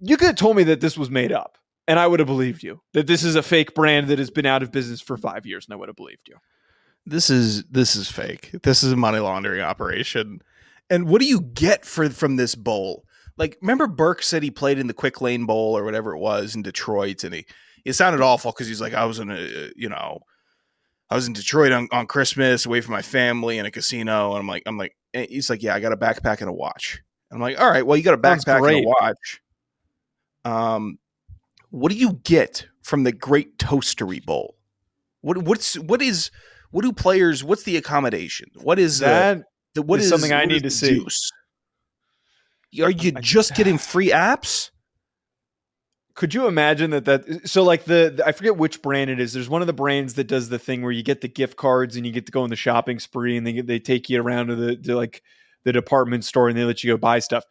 you 0.00 0.16
could 0.16 0.26
have 0.26 0.36
told 0.36 0.56
me 0.56 0.64
that 0.64 0.80
this 0.80 0.96
was 0.98 1.10
made 1.10 1.32
up, 1.32 1.56
and 1.86 1.98
I 1.98 2.06
would 2.06 2.20
have 2.20 2.26
believed 2.26 2.62
you. 2.62 2.80
That 2.92 3.06
this 3.06 3.22
is 3.22 3.34
a 3.34 3.42
fake 3.42 3.74
brand 3.74 4.08
that 4.08 4.18
has 4.18 4.30
been 4.30 4.46
out 4.46 4.62
of 4.62 4.72
business 4.72 5.00
for 5.00 5.16
five 5.16 5.46
years, 5.46 5.66
and 5.66 5.74
I 5.74 5.76
would 5.76 5.88
have 5.88 5.96
believed 5.96 6.28
you. 6.28 6.36
This 7.06 7.30
is 7.30 7.64
this 7.64 7.96
is 7.96 8.10
fake. 8.10 8.50
This 8.62 8.82
is 8.82 8.92
a 8.92 8.96
money 8.96 9.20
laundering 9.20 9.60
operation. 9.62 10.40
And 10.90 11.08
what 11.08 11.20
do 11.20 11.26
you 11.26 11.40
get 11.40 11.84
for 11.84 12.08
from 12.10 12.36
this 12.36 12.54
bowl? 12.54 13.04
Like, 13.36 13.58
remember 13.60 13.86
Burke 13.86 14.22
said 14.22 14.42
he 14.42 14.50
played 14.50 14.78
in 14.78 14.86
the 14.86 14.94
Quick 14.94 15.20
Lane 15.20 15.46
Bowl 15.46 15.76
or 15.76 15.84
whatever 15.84 16.14
it 16.14 16.18
was 16.18 16.54
in 16.54 16.62
Detroit, 16.62 17.24
and 17.24 17.34
he 17.34 17.46
it 17.84 17.92
sounded 17.92 18.20
awful 18.20 18.52
because 18.52 18.66
he's 18.66 18.80
like, 18.80 18.94
I 18.94 19.04
was 19.04 19.18
in 19.18 19.30
a 19.30 19.70
you 19.76 19.88
know, 19.88 20.20
I 21.10 21.14
was 21.14 21.26
in 21.26 21.32
Detroit 21.32 21.72
on, 21.72 21.88
on 21.92 22.06
Christmas, 22.06 22.66
away 22.66 22.80
from 22.80 22.92
my 22.92 23.02
family 23.02 23.58
in 23.58 23.66
a 23.66 23.70
casino, 23.70 24.30
and 24.30 24.40
I'm 24.40 24.48
like, 24.48 24.62
I'm 24.66 24.78
like, 24.78 24.96
and 25.12 25.28
he's 25.28 25.50
like, 25.50 25.62
yeah, 25.62 25.74
I 25.74 25.80
got 25.80 25.92
a 25.92 25.96
backpack 25.96 26.40
and 26.40 26.48
a 26.48 26.52
watch. 26.52 27.00
I'm 27.30 27.40
like, 27.40 27.60
all 27.60 27.70
right, 27.70 27.86
well, 27.86 27.96
you 27.96 28.02
got 28.02 28.14
a 28.14 28.18
backpack 28.18 28.66
and 28.66 28.86
a 28.86 28.88
watch. 28.88 29.40
Um, 30.44 30.98
what 31.70 31.90
do 31.90 31.98
you 31.98 32.20
get 32.24 32.66
from 32.82 33.02
the 33.02 33.12
Great 33.12 33.58
Toastery 33.58 34.24
Bowl? 34.24 34.56
What 35.20 35.38
what's 35.38 35.78
what 35.78 36.00
is 36.00 36.30
what 36.70 36.82
do 36.82 36.92
players? 36.92 37.44
What's 37.44 37.64
the 37.64 37.76
accommodation? 37.76 38.50
What 38.62 38.78
is 38.78 39.00
that? 39.00 39.38
That 39.38 39.46
The, 39.76 39.82
what 39.82 40.00
is 40.00 40.08
something 40.08 40.32
I 40.32 40.44
need 40.44 40.64
to 40.64 40.70
see. 40.70 40.98
juice? 40.98 41.30
Are 42.82 42.90
you 42.90 43.12
just 43.12 43.54
getting 43.54 43.78
free 43.78 44.10
apps? 44.10 44.70
could 46.16 46.32
you 46.32 46.46
imagine 46.46 46.90
that 46.90 47.04
that 47.04 47.46
so 47.48 47.62
like 47.62 47.84
the, 47.84 48.14
the- 48.16 48.26
I 48.26 48.32
forget 48.32 48.56
which 48.56 48.80
brand 48.82 49.10
it 49.10 49.20
is. 49.20 49.34
There's 49.34 49.50
one 49.50 49.60
of 49.60 49.66
the 49.66 49.74
brands 49.74 50.14
that 50.14 50.26
does 50.26 50.48
the 50.48 50.58
thing 50.58 50.82
where 50.82 50.90
you 50.90 51.02
get 51.02 51.20
the 51.20 51.28
gift 51.28 51.56
cards 51.56 51.94
and 51.94 52.06
you 52.06 52.10
get 52.10 52.24
to 52.26 52.32
go 52.32 52.42
on 52.42 52.48
the 52.50 52.56
shopping 52.56 52.98
spree 52.98 53.36
and 53.36 53.46
they 53.46 53.60
they 53.60 53.78
take 53.78 54.08
you 54.08 54.20
around 54.20 54.46
to 54.48 54.56
the 54.56 54.76
to 54.76 54.96
like 54.96 55.22
the 55.64 55.72
department 55.72 56.24
store 56.24 56.48
and 56.48 56.56
they 56.56 56.64
let 56.64 56.82
you 56.82 56.90
go 56.92 56.96
buy 56.96 57.18
stuff. 57.18 57.44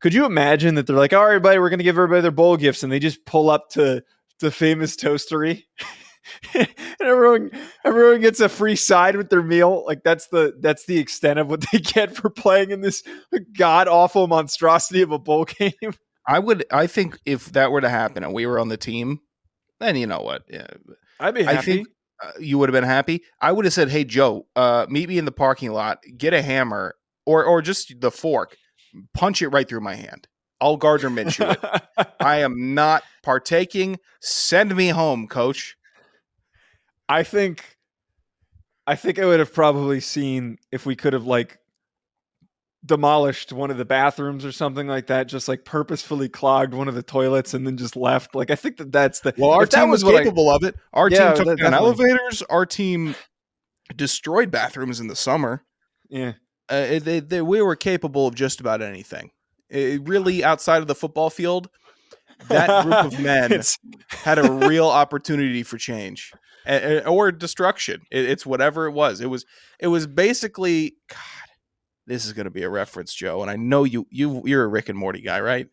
Could 0.00 0.12
you 0.12 0.26
imagine 0.26 0.74
that 0.74 0.86
they're 0.86 0.96
like, 0.96 1.12
all 1.14 1.20
right, 1.22 1.28
everybody, 1.28 1.58
we're 1.58 1.70
gonna 1.70 1.84
give 1.84 1.96
everybody 1.96 2.20
their 2.20 2.30
bowl 2.30 2.56
gifts, 2.58 2.82
and 2.82 2.92
they 2.92 2.98
just 2.98 3.24
pull 3.24 3.48
up 3.48 3.70
to 3.70 4.02
the 4.40 4.50
famous 4.50 4.94
toastery, 4.94 5.64
and 6.54 6.68
everyone 7.00 7.50
everyone 7.84 8.20
gets 8.20 8.40
a 8.40 8.48
free 8.48 8.76
side 8.76 9.16
with 9.16 9.30
their 9.30 9.42
meal. 9.42 9.84
Like 9.86 10.02
that's 10.04 10.28
the 10.28 10.54
that's 10.60 10.86
the 10.86 10.98
extent 10.98 11.38
of 11.38 11.48
what 11.48 11.64
they 11.72 11.78
get 11.80 12.14
for 12.14 12.30
playing 12.30 12.70
in 12.70 12.80
this 12.80 13.02
god 13.56 13.88
awful 13.88 14.26
monstrosity 14.26 15.02
of 15.02 15.12
a 15.12 15.18
bowl 15.18 15.44
game. 15.58 15.72
I 16.26 16.38
would. 16.38 16.64
I 16.70 16.86
think 16.86 17.18
if 17.26 17.52
that 17.52 17.72
were 17.72 17.80
to 17.80 17.88
happen 17.88 18.22
and 18.22 18.32
we 18.32 18.46
were 18.46 18.58
on 18.58 18.68
the 18.68 18.76
team, 18.76 19.20
then 19.80 19.96
you 19.96 20.06
know 20.06 20.20
what? 20.20 20.42
Yeah, 20.48 20.68
I'd 21.18 21.34
be 21.34 21.46
I 21.46 21.54
happy. 21.54 21.72
think 21.72 21.88
uh, 22.22 22.30
you 22.38 22.58
would 22.58 22.68
have 22.68 22.74
been 22.74 22.88
happy. 22.88 23.22
I 23.40 23.50
would 23.50 23.64
have 23.64 23.74
said, 23.74 23.88
"Hey 23.88 24.04
Joe, 24.04 24.46
uh, 24.54 24.86
meet 24.88 25.08
me 25.08 25.18
in 25.18 25.24
the 25.24 25.32
parking 25.32 25.72
lot. 25.72 25.98
Get 26.16 26.32
a 26.32 26.42
hammer 26.42 26.94
or 27.26 27.44
or 27.44 27.60
just 27.60 28.00
the 28.00 28.10
fork. 28.10 28.56
Punch 29.14 29.42
it 29.42 29.48
right 29.48 29.68
through 29.68 29.80
my 29.80 29.94
hand. 29.94 30.28
I'll 30.60 30.76
Gardner 30.76 31.10
Minshew 31.10 31.56
it. 31.56 32.06
I 32.20 32.38
am 32.38 32.74
not 32.74 33.02
partaking. 33.24 33.98
Send 34.20 34.76
me 34.76 34.88
home, 34.88 35.26
coach." 35.26 35.76
I 37.12 37.22
think 37.22 37.76
I 38.86 38.94
think 38.96 39.18
I 39.18 39.26
would 39.26 39.38
have 39.38 39.52
probably 39.54 40.00
seen 40.00 40.58
if 40.70 40.86
we 40.86 40.96
could 40.96 41.12
have 41.12 41.26
like 41.26 41.58
demolished 42.84 43.52
one 43.52 43.70
of 43.70 43.76
the 43.76 43.84
bathrooms 43.84 44.44
or 44.44 44.50
something 44.50 44.88
like 44.88 45.06
that, 45.06 45.28
just 45.28 45.46
like 45.46 45.64
purposefully 45.64 46.28
clogged 46.28 46.74
one 46.74 46.88
of 46.88 46.94
the 46.94 47.02
toilets 47.02 47.54
and 47.54 47.64
then 47.66 47.76
just 47.76 47.94
left. 47.96 48.34
Like 48.34 48.50
I 48.50 48.56
think 48.56 48.78
that 48.78 48.90
that's 48.90 49.20
the 49.20 49.34
Well, 49.38 49.50
our 49.50 49.66
team 49.66 49.90
was 49.90 50.04
what 50.04 50.16
I- 50.16 50.24
capable 50.24 50.50
of 50.50 50.64
it. 50.64 50.74
Our 50.92 51.08
Yeah, 51.08 51.32
team 51.34 51.44
took 51.44 51.58
down 51.58 51.74
elevators. 51.74 52.42
Our 52.42 52.66
team 52.66 53.14
destroyed 53.94 54.50
bathrooms 54.50 54.98
in 55.00 55.06
the 55.08 55.16
summer. 55.16 55.64
yeah. 56.08 56.32
Uh, 56.68 56.98
they, 57.00 57.20
they, 57.20 57.42
we 57.42 57.60
were 57.60 57.76
capable 57.76 58.26
of 58.26 58.34
just 58.34 58.58
about 58.58 58.80
anything. 58.80 59.30
It, 59.68 60.08
really, 60.08 60.42
outside 60.42 60.80
of 60.80 60.86
the 60.86 60.94
football 60.94 61.28
field, 61.28 61.68
that 62.48 62.84
group 62.84 62.94
of 63.12 63.20
men 63.20 63.60
had 64.08 64.38
a 64.38 64.50
real 64.50 64.88
opportunity 64.88 65.64
for 65.64 65.76
change 65.76 66.32
or 66.66 67.32
destruction. 67.32 68.02
It's 68.10 68.44
whatever 68.46 68.86
it 68.86 68.92
was. 68.92 69.20
It 69.20 69.26
was. 69.26 69.44
It 69.78 69.88
was 69.88 70.06
basically. 70.06 70.96
God, 71.08 71.18
this 72.06 72.26
is 72.26 72.32
going 72.32 72.44
to 72.44 72.50
be 72.50 72.62
a 72.62 72.68
reference, 72.68 73.14
Joe, 73.14 73.42
and 73.42 73.50
I 73.50 73.56
know 73.56 73.84
you 73.84 74.06
you 74.10 74.42
you're 74.44 74.64
a 74.64 74.68
Rick 74.68 74.88
and 74.88 74.98
Morty 74.98 75.20
guy, 75.22 75.40
right? 75.40 75.68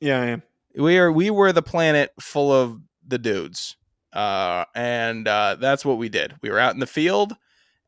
Yeah, 0.00 0.20
I 0.20 0.26
am. 0.26 0.42
We 0.76 0.98
are 0.98 1.10
we 1.10 1.30
were 1.30 1.52
the 1.52 1.62
planet 1.62 2.12
full 2.20 2.52
of 2.52 2.80
the 3.06 3.18
dudes, 3.18 3.76
uh, 4.12 4.64
and 4.74 5.26
uh, 5.26 5.56
that's 5.58 5.84
what 5.84 5.98
we 5.98 6.08
did. 6.08 6.34
We 6.42 6.50
were 6.50 6.58
out 6.58 6.74
in 6.74 6.80
the 6.80 6.86
field, 6.86 7.34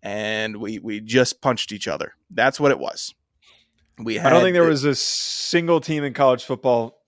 and 0.03 0.57
we 0.57 0.79
we 0.79 1.01
just 1.01 1.41
punched 1.43 1.71
each 1.73 1.87
other. 1.87 2.15
That's 2.31 2.59
what 2.59 2.71
it 2.71 2.79
was. 2.79 3.15
We 3.99 4.19
I 4.19 4.31
don't 4.31 4.43
think 4.43 4.55
there 4.55 4.65
the- 4.65 4.71
was 4.71 4.85
a 4.85 4.95
single 4.95 5.81
team 5.81 6.03
in 6.03 6.13
college 6.15 6.45
football 6.45 6.99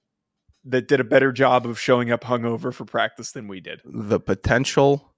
that 0.66 0.86
did 0.88 1.00
a 1.00 1.04
better 1.04 1.32
job 1.32 1.66
of 1.66 1.78
showing 1.80 2.10
up 2.10 2.22
hungover 2.24 2.72
for 2.72 2.84
practice 2.84 3.32
than 3.32 3.48
we 3.48 3.60
did. 3.60 3.80
the 3.84 4.20
potential 4.20 5.13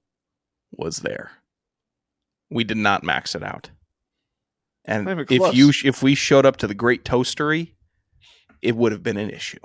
was 0.76 0.98
there. 0.98 1.32
We 2.50 2.64
did 2.64 2.76
not 2.76 3.02
max 3.02 3.34
it 3.34 3.42
out. 3.42 3.70
And 4.84 5.08
if 5.28 5.54
you 5.54 5.72
if 5.84 6.02
we 6.02 6.14
showed 6.14 6.46
up 6.46 6.58
to 6.58 6.66
the 6.66 6.74
Great 6.74 7.04
Toastery, 7.04 7.72
it 8.62 8.76
would 8.76 8.92
have 8.92 9.02
been 9.02 9.16
an 9.16 9.30
issue. 9.30 9.58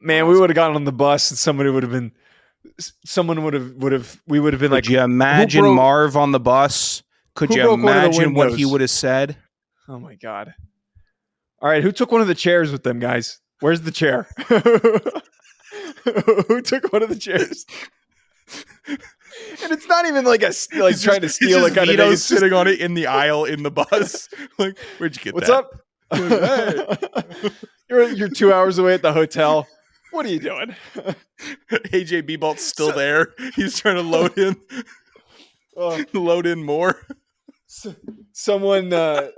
Man, 0.00 0.28
we 0.28 0.38
would 0.38 0.50
have 0.50 0.54
gotten 0.54 0.76
on 0.76 0.84
the 0.84 0.92
bus 0.92 1.30
and 1.30 1.38
somebody 1.38 1.70
would 1.70 1.82
have 1.82 1.92
been 1.92 2.12
someone 3.04 3.42
would 3.44 3.54
have 3.54 3.74
would 3.74 3.92
have 3.92 4.20
we 4.26 4.38
would 4.38 4.52
have 4.52 4.60
been 4.60 4.70
Could 4.70 4.76
like 4.86 4.88
you 4.88 5.00
imagine 5.00 5.62
broke- 5.62 5.76
Marv 5.76 6.16
on 6.16 6.32
the 6.32 6.40
bus? 6.40 7.02
Could 7.34 7.54
you 7.54 7.62
broke 7.62 7.82
one 7.82 7.96
of 7.96 8.02
the 8.02 8.08
imagine 8.08 8.34
what 8.34 8.54
he 8.54 8.64
would 8.64 8.80
have 8.80 8.90
said? 8.90 9.36
Oh 9.88 9.98
my 9.98 10.14
god. 10.14 10.54
All 11.60 11.68
right, 11.68 11.82
who 11.82 11.92
took 11.92 12.10
one 12.10 12.20
of 12.20 12.26
the 12.26 12.34
chairs 12.34 12.72
with 12.72 12.82
them, 12.82 12.98
guys? 12.98 13.40
Where's 13.60 13.82
the 13.82 13.92
chair? 13.92 14.26
who 16.48 16.60
took 16.60 16.92
one 16.92 17.02
of 17.04 17.08
the 17.08 17.18
chairs? 17.18 17.64
And 18.88 18.98
it's 19.72 19.86
not 19.88 20.06
even 20.06 20.24
like 20.24 20.42
a 20.42 20.52
like 20.78 20.92
He's 20.94 21.02
trying 21.02 21.20
just- 21.20 21.38
to 21.38 21.44
steal 21.46 21.64
it 21.64 21.74
kind 21.74 21.88
of 21.88 21.92
Vito 21.94 22.04
thing. 22.04 22.12
It's 22.12 22.22
sitting 22.22 22.52
on 22.52 22.66
it 22.68 22.80
in 22.80 22.94
the 22.94 23.06
aisle 23.06 23.44
in 23.44 23.62
the 23.62 23.70
bus. 23.70 24.28
like, 24.58 24.78
where'd 24.98 25.16
you 25.16 25.22
get 25.22 25.34
What's 25.34 25.48
that? 25.48 25.66
What's 26.08 26.22
up? 26.22 27.52
you're 27.88 28.08
you're 28.10 28.28
two 28.28 28.52
hours 28.52 28.78
away 28.78 28.94
at 28.94 29.02
the 29.02 29.12
hotel. 29.12 29.66
What 30.10 30.26
are 30.26 30.28
you 30.30 30.40
doing? 30.40 30.74
AJ 31.70 32.28
Beebalt's 32.28 32.62
still 32.64 32.90
So- 32.90 32.96
there. 32.96 33.28
He's 33.56 33.78
trying 33.78 33.96
to 33.96 34.02
load 34.02 34.36
in 34.38 34.56
Oh, 35.74 36.04
load 36.12 36.44
in 36.46 36.62
more. 36.62 37.00
s- 37.66 37.86
someone. 38.32 38.92
Uh, 38.92 39.28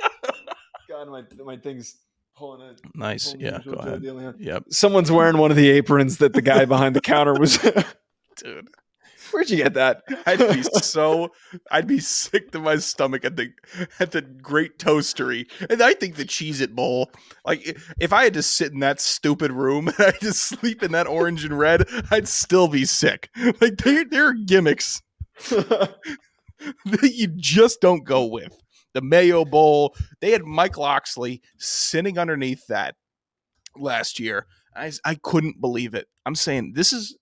God, 0.88 1.08
my 1.08 1.22
my 1.44 1.56
thing's 1.56 1.96
pulling 2.36 2.62
it. 2.70 2.80
Nice. 2.92 3.26
pulling 3.34 3.46
Yeah, 3.46 3.60
go 3.64 3.72
ahead. 3.74 4.34
Yep. 4.40 4.64
Someone's 4.70 5.12
wearing 5.12 5.38
one 5.38 5.52
of 5.52 5.56
the 5.56 5.70
aprons 5.70 6.18
that 6.18 6.32
the 6.32 6.42
guy 6.42 6.64
behind 6.64 6.96
the 6.96 7.00
counter 7.00 7.34
was. 7.34 7.58
Dude. 8.36 8.66
Where'd 9.34 9.50
you 9.50 9.56
get 9.56 9.74
that? 9.74 10.04
I'd 10.26 10.38
be 10.38 10.62
so 10.62 11.32
I'd 11.68 11.88
be 11.88 11.98
sick 11.98 12.52
to 12.52 12.60
my 12.60 12.76
stomach 12.76 13.24
at 13.24 13.34
the 13.34 13.52
at 13.98 14.12
the 14.12 14.22
great 14.22 14.78
toastery. 14.78 15.50
And 15.68 15.82
I 15.82 15.94
think 15.94 16.14
the 16.14 16.24
Cheez 16.24 16.60
It 16.60 16.76
Bowl, 16.76 17.10
like 17.44 17.76
if 17.98 18.12
I 18.12 18.22
had 18.22 18.34
to 18.34 18.44
sit 18.44 18.72
in 18.72 18.78
that 18.78 19.00
stupid 19.00 19.50
room 19.50 19.88
and 19.98 19.98
I 19.98 20.04
had 20.04 20.20
to 20.20 20.32
sleep 20.32 20.84
in 20.84 20.92
that 20.92 21.08
orange 21.08 21.44
and 21.44 21.58
red, 21.58 21.82
I'd 22.12 22.28
still 22.28 22.68
be 22.68 22.84
sick. 22.84 23.28
Like 23.60 23.78
there 23.78 24.28
are 24.28 24.34
gimmicks 24.34 25.02
that 25.50 25.96
you 27.02 27.26
just 27.26 27.80
don't 27.80 28.04
go 28.04 28.26
with. 28.26 28.56
The 28.92 29.02
Mayo 29.02 29.44
Bowl, 29.44 29.96
they 30.20 30.30
had 30.30 30.44
Mike 30.44 30.78
Locksley 30.78 31.42
sitting 31.58 32.20
underneath 32.20 32.68
that 32.68 32.94
last 33.76 34.20
year. 34.20 34.46
I, 34.76 34.92
I 35.04 35.16
couldn't 35.16 35.60
believe 35.60 35.94
it. 35.94 36.06
I'm 36.24 36.36
saying 36.36 36.74
this 36.76 36.92
is 36.92 37.16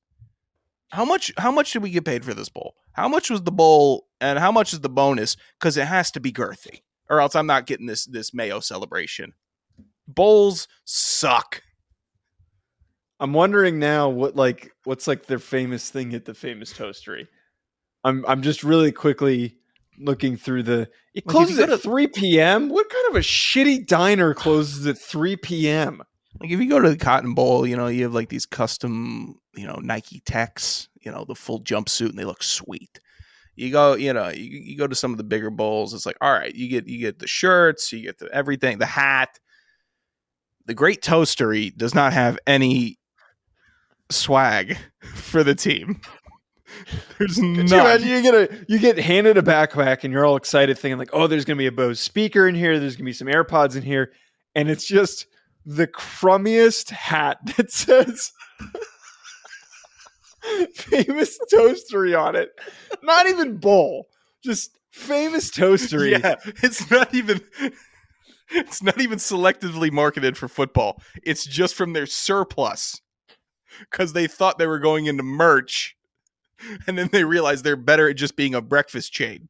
how 0.93 1.07
much 1.07 1.33
how 1.39 1.51
much 1.51 1.73
did 1.73 1.83
we 1.83 1.91
get 1.91 2.05
paid 2.05 2.25
for 2.25 2.35
this 2.35 2.51
bowl? 2.51 2.75
How 2.93 3.09
much 3.09 3.31
was 3.31 3.43
the 3.43 3.51
bowl 3.51 4.09
and 4.21 4.39
how 4.39 4.53
much 4.53 4.75
is 4.75 4.81
the 4.81 4.91
bonus? 4.91 5.37
Because 5.59 5.79
it 5.79 5.87
has 5.87 6.11
to 6.13 6.21
be 6.21 6.31
girthy, 6.31 6.83
or 7.09 7.21
else 7.21 7.35
I'm 7.35 7.47
not 7.47 7.67
getting 7.67 7.87
this 7.87 8.05
this 8.05 8.35
Mayo 8.35 8.61
celebration. 8.61 9.33
Bowls 10.07 10.69
suck. 10.85 11.63
I'm 13.19 13.33
wondering 13.33 13.79
now 13.79 14.11
what 14.11 14.37
like 14.37 14.71
what's 14.85 15.09
like 15.09 15.27
their 15.27 15.39
famous 15.39 15.89
thing 15.89 16.13
at 16.13 16.27
the 16.27 16.35
famous 16.35 16.75
toastery. 16.75 17.27
I'm 18.05 18.25
I'm 18.29 18.43
just 18.43 18.63
really 18.63 18.93
quickly 18.93 19.57
looking 19.99 20.37
through 20.37 20.65
the 20.65 20.89
it 21.15 21.27
Like, 21.27 21.33
closes 21.33 21.59
at 21.59 21.81
3 21.81 22.09
p.m. 22.09 22.69
What 22.69 22.91
kind 22.91 23.07
of 23.09 23.17
a 23.17 23.21
shitty 23.21 23.87
diner 23.87 24.35
closes 24.35 24.87
at 24.87 24.99
3 24.99 25.37
p.m.? 25.37 26.03
Like 26.41 26.51
if 26.51 26.61
you 26.61 26.69
go 26.69 26.81
to 26.81 26.91
the 26.91 26.97
Cotton 26.97 27.33
Bowl, 27.35 27.67
you 27.67 27.77
know 27.77 27.87
you 27.87 28.03
have 28.03 28.15
like 28.15 28.29
these 28.29 28.47
custom, 28.47 29.39
you 29.55 29.67
know, 29.67 29.79
Nike 29.83 30.21
Techs, 30.21 30.89
you 31.01 31.11
know, 31.11 31.25
the 31.25 31.35
full 31.35 31.61
jumpsuit, 31.63 32.11
and 32.11 32.19
they 32.19 32.25
look 32.25 32.43
sweet. 32.43 33.01
You 33.55 33.71
go, 33.71 33.95
you 33.95 34.13
know, 34.13 34.29
you, 34.29 34.45
you 34.45 34.79
go 34.79 34.87
to 34.87 34.95
some 34.95 35.11
of 35.11 35.19
the 35.19 35.25
bigger 35.25 35.51
bowls. 35.51 35.93
It's 35.93 36.07
like, 36.07 36.17
all 36.21 36.33
right, 36.33 36.55
you 36.55 36.69
get 36.69 36.87
you 36.87 36.99
get 36.99 37.19
the 37.19 37.27
shirts, 37.27 37.93
you 37.93 38.03
get 38.03 38.19
the 38.19 38.33
everything, 38.33 38.79
the 38.79 38.87
hat. 38.87 39.39
The 40.65 40.75
Great 40.75 41.03
Toastery 41.03 41.77
does 41.77 41.95
not 41.95 42.13
have 42.13 42.39
any 42.47 42.99
swag 44.11 44.79
for 45.15 45.43
the 45.43 45.55
team. 45.55 46.01
There's 47.19 47.37
you 47.37 47.61
imagine 47.61 48.09
you 48.09 48.23
get 48.23 48.35
a 48.35 48.65
you 48.67 48.79
get 48.79 48.99
handed 48.99 49.37
a 49.37 49.43
backpack 49.43 50.05
and 50.05 50.13
you're 50.13 50.25
all 50.25 50.37
excited 50.37 50.79
thinking 50.79 50.99
like, 50.99 51.11
oh, 51.13 51.27
there's 51.27 51.45
gonna 51.45 51.59
be 51.59 51.67
a 51.67 51.73
Bose 51.73 52.01
speaker 52.01 52.49
in 52.49 52.55
here, 52.55 52.81
there's 52.81 52.97
gonna 52.97 53.05
be 53.05 53.13
some 53.13 53.29
AirPods 53.29 53.77
in 53.77 53.83
here, 53.83 54.13
and 54.55 54.71
it's 54.71 54.87
just 54.87 55.27
the 55.67 55.87
crummiest 55.87 56.91
hat 56.91 57.39
that 57.57 57.71
says 57.71 58.33
famous 60.75 61.39
toastery 61.53 62.19
on 62.19 62.37
it. 62.37 62.51
Not 63.03 63.29
even 63.29 63.57
bowl, 63.57 64.09
just 64.43 64.79
famous 64.91 65.51
toastery. 65.51 66.13
Yeah, 66.23 66.37
it's 66.63 66.91
not 66.91 67.15
even 67.15 67.41
it's 68.51 68.83
not 68.83 69.01
even 69.01 69.19
selectively 69.19 69.91
marketed 69.91 70.37
for 70.37 70.49
football. 70.49 71.01
It's 71.23 71.45
just 71.45 71.75
from 71.75 71.93
their 71.93 72.07
surplus 72.07 73.01
because 73.81 74.13
they 74.13 74.27
thought 74.27 74.59
they 74.59 74.67
were 74.67 74.79
going 74.79 75.07
into 75.07 75.23
merch, 75.23 75.97
and 76.87 76.99
then 76.99 77.09
they 77.13 77.25
realized 77.25 77.65
they're 77.65 77.77
better 77.77 78.09
at 78.11 78.17
just 78.17 78.37
being 78.37 78.55
a 78.55 78.61
breakfast 78.61 79.13
chain. 79.13 79.49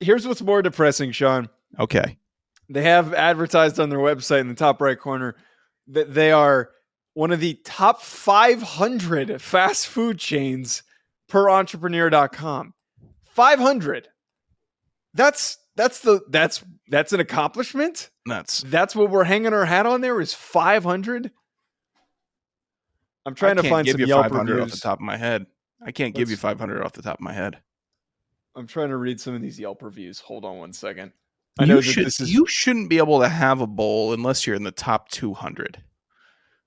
Here's 0.00 0.26
what's 0.26 0.42
more 0.42 0.62
depressing, 0.62 1.12
Sean. 1.12 1.48
Okay, 1.78 2.18
They 2.68 2.82
have 2.82 3.14
advertised 3.14 3.80
on 3.80 3.88
their 3.88 3.98
website 3.98 4.40
in 4.40 4.48
the 4.48 4.54
top 4.54 4.80
right 4.82 4.98
corner 4.98 5.36
that 5.88 6.12
they 6.12 6.32
are 6.32 6.70
one 7.14 7.32
of 7.32 7.40
the 7.40 7.54
top 7.64 8.02
500 8.02 9.40
fast 9.40 9.86
food 9.88 10.18
chains 10.18 10.82
per 11.28 11.50
entrepreneur.com. 11.50 12.74
500. 13.24 14.08
That's 15.14 15.58
that's 15.76 16.00
the 16.00 16.20
that's 16.28 16.64
that's 16.88 17.12
an 17.12 17.20
accomplishment. 17.20 18.10
that's 18.26 18.62
That's 18.62 18.94
what 18.94 19.10
we're 19.10 19.24
hanging 19.24 19.52
our 19.52 19.64
hat 19.64 19.86
on 19.86 20.00
there 20.00 20.20
is 20.20 20.34
500. 20.34 21.30
I'm 23.24 23.34
trying 23.34 23.56
to 23.56 23.68
find 23.68 23.84
give 23.84 23.94
some 23.94 24.00
you 24.00 24.06
Yelp 24.06 24.24
500 24.24 24.60
off 24.60 24.70
the 24.70 24.76
top 24.78 24.98
of 24.98 25.04
my 25.04 25.16
head. 25.16 25.46
I 25.84 25.92
can't 25.92 26.14
give 26.14 26.30
you 26.30 26.36
500 26.36 26.82
off 26.82 26.92
the 26.92 27.02
top 27.02 27.14
of 27.14 27.20
my 27.20 27.32
head. 27.32 27.58
I'm 28.54 28.66
trying 28.66 28.88
to 28.88 28.96
read 28.96 29.20
some 29.20 29.34
of 29.34 29.40
these 29.40 29.58
Yelp 29.58 29.82
reviews. 29.82 30.18
Hold 30.20 30.44
on 30.44 30.58
one 30.58 30.72
second. 30.72 31.12
I 31.58 31.64
know 31.64 31.76
you 31.76 31.80
that 31.82 31.86
should 31.86 32.06
this 32.06 32.20
is 32.20 32.32
you 32.32 32.46
shouldn't 32.46 32.88
be 32.88 32.98
able 32.98 33.20
to 33.20 33.28
have 33.28 33.60
a 33.60 33.66
bowl 33.66 34.12
unless 34.12 34.46
you're 34.46 34.56
in 34.56 34.64
the 34.64 34.72
top 34.72 35.08
200. 35.10 35.82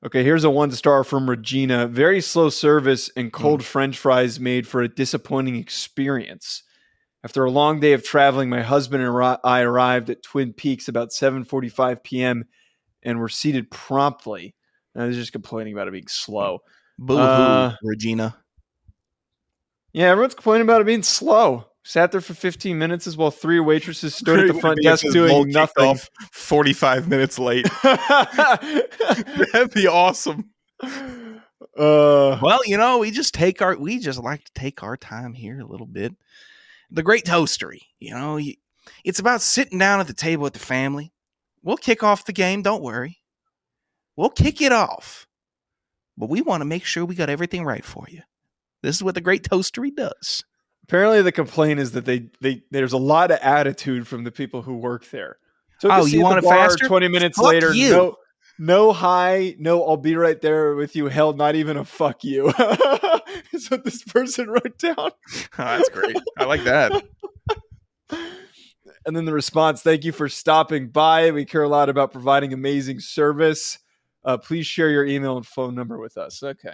Okay, 0.05 0.23
here's 0.23 0.43
a 0.43 0.51
one 0.51 0.69
star 0.71 1.03
from 1.03 1.27
Regina. 1.27 1.87
Very 1.87 2.21
slow 2.21 2.49
service 2.49 3.09
and 3.17 3.33
Hmm. 3.33 3.37
cold 3.37 3.65
french 3.65 3.97
fries 3.97 4.39
made 4.39 4.67
for 4.67 4.81
a 4.81 4.87
disappointing 4.87 5.55
experience. 5.55 6.61
After 7.23 7.43
a 7.43 7.49
long 7.49 7.79
day 7.79 7.93
of 7.93 8.03
traveling, 8.03 8.49
my 8.49 8.61
husband 8.61 9.03
and 9.03 9.37
I 9.43 9.61
arrived 9.61 10.11
at 10.11 10.21
Twin 10.21 10.53
Peaks 10.53 10.87
about 10.87 11.11
7:45 11.11 12.03
p.m. 12.03 12.45
and 13.01 13.19
were 13.19 13.29
seated 13.29 13.71
promptly. 13.71 14.53
Now, 14.93 15.05
they're 15.05 15.13
just 15.13 15.31
complaining 15.31 15.73
about 15.73 15.87
it 15.87 15.91
being 15.91 16.07
slow. 16.07 16.59
Boo 16.99 17.17
hoo, 17.17 17.21
Uh, 17.21 17.75
Regina. 17.81 18.37
Yeah, 19.91 20.11
everyone's 20.11 20.35
complaining 20.35 20.67
about 20.67 20.81
it 20.81 20.85
being 20.87 21.03
slow. 21.03 21.65
Sat 21.87 22.11
there 22.11 22.19
for 22.19 22.33
15 22.33 22.79
minutes 22.79 23.05
as 23.05 23.15
well 23.15 23.29
three 23.29 23.59
waitresses 23.59 24.15
stood 24.15 24.39
at 24.39 24.47
the 24.47 24.59
front 24.59 24.77
would 24.77 24.81
be 24.81 24.87
if 24.87 25.01
desk 25.01 25.13
doing 25.13 25.43
kicked 25.45 25.53
nothing. 25.53 25.85
off 25.85 26.09
45 26.31 27.07
minutes 27.07 27.37
late. 27.37 27.67
That'd 27.83 29.71
be 29.71 29.85
awesome. 29.85 30.49
uh, 30.81 32.39
Well, 32.41 32.59
you 32.65 32.75
know, 32.77 32.97
we 32.97 33.11
just 33.11 33.35
take 33.35 33.61
our 33.61 33.77
we 33.77 33.99
just 33.99 34.19
like 34.19 34.43
to 34.45 34.51
take 34.55 34.81
our 34.81 34.97
time 34.97 35.33
here 35.35 35.59
a 35.59 35.65
little 35.65 35.85
bit. 35.85 36.15
The 36.89 37.03
Great 37.03 37.23
Toastery, 37.23 37.81
you 37.99 38.15
know, 38.15 38.37
you, 38.37 38.55
it's 39.03 39.19
about 39.19 39.43
sitting 39.43 39.77
down 39.77 39.99
at 39.99 40.07
the 40.07 40.13
table 40.13 40.41
with 40.41 40.53
the 40.53 40.59
family. 40.59 41.13
We'll 41.61 41.77
kick 41.77 42.01
off 42.01 42.25
the 42.25 42.33
game, 42.33 42.63
don't 42.63 42.81
worry. 42.81 43.19
We'll 44.15 44.29
kick 44.31 44.59
it 44.59 44.71
off. 44.71 45.27
But 46.17 46.29
we 46.29 46.41
want 46.41 46.61
to 46.61 46.65
make 46.65 46.83
sure 46.83 47.05
we 47.05 47.13
got 47.13 47.29
everything 47.29 47.63
right 47.63 47.85
for 47.85 48.05
you. 48.09 48.21
This 48.81 48.95
is 48.95 49.03
what 49.03 49.13
the 49.13 49.21
Great 49.21 49.43
Toastery 49.43 49.93
does. 49.95 50.43
Apparently, 50.87 51.23
the 51.23 51.31
complaint 51.31 51.79
is 51.79 51.93
that 51.93 52.05
they, 52.05 52.29
they 52.41 52.61
there's 52.69 52.93
a 52.93 52.97
lot 52.97 53.31
of 53.31 53.39
attitude 53.41 54.07
from 54.07 54.23
the 54.23 54.31
people 54.31 54.61
who 54.61 54.75
work 54.77 55.09
there. 55.09 55.37
Took 55.79 55.91
Oh, 55.91 56.05
you 56.05 56.21
want 56.21 56.37
it 56.37 56.47
faster? 56.47 56.85
Twenty 56.87 57.07
minutes 57.07 57.37
Fuck 57.37 57.47
later, 57.47 57.73
you. 57.73 57.89
no, 57.89 58.15
no 58.59 58.93
hi, 58.93 59.55
no, 59.57 59.83
I'll 59.83 59.97
be 59.97 60.15
right 60.15 60.39
there 60.39 60.75
with 60.75 60.95
you. 60.95 61.07
Hell, 61.07 61.33
not 61.33 61.55
even 61.55 61.77
a 61.77 61.85
fuck 61.85 62.23
you. 62.23 62.49
is 63.51 63.69
what 63.71 63.83
this 63.83 64.03
person 64.03 64.47
wrote 64.47 64.77
down. 64.77 64.95
Oh, 64.97 65.11
that's 65.57 65.89
great. 65.89 66.17
I 66.37 66.45
like 66.45 66.63
that. 66.65 67.03
And 69.07 69.15
then 69.15 69.25
the 69.25 69.33
response, 69.33 69.83
thank 69.83 70.03
you 70.03 70.11
for 70.11 70.27
stopping 70.27 70.87
by. 70.87 71.29
We 71.29 71.45
care 71.45 71.61
a 71.61 71.67
lot 71.67 71.89
about 71.89 72.11
providing 72.11 72.53
amazing 72.53 72.99
service. 72.99 73.77
Uh, 74.23 74.37
please 74.37 74.65
share 74.65 74.89
your 74.89 75.05
email 75.05 75.37
and 75.37 75.45
phone 75.45 75.75
number 75.75 75.99
with 75.99 76.17
us. 76.17 76.41
Okay. 76.41 76.73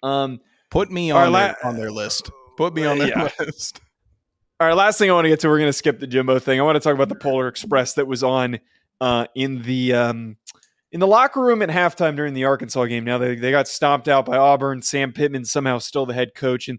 Um, 0.00 0.38
Put 0.70 0.92
me 0.92 1.10
on, 1.10 1.32
la- 1.32 1.38
their, 1.48 1.66
on 1.66 1.74
their 1.76 1.90
list. 1.90 2.30
Put 2.56 2.74
me 2.74 2.84
on 2.84 2.98
their 2.98 3.08
Yeah. 3.08 3.28
list. 3.38 3.80
all 4.60 4.68
right, 4.68 4.74
last 4.74 4.98
thing 4.98 5.10
I 5.10 5.14
want 5.14 5.24
to 5.24 5.28
get 5.28 5.40
to, 5.40 5.48
we're 5.48 5.58
going 5.58 5.68
to 5.68 5.72
skip 5.72 6.00
the 6.00 6.06
Jimbo 6.06 6.38
thing. 6.38 6.60
I 6.60 6.62
want 6.62 6.76
to 6.76 6.80
talk 6.80 6.94
about 6.94 7.08
the 7.08 7.14
Polar 7.14 7.48
Express 7.48 7.94
that 7.94 8.06
was 8.06 8.22
on 8.22 8.58
uh, 9.00 9.26
in 9.34 9.62
the 9.62 9.92
um, 9.94 10.36
in 10.92 11.00
the 11.00 11.06
locker 11.06 11.40
room 11.40 11.60
at 11.62 11.68
halftime 11.68 12.14
during 12.14 12.34
the 12.34 12.44
Arkansas 12.44 12.84
game. 12.84 13.04
Now 13.04 13.18
they, 13.18 13.34
they 13.34 13.50
got 13.50 13.66
stomped 13.66 14.08
out 14.08 14.26
by 14.26 14.36
Auburn. 14.36 14.80
Sam 14.82 15.12
Pittman 15.12 15.44
somehow 15.44 15.78
still 15.78 16.06
the 16.06 16.14
head 16.14 16.34
coach, 16.34 16.68
and 16.68 16.78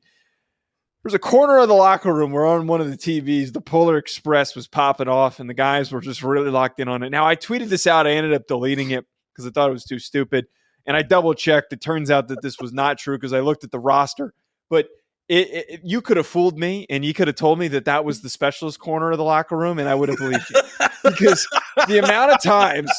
there's 1.04 1.14
a 1.14 1.20
corner 1.20 1.60
of 1.60 1.68
the 1.68 1.74
locker 1.76 2.14
room 2.14 2.32
where 2.32 2.46
on 2.46 2.66
one 2.66 2.82
of 2.82 2.90
the 2.90 2.98
TVs 2.98 3.52
the 3.52 3.62
Polar 3.62 3.98
Express 3.98 4.56
was 4.56 4.68
popping 4.68 5.10
off, 5.10 5.40
and 5.40 5.50
the 5.50 5.54
guys 5.54 5.92
were 5.92 6.02
just 6.02 6.24
really 6.24 6.50
locked 6.50 6.80
in 6.80 6.88
on 6.88 7.04
it. 7.04 7.10
Now 7.10 7.28
I 7.28 7.36
tweeted 7.36 7.68
this 7.68 7.86
out. 7.86 8.08
I 8.08 8.12
ended 8.12 8.34
up 8.34 8.48
deleting 8.48 8.92
it 8.92 9.06
because 9.34 9.46
I 9.46 9.50
thought 9.50 9.70
it 9.70 9.74
was 9.74 9.84
too 9.84 10.00
stupid, 10.00 10.48
and 10.86 10.96
I 10.96 11.02
double 11.02 11.34
checked. 11.34 11.74
It 11.74 11.82
turns 11.82 12.10
out 12.10 12.30
that 12.30 12.42
this 12.42 12.58
was 12.60 12.72
not 12.72 12.98
true 12.98 13.18
because 13.18 13.34
I 13.34 13.42
looked 13.42 13.66
at 13.66 13.72
the 13.72 13.80
roster, 13.80 14.34
but 14.70 14.88
it, 15.28 15.66
it, 15.70 15.82
you 15.84 16.02
could 16.02 16.18
have 16.18 16.28
fooled 16.28 16.58
me 16.58 16.86
and 16.90 17.04
you 17.04 17.14
could 17.14 17.28
have 17.28 17.36
told 17.36 17.58
me 17.58 17.68
that 17.70 17.86
that 17.86 18.06
was 18.06 18.22
the 18.22 18.30
specialist 18.30 18.80
corner 18.80 19.12
of 19.12 19.18
the 19.18 19.24
locker 19.24 19.58
room 19.58 19.80
and 19.80 19.90
I 19.90 19.96
would 19.96 20.10
have 20.10 20.20
believed 20.20 20.46
you 20.50 20.62
because 21.04 21.48
the 21.88 21.98
amount 21.98 22.32
of 22.32 22.42
times 22.44 22.92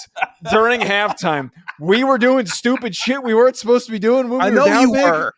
during 0.51 0.81
halftime 0.81 1.51
we 1.81 2.03
were 2.03 2.18
doing 2.18 2.47
stupid 2.47 2.97
shit 2.97 3.22
we 3.22 3.35
weren't 3.35 3.57
supposed 3.57 3.87
to 3.87 3.93
be 3.93 3.99
doing 3.99 4.29
when 4.29 4.41
we 4.41 4.47
I 4.47 4.51
know 4.51 4.66
you 4.81 4.93
big. 4.93 5.05
were. 5.05 5.35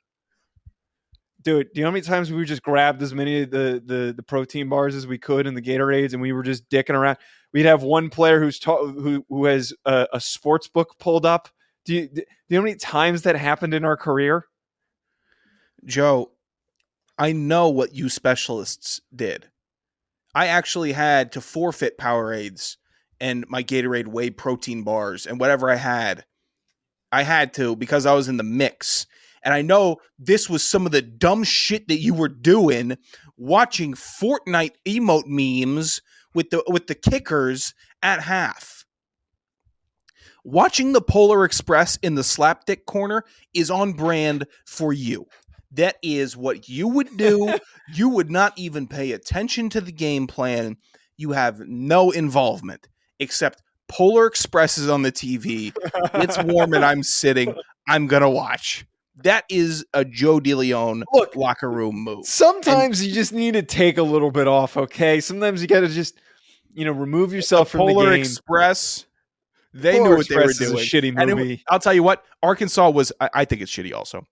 Dude, 1.42 1.68
do 1.72 1.80
you 1.80 1.84
know 1.84 1.90
how 1.90 1.92
many 1.92 2.02
times 2.02 2.32
we 2.32 2.44
just 2.44 2.62
grabbed 2.62 3.00
as 3.00 3.14
many 3.14 3.42
of 3.42 3.50
the, 3.50 3.82
the 3.84 4.12
the 4.14 4.22
protein 4.22 4.68
bars 4.68 4.94
as 4.94 5.06
we 5.06 5.18
could 5.18 5.46
and 5.46 5.56
the 5.56 5.62
Gatorades, 5.62 6.12
and 6.12 6.20
we 6.20 6.32
were 6.32 6.42
just 6.42 6.68
dicking 6.68 6.94
around? 6.94 7.16
We'd 7.52 7.64
have 7.64 7.82
one 7.82 8.10
player 8.10 8.40
who's 8.40 8.58
ta- 8.58 8.84
who 8.84 9.24
who 9.28 9.44
has 9.44 9.72
a, 9.84 10.08
a 10.12 10.20
sports 10.20 10.68
book 10.68 10.96
pulled 10.98 11.24
up. 11.24 11.48
Do 11.84 11.94
you 11.94 12.08
do 12.08 12.20
you 12.20 12.26
know 12.50 12.58
how 12.58 12.64
many 12.64 12.76
times 12.76 13.22
that 13.22 13.36
happened 13.36 13.72
in 13.72 13.84
our 13.84 13.96
career? 13.96 14.46
Joe, 15.84 16.32
I 17.18 17.32
know 17.32 17.68
what 17.68 17.94
you 17.94 18.08
specialists 18.08 19.00
did. 19.14 19.48
I 20.34 20.46
actually 20.46 20.92
had 20.92 21.32
to 21.32 21.40
forfeit 21.40 21.98
Powerades 21.98 22.76
and 23.20 23.44
my 23.48 23.62
Gatorade 23.62 24.06
whey 24.06 24.30
protein 24.30 24.84
bars 24.84 25.26
and 25.26 25.40
whatever 25.40 25.68
I 25.68 25.76
had. 25.76 26.24
I 27.10 27.22
had 27.22 27.54
to 27.54 27.74
because 27.74 28.06
I 28.06 28.14
was 28.14 28.28
in 28.28 28.36
the 28.36 28.44
mix. 28.44 29.06
And 29.42 29.54
I 29.54 29.62
know 29.62 29.96
this 30.18 30.48
was 30.48 30.62
some 30.62 30.86
of 30.86 30.92
the 30.92 31.02
dumb 31.02 31.42
shit 31.42 31.88
that 31.88 32.00
you 32.00 32.14
were 32.14 32.28
doing 32.28 32.98
watching 33.36 33.94
Fortnite 33.94 34.74
emote 34.86 35.26
memes 35.26 36.02
with 36.34 36.50
the 36.50 36.62
with 36.68 36.86
the 36.86 36.94
kickers 36.94 37.74
at 38.02 38.20
half. 38.20 38.84
Watching 40.44 40.92
the 40.92 41.00
Polar 41.00 41.44
Express 41.44 41.96
in 41.96 42.14
the 42.14 42.22
slapdick 42.22 42.84
corner 42.84 43.24
is 43.54 43.70
on 43.70 43.92
brand 43.92 44.46
for 44.66 44.92
you. 44.92 45.26
That 45.72 45.96
is 46.02 46.36
what 46.36 46.68
you 46.68 46.88
would 46.88 47.16
do. 47.16 47.54
you 47.92 48.08
would 48.08 48.30
not 48.30 48.52
even 48.56 48.86
pay 48.86 49.12
attention 49.12 49.68
to 49.70 49.80
the 49.80 49.92
game 49.92 50.26
plan. 50.26 50.76
You 51.16 51.32
have 51.32 51.60
no 51.60 52.10
involvement 52.10 52.88
except 53.18 53.62
Polar 53.88 54.26
Express 54.26 54.78
is 54.78 54.88
on 54.88 55.02
the 55.02 55.12
TV. 55.12 55.72
It's 56.14 56.42
warm 56.42 56.74
and 56.74 56.84
I'm 56.84 57.02
sitting. 57.02 57.54
I'm 57.88 58.06
going 58.06 58.22
to 58.22 58.28
watch. 58.28 58.86
That 59.16 59.44
is 59.48 59.84
a 59.94 60.04
Joe 60.04 60.38
DeLeone 60.38 61.02
Look, 61.12 61.34
locker 61.34 61.70
room 61.70 61.96
move. 61.96 62.24
Sometimes 62.26 63.04
you 63.04 63.12
just 63.12 63.32
need 63.32 63.54
to 63.54 63.62
take 63.62 63.98
a 63.98 64.02
little 64.02 64.30
bit 64.30 64.46
off, 64.46 64.76
okay? 64.76 65.20
Sometimes 65.20 65.60
you 65.60 65.66
got 65.66 65.80
to 65.80 65.88
just, 65.88 66.20
you 66.72 66.84
know, 66.84 66.92
remove 66.92 67.32
yourself 67.32 67.70
from 67.70 67.80
Polar 67.80 67.92
the 67.92 67.94
game. 67.94 68.04
Polar 68.04 68.14
Express, 68.20 69.06
they 69.74 69.98
Polar 69.98 70.10
knew 70.10 70.16
what 70.18 70.28
they 70.28 70.36
were 70.36 70.52
doing. 70.52 70.74
a 70.74 70.80
shitty 70.80 71.20
And 71.20 71.40
it- 71.40 71.60
I'll 71.68 71.80
tell 71.80 71.94
you 71.94 72.04
what, 72.04 72.24
Arkansas 72.42 72.90
was, 72.90 73.10
I, 73.20 73.30
I 73.34 73.44
think 73.44 73.60
it's 73.62 73.72
shitty 73.72 73.92
also. 73.92 74.24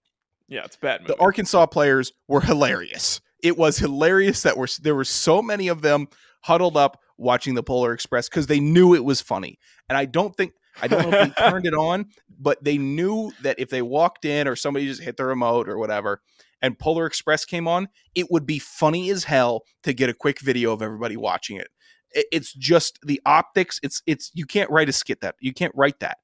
Yeah, 0.49 0.65
it's 0.65 0.77
bad 0.77 1.03
movie. 1.03 1.15
the 1.15 1.21
Arkansas 1.21 1.67
players 1.67 2.13
were 2.29 2.41
hilarious. 2.41 3.21
It 3.43 3.57
was 3.59 3.79
hilarious 3.79 4.43
that 4.43 4.57
were 4.57 4.69
there 4.83 4.95
were 4.95 5.05
so 5.05 5.43
many 5.43 5.69
of 5.69 5.83
them 5.83 6.09
huddled 6.43 6.77
up 6.77 7.01
watching 7.19 7.55
the 7.55 7.63
Polar 7.63 7.93
Express 7.93 8.29
because 8.29 8.47
they 8.47 8.61
knew 8.61 8.95
it 8.95 9.05
was 9.05 9.21
funny. 9.21 9.59
And 9.89 9.97
I 9.99 10.05
don't 10.05 10.37
think 10.37 10.53
I 10.83 10.89
don't 10.89 11.11
know 11.11 11.19
if 11.19 11.35
they 11.35 11.43
turned 11.51 11.67
it 11.67 11.75
on, 11.75 12.07
but 12.39 12.63
they 12.63 12.79
knew 12.79 13.33
that 13.43 13.59
if 13.59 13.71
they 13.71 13.83
walked 13.83 14.25
in 14.25 14.47
or 14.49 14.57
somebody 14.57 14.87
just 14.87 15.03
hit 15.03 15.17
the 15.17 15.25
remote 15.25 15.69
or 15.69 15.79
whatever, 15.79 16.21
and 16.63 16.79
Polar 16.79 17.07
Express 17.07 17.45
came 17.45 17.67
on, 17.69 17.89
it 18.15 18.31
would 18.31 18.47
be 18.47 18.59
funny 18.59 19.11
as 19.11 19.25
hell 19.25 19.65
to 19.85 19.93
get 19.93 20.09
a 20.11 20.15
quick 20.15 20.41
video 20.41 20.73
of 20.73 20.83
everybody 20.83 21.17
watching 21.17 21.57
it. 21.57 21.69
It- 22.13 22.27
It's 22.33 22.53
just 22.53 22.99
the 23.03 23.21
optics. 23.27 23.79
It's 23.83 24.03
it's 24.07 24.31
you 24.35 24.47
can't 24.47 24.71
write 24.71 24.89
a 24.89 24.93
skit 24.93 25.21
that 25.21 25.35
you 25.41 25.53
can't 25.53 25.73
write 25.75 26.01
that 26.01 26.19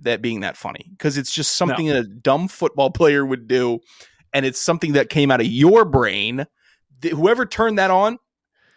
that 0.00 0.22
being 0.22 0.40
that 0.40 0.56
funny 0.56 0.86
because 0.90 1.16
it's 1.16 1.32
just 1.32 1.56
something 1.56 1.86
that 1.86 1.96
a 1.96 2.04
dumb 2.04 2.48
football 2.48 2.90
player 2.92 3.24
would 3.24 3.48
do, 3.48 3.80
and 4.32 4.46
it's 4.46 4.60
something 4.60 4.92
that 4.92 5.08
came 5.08 5.30
out 5.30 5.40
of 5.40 5.46
your 5.46 5.84
brain. 5.84 6.46
Whoever 7.02 7.46
turned 7.46 7.78
that 7.78 7.90
on, 7.90 8.18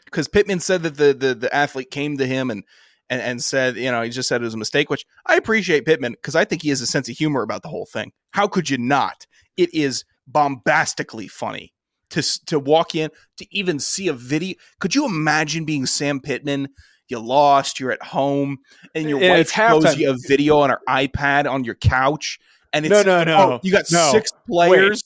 because 0.06 0.28
Pittman 0.28 0.60
said 0.60 0.84
that 0.84 0.98
the, 0.98 1.14
the 1.14 1.36
the 1.36 1.54
athlete 1.54 1.92
came 1.92 2.18
to 2.18 2.26
him 2.26 2.50
and 2.50 2.64
and 3.10 3.22
and 3.22 3.44
said, 3.44 3.76
you 3.76 3.92
know, 3.92 4.02
he 4.02 4.10
just 4.10 4.30
said 4.30 4.42
it 4.42 4.46
was 4.46 4.54
a 4.54 4.58
mistake, 4.58 4.90
which 4.90 5.06
I 5.26 5.36
appreciate 5.36 5.86
Pittman 5.86 6.14
because 6.14 6.36
I 6.36 6.46
think 6.46 6.62
he 6.62 6.70
has 6.70 6.82
a 6.82 6.88
sense 6.88 7.10
of 7.10 7.18
humor 7.18 7.42
about 7.42 7.64
the 7.64 7.70
whole 7.70 7.88
thing. 7.92 8.12
How 8.32 8.48
could 8.48 8.70
you 8.70 8.78
not? 8.78 9.26
It 9.58 9.74
is 9.74 10.06
bombastically 10.28 11.28
funny 11.28 11.74
to 12.12 12.22
to 12.46 12.60
walk 12.60 12.96
in 12.96 13.10
to 13.38 13.48
even 13.52 13.80
see 13.80 14.08
a 14.08 14.14
video. 14.14 14.56
Could 14.80 14.96
you 14.96 15.06
imagine 15.06 15.66
being 15.66 15.86
Sam 15.86 16.20
Pittman? 16.20 16.70
You 17.10 17.20
lost. 17.20 17.80
You're 17.80 17.92
at 17.92 18.04
home, 18.04 18.60
and 18.96 19.10
your 19.10 19.22
Yeah, 19.22 19.38
wife 19.38 19.52
shows 19.52 19.98
you 19.98 20.12
a 20.12 20.16
video 20.28 20.60
on 20.60 20.70
her 20.70 20.80
iPad 20.88 21.50
on 21.50 21.64
your 21.64 21.76
couch, 21.76 22.40
and 22.74 22.86
it's 22.86 22.92
No, 22.92 23.04
no, 23.04 23.24
no, 23.24 23.38
oh, 23.38 23.60
you 23.64 23.72
got 23.72 23.86
no. 23.92 24.12
six 24.12 24.32
players. 24.50 25.04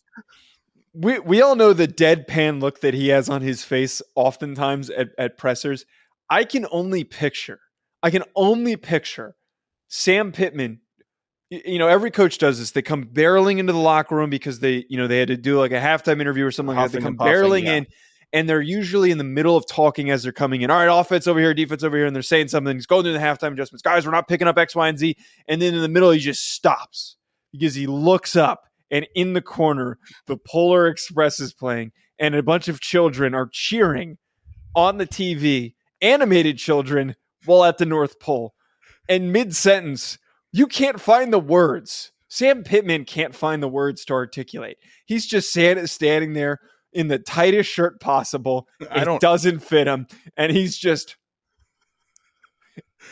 we 0.93 1.19
we 1.19 1.41
all 1.41 1.55
know 1.55 1.73
the 1.73 1.87
deadpan 1.87 2.61
look 2.61 2.81
that 2.81 2.93
he 2.93 3.07
has 3.09 3.29
on 3.29 3.41
his 3.41 3.63
face 3.63 4.01
oftentimes 4.15 4.89
at, 4.89 5.09
at 5.17 5.37
pressers. 5.37 5.85
I 6.29 6.43
can 6.43 6.65
only 6.71 7.03
picture, 7.03 7.59
I 8.01 8.09
can 8.09 8.23
only 8.35 8.75
picture 8.75 9.35
Sam 9.87 10.31
Pittman. 10.31 10.81
You 11.49 11.77
know, 11.77 11.87
every 11.87 12.09
coach 12.09 12.39
does 12.39 12.57
this. 12.57 12.71
They 12.71 12.81
come 12.81 13.05
barreling 13.05 13.59
into 13.59 13.73
the 13.73 13.79
locker 13.79 14.15
room 14.15 14.31
because 14.31 14.59
they, 14.59 14.85
you 14.89 14.97
know, 14.97 15.05
they 15.07 15.19
had 15.19 15.27
to 15.27 15.37
do 15.37 15.59
like 15.59 15.71
a 15.71 15.79
halftime 15.79 16.19
interview 16.19 16.45
or 16.45 16.51
something 16.51 16.75
like 16.75 16.91
that. 16.91 16.97
They 16.97 17.03
come 17.03 17.09
and 17.09 17.17
puffing, 17.17 17.33
barreling 17.33 17.63
yeah. 17.65 17.73
in, 17.73 17.87
and 18.33 18.49
they're 18.49 18.61
usually 18.61 19.11
in 19.11 19.19
the 19.19 19.23
middle 19.23 19.55
of 19.55 19.67
talking 19.67 20.09
as 20.09 20.23
they're 20.23 20.31
coming 20.31 20.63
in. 20.63 20.71
All 20.71 20.77
right, 20.77 20.99
offense 20.99 21.27
over 21.27 21.39
here, 21.39 21.53
defense 21.53 21.83
over 21.83 21.95
here, 21.95 22.07
and 22.07 22.15
they're 22.15 22.23
saying 22.23 22.47
something. 22.47 22.75
He's 22.75 22.87
going 22.87 23.03
through 23.03 23.13
the 23.13 23.19
halftime 23.19 23.53
adjustments. 23.53 23.83
Guys, 23.83 24.05
we're 24.05 24.11
not 24.11 24.27
picking 24.27 24.47
up 24.47 24.57
X, 24.57 24.75
Y, 24.75 24.87
and 24.87 24.97
Z. 24.97 25.15
And 25.47 25.61
then 25.61 25.75
in 25.75 25.81
the 25.81 25.87
middle, 25.87 26.11
he 26.11 26.19
just 26.19 26.51
stops 26.53 27.15
because 27.51 27.75
he 27.75 27.85
looks 27.85 28.35
up, 28.35 28.63
and 28.89 29.07
in 29.15 29.33
the 29.33 29.41
corner, 29.41 29.99
the 30.25 30.37
Polar 30.37 30.87
Express 30.87 31.39
is 31.39 31.53
playing, 31.53 31.91
and 32.19 32.33
a 32.33 32.41
bunch 32.41 32.67
of 32.67 32.81
children 32.81 33.35
are 33.35 33.49
cheering 33.51 34.17
on 34.75 34.97
the 34.97 35.05
TV, 35.05 35.75
animated 36.01 36.57
children, 36.57 37.15
while 37.45 37.63
at 37.63 37.77
the 37.77 37.85
North 37.85 38.19
Pole. 38.19 38.55
And 39.07 39.31
mid 39.31 39.55
sentence, 39.55 40.17
you 40.51 40.65
can't 40.65 40.99
find 40.99 41.31
the 41.31 41.39
words. 41.39 42.11
Sam 42.29 42.63
Pittman 42.63 43.05
can't 43.05 43.35
find 43.35 43.61
the 43.61 43.67
words 43.67 44.03
to 44.05 44.13
articulate. 44.13 44.77
He's 45.05 45.27
just 45.27 45.51
standing 45.51 46.33
there 46.33 46.59
in 46.93 47.07
the 47.07 47.19
tightest 47.19 47.69
shirt 47.69 47.99
possible. 47.99 48.67
I 48.91 49.01
It 49.01 49.05
don't. 49.05 49.21
doesn't 49.21 49.59
fit 49.59 49.87
him, 49.87 50.07
and 50.37 50.51
he's 50.51 50.77
just. 50.77 51.15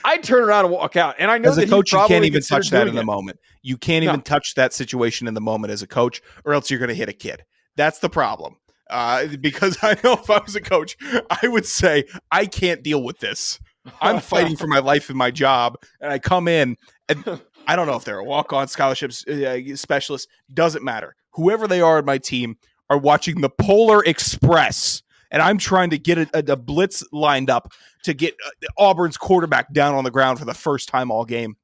I 0.04 0.18
turn 0.18 0.44
around 0.44 0.66
and 0.66 0.74
walk 0.74 0.96
out, 0.96 1.16
and 1.20 1.30
I 1.30 1.38
know 1.38 1.50
As 1.50 1.58
that 1.58 1.64
a 1.64 1.66
he 1.66 1.72
coach, 1.72 1.92
you 1.92 2.04
can't 2.08 2.26
even 2.26 2.42
touch 2.42 2.70
that 2.70 2.88
in 2.88 2.96
the 2.96 3.04
moment. 3.04 3.40
You 3.62 3.78
can't 3.78 4.06
No. 4.06 4.12
even 4.12 4.22
touch 4.22 4.56
that 4.56 4.74
situation 4.74 5.28
in 5.28 5.34
the 5.34 5.42
moment 5.42 5.72
as 5.72 5.82
a 5.82 5.88
coach, 5.88 6.22
or 6.46 6.54
else 6.54 6.70
you're 6.70 6.80
going 6.80 6.90
to 6.90 6.96
hit 6.96 7.10
a 7.10 7.14
kid. 7.14 7.44
That's 7.76 8.00
the 8.00 8.10
problem. 8.10 8.56
Uh, 8.90 9.28
because 9.40 9.78
I 9.84 9.98
know 10.04 10.14
if 10.14 10.30
I 10.30 10.40
was 10.40 10.56
a 10.56 10.62
coach, 10.62 10.98
I 11.30 11.48
would 11.48 11.66
say 11.66 12.06
I 12.32 12.46
can't 12.46 12.84
deal 12.84 13.04
with 13.04 13.20
this. 13.20 13.60
I'm 14.02 14.20
fighting 14.22 14.56
for 14.56 14.68
my 14.68 14.80
life 14.80 15.10
and 15.10 15.18
my 15.18 15.30
job, 15.30 15.76
and 16.00 16.12
I 16.12 16.20
come 16.20 16.48
in, 16.48 16.78
and 17.10 17.42
I 17.68 17.76
don't 17.76 17.86
know 17.88 17.96
if 17.96 18.06
they're 18.06 18.18
a 18.20 18.24
walk-on 18.24 18.70
scholarships 18.70 19.28
uh, 19.28 19.60
specialist. 19.76 20.28
Doesn't 20.54 20.84
matter. 20.84 21.16
Whoever 21.34 21.68
they 21.68 21.82
are 21.82 21.98
on 21.98 22.06
my 22.06 22.18
team 22.18 22.58
are 22.92 22.98
watching 22.98 23.40
the 23.42 23.50
Polar 23.50 24.04
Express, 24.04 25.02
and 25.32 25.42
I'm 25.42 25.58
trying 25.58 25.90
to 25.92 25.98
get 25.98 26.18
a, 26.18 26.30
a, 26.34 26.54
a 26.54 26.58
blitz 26.58 27.04
lined 27.12 27.50
up 27.50 27.72
to 28.04 28.14
get 28.14 28.36
uh, 28.46 28.50
Auburn's 28.78 29.16
quarterback 29.18 29.72
down 29.74 29.96
on 29.96 30.04
the 30.04 30.12
ground 30.12 30.38
for 30.40 30.46
the 30.46 30.54
first 30.54 30.90
time 30.90 31.10
all 31.10 31.24
game. 31.26 31.56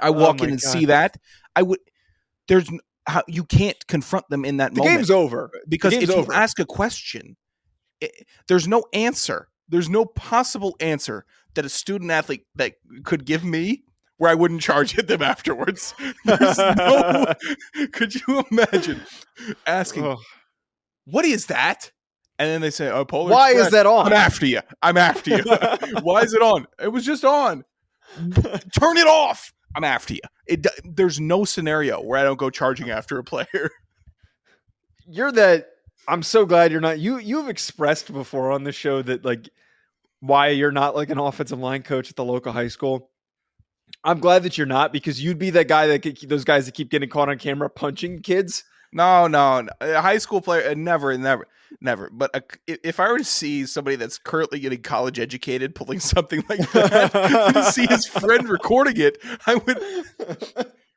I 0.00 0.08
Oh 0.08 0.12
walk 0.12 0.42
in 0.42 0.50
and 0.50 0.60
God. 0.60 0.70
see 0.70 0.84
that. 0.86 1.16
I 1.56 1.62
would. 1.62 1.78
There's 2.48 2.68
how 3.08 3.22
you 3.26 3.44
can't 3.44 3.86
confront 3.86 4.28
them 4.28 4.44
in 4.44 4.58
that 4.58 4.74
The 4.74 4.80
moment 4.80 4.98
game's 4.98 5.10
over. 5.10 5.50
because 5.68 5.92
game's 5.94 6.10
if 6.10 6.16
you 6.16 6.26
ask 6.32 6.58
a 6.58 6.66
question, 6.66 7.36
i 8.02 8.10
there's 8.48 8.68
no 8.68 8.84
answer. 8.92 9.48
There's 9.68 9.88
no 9.88 10.04
possible 10.04 10.76
answer 10.80 11.24
that 11.54 11.64
a 11.64 11.68
student 11.70 12.10
athlete 12.10 12.44
that 12.56 12.74
could 13.04 13.24
give 13.24 13.42
me 13.44 13.82
where 14.18 14.30
I 14.30 14.34
wouldn't 14.34 14.60
charge 14.60 14.98
at 14.98 15.08
them 15.08 15.22
afterwards. 15.22 15.94
There's 16.24 16.58
no. 16.58 17.32
could 17.92 18.14
you 18.14 18.44
imagine 18.50 19.00
asking, 19.66 20.04
Ugh. 20.04 20.18
"What 21.06 21.24
is 21.24 21.46
that?" 21.46 21.90
And 22.38 22.50
then 22.50 22.60
they 22.60 22.70
say, 22.70 22.90
"Oh, 22.90 23.04
Polar 23.04 23.32
Why 23.32 23.52
is 23.52 23.70
that 23.70 23.86
on? 23.86 24.06
I'm 24.06 24.12
after 24.12 24.46
you. 24.46 24.60
I'm 24.82 24.98
after 24.98 25.30
you. 25.38 25.44
Why 26.02 26.22
is 26.22 26.34
it 26.34 26.42
on? 26.42 26.66
It 26.80 26.88
was 26.88 27.04
just 27.04 27.24
on. 27.24 27.64
Turn 28.78 28.96
it 28.96 29.06
off. 29.06 29.52
I'm 29.74 29.84
after 29.84 30.14
you. 30.14 30.20
It, 30.46 30.66
there's 30.84 31.20
no 31.20 31.44
scenario 31.44 32.00
where 32.00 32.18
I 32.18 32.22
don't 32.22 32.38
go 32.38 32.50
charging 32.50 32.90
after 32.90 33.18
a 33.18 33.24
player. 33.24 33.70
You're 35.06 35.32
that. 35.32 35.68
I'm 36.08 36.22
so 36.22 36.46
glad 36.46 36.70
you're 36.70 36.80
not. 36.80 37.00
You 37.00 37.18
you've 37.18 37.48
expressed 37.48 38.12
before 38.12 38.52
on 38.52 38.62
the 38.62 38.70
show 38.70 39.02
that 39.02 39.24
like 39.24 39.48
why 40.20 40.48
you're 40.48 40.70
not 40.70 40.94
like 40.94 41.10
an 41.10 41.18
offensive 41.18 41.58
line 41.58 41.82
coach 41.82 42.10
at 42.10 42.16
the 42.16 42.24
local 42.24 42.52
high 42.52 42.68
school. 42.68 43.10
I'm 44.04 44.20
glad 44.20 44.44
that 44.44 44.56
you're 44.56 44.68
not 44.68 44.92
because 44.92 45.22
you'd 45.22 45.38
be 45.38 45.50
that 45.50 45.66
guy 45.66 45.88
that 45.88 46.02
could, 46.02 46.16
those 46.28 46.44
guys 46.44 46.66
that 46.66 46.74
keep 46.74 46.90
getting 46.90 47.08
caught 47.08 47.28
on 47.28 47.38
camera 47.38 47.68
punching 47.68 48.22
kids. 48.22 48.64
No, 48.92 49.26
no, 49.26 49.62
no. 49.62 49.70
a 49.80 50.00
high 50.00 50.18
school 50.18 50.40
player, 50.40 50.70
uh, 50.70 50.74
never, 50.74 51.16
never, 51.18 51.46
never. 51.80 52.10
But 52.12 52.30
a, 52.34 52.42
if 52.66 53.00
I 53.00 53.10
were 53.10 53.18
to 53.18 53.24
see 53.24 53.66
somebody 53.66 53.96
that's 53.96 54.18
currently 54.18 54.58
getting 54.58 54.82
college 54.82 55.18
educated 55.18 55.74
pulling 55.74 56.00
something 56.00 56.44
like 56.48 56.70
that, 56.72 57.54
and 57.54 57.64
see 57.66 57.86
his 57.86 58.06
friend 58.06 58.48
recording 58.48 58.98
it, 58.98 59.18
I 59.46 59.56
would. 59.56 59.82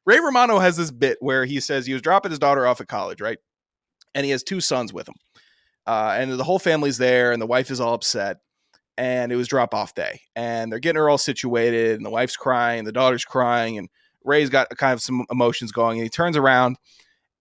Ray 0.05 0.19
Romano 0.19 0.59
has 0.59 0.77
this 0.77 0.91
bit 0.91 1.17
where 1.19 1.45
he 1.45 1.59
says 1.59 1.85
he 1.85 1.93
was 1.93 2.01
dropping 2.01 2.31
his 2.31 2.39
daughter 2.39 2.65
off 2.65 2.81
at 2.81 2.87
college, 2.87 3.21
right? 3.21 3.37
And 4.15 4.25
he 4.25 4.31
has 4.31 4.43
two 4.43 4.61
sons 4.61 4.91
with 4.91 5.07
him, 5.07 5.15
uh, 5.85 6.15
and 6.17 6.31
the 6.31 6.43
whole 6.43 6.59
family's 6.59 6.97
there, 6.97 7.31
and 7.31 7.41
the 7.41 7.47
wife 7.47 7.69
is 7.71 7.79
all 7.79 7.93
upset. 7.93 8.37
And 8.97 9.31
it 9.31 9.37
was 9.37 9.47
drop 9.47 9.73
off 9.73 9.95
day, 9.95 10.21
and 10.35 10.69
they're 10.69 10.79
getting 10.79 10.99
her 10.99 11.09
all 11.09 11.17
situated, 11.17 11.95
and 11.95 12.05
the 12.05 12.09
wife's 12.09 12.35
crying, 12.35 12.79
and 12.79 12.87
the 12.87 12.91
daughter's 12.91 13.23
crying, 13.23 13.77
and 13.77 13.87
Ray's 14.25 14.49
got 14.49 14.69
kind 14.77 14.93
of 14.93 15.01
some 15.01 15.25
emotions 15.31 15.71
going, 15.71 15.99
and 15.99 16.03
he 16.03 16.09
turns 16.09 16.35
around 16.35 16.77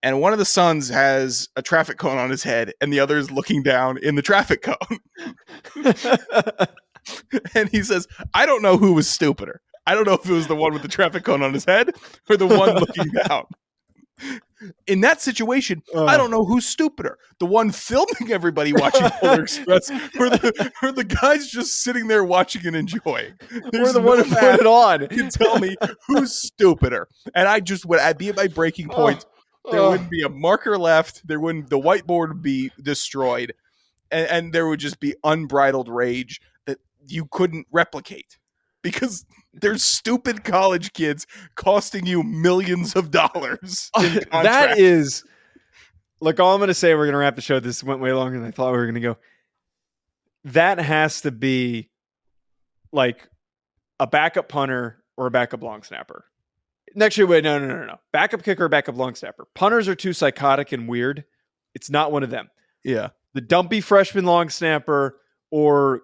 and 0.03 0.21
one 0.21 0.33
of 0.33 0.39
the 0.39 0.45
sons 0.45 0.89
has 0.89 1.49
a 1.57 1.63
traffic 1.63 1.99
cone 1.99 2.19
on 2.19 2.31
his 2.31 2.43
head 2.43 2.73
and 2.81 2.93
the 2.93 3.01
other 3.01 3.17
is 3.19 3.31
looking 3.31 3.63
down 3.63 3.99
in 3.99 4.15
the 4.15 4.23
traffic 4.23 4.63
cone 4.63 4.77
and 7.55 7.69
he 7.71 7.83
says 7.83 8.07
i 8.35 8.47
don't 8.47 8.63
know 8.63 8.77
who 8.77 8.93
was 8.93 9.09
stupider 9.09 9.61
i 9.87 9.95
don't 9.95 10.07
know 10.07 10.15
if 10.15 10.29
it 10.29 10.33
was 10.33 10.47
the 10.47 10.57
one 10.57 10.73
with 10.73 10.83
the 10.83 10.89
traffic 10.89 11.25
cone 11.25 11.43
on 11.43 11.53
his 11.53 11.65
head 11.65 11.91
or 12.29 12.37
the 12.37 12.47
one 12.47 12.75
looking 12.81 13.11
down 13.27 13.45
in 14.89 15.01
that 15.01 15.21
situation 15.23 15.81
i 15.97 16.17
don't 16.17 16.33
know 16.33 16.45
who's 16.45 16.67
stupider 16.67 17.17
the 17.39 17.47
one 17.47 17.71
filming 17.71 18.33
everybody 18.33 18.73
watching 18.73 19.09
polar 19.21 19.43
express 19.43 19.89
or 20.19 20.29
the, 20.29 20.73
or 20.83 20.91
the 20.91 21.05
guy's 21.05 21.49
just 21.49 21.83
sitting 21.83 22.09
there 22.09 22.25
watching 22.25 22.67
and 22.67 22.75
enjoying 22.75 23.33
There's 23.71 23.93
the 23.93 24.01
one 24.03 24.19
who 24.19 24.25
put 24.25 24.61
it 24.61 24.67
on. 24.67 25.07
can 25.07 25.29
tell 25.29 25.61
me 25.61 25.77
who's 26.09 26.35
stupider. 26.35 27.07
And 27.37 27.47
I 27.49 27.61
just 27.61 27.87
would 27.87 28.01
I'd 28.01 28.19
be 28.19 28.29
at 28.29 28.35
my 28.37 28.49
breaking 28.49 28.89
point. 28.89 29.25
There 29.71 29.81
Oh. 29.81 29.91
wouldn't 29.91 30.11
be 30.11 30.23
a 30.23 30.29
marker 30.29 30.79
left. 30.79 31.27
There 31.27 31.41
wouldn't 31.41 31.71
the 31.71 31.79
whiteboard 31.79 32.29
would 32.29 32.43
be 32.43 32.71
destroyed. 32.83 33.53
And, 34.11 34.27
and 34.31 34.53
there 34.53 34.67
would 34.67 34.81
just 34.81 35.01
be 35.01 35.15
unbridled 35.25 35.89
rage 35.89 36.41
that 36.67 36.79
you 37.07 37.27
couldn't 37.27 37.67
replicate. 37.71 38.39
Because 38.83 39.27
there's 39.53 39.83
stupid 39.83 40.45
college 40.45 40.93
kids 40.93 41.27
costing 41.57 42.07
you 42.07 42.23
millions 42.23 42.95
of 42.97 43.11
dollars. 43.11 43.91
that 43.97 44.31
contracts. 44.31 45.25
look 46.21 46.39
all 46.41 46.55
i'm 46.55 46.61
going 46.61 46.69
to 46.69 46.75
say 46.75 46.95
we're 46.95 47.05
going 47.05 47.13
to 47.13 47.19
wrap 47.19 47.35
the 47.37 47.43
show 47.43 47.59
this 47.61 47.83
went 47.83 48.01
way 48.01 48.13
longer 48.13 48.39
than 48.39 48.47
i 48.47 48.51
thought 48.51 48.71
we 48.73 48.79
were 48.79 48.85
going 48.87 48.95
to 48.95 49.01
go 49.01 49.17
that 50.45 50.79
has 50.79 51.23
to 51.23 51.31
be 51.31 51.91
like 52.93 53.29
a 54.01 54.07
backup 54.07 54.49
punter 54.49 55.03
or 55.17 55.27
a 55.27 55.31
backup 55.31 55.63
long 55.63 55.83
snapper 55.83 56.25
Actually, 57.01 57.25
wait, 57.25 57.45
no, 57.45 57.59
no, 57.59 57.67
no, 57.69 57.85
no. 57.85 57.97
Backup 58.13 58.43
kicker, 58.43 58.69
backup 58.69 58.97
long 58.97 59.15
snapper. 59.15 59.47
Punters 59.55 59.89
are 59.89 59.95
too 59.95 60.13
psychotic 60.13 60.73
and 60.73 60.89
weird. 60.89 61.25
It's 61.75 61.91
not 61.91 62.13
one 62.13 62.23
of 62.23 62.31
them. 62.31 62.49
yeah. 62.85 63.11
The 63.35 63.43
dumpy 63.43 63.81
freshman 63.81 64.25
long 64.25 64.49
snapper 64.49 65.21
or 65.51 66.03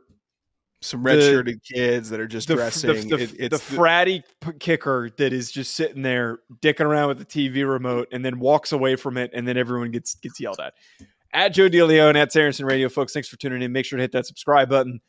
Some 0.82 1.02
The- 1.02 1.06
red 1.10 1.22
shirted 1.22 1.62
kids 1.64 2.10
that 2.10 2.20
are 2.20 2.26
just 2.28 2.46
the, 2.48 2.54
dressing. 2.56 3.08
the, 3.08 3.16
the, 3.16 3.44
It- 3.46 3.50
the 3.50 3.56
fratty 3.56 4.22
p- 4.42 4.52
kicker 4.60 5.10
that 5.16 5.32
is 5.32 5.50
just 5.50 5.74
sitting 5.74 6.02
there 6.02 6.40
dicking 6.60 6.84
around 6.84 7.08
with 7.08 7.18
the 7.18 7.24
TV 7.24 7.66
remote 7.68 8.08
and 8.12 8.22
then 8.24 8.38
walks 8.38 8.72
away 8.72 8.94
from 8.96 9.16
it 9.16 9.30
and 9.32 9.48
then 9.48 9.56
everyone 9.56 9.90
gets 9.90 10.14
gets 10.16 10.38
yelled 10.38 10.60
at. 10.60 10.74
At 11.32 11.48
Joe 11.54 11.68
DeLeone 11.70 12.10
and 12.10 12.18
at 12.18 12.30
Saracen 12.30 12.66
Radio, 12.66 12.88
folks, 12.90 13.14
thanks 13.14 13.28
for 13.28 13.36
tuning 13.38 13.62
in. 13.62 13.72
Make 13.72 13.86
sure 13.86 13.96
to 13.96 14.02
hit 14.02 14.12
that 14.12 14.26
subscribe 14.26 14.68
button. 14.68 15.00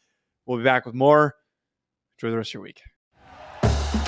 We'll 0.45 0.57
be 0.57 0.63
back 0.63 0.85
with 0.85 0.95
more. 0.95 1.35
Enjoy 2.17 2.31
the 2.31 2.37
rest 2.37 2.51
of 2.51 2.53
your 2.55 2.63
week. 2.63 2.81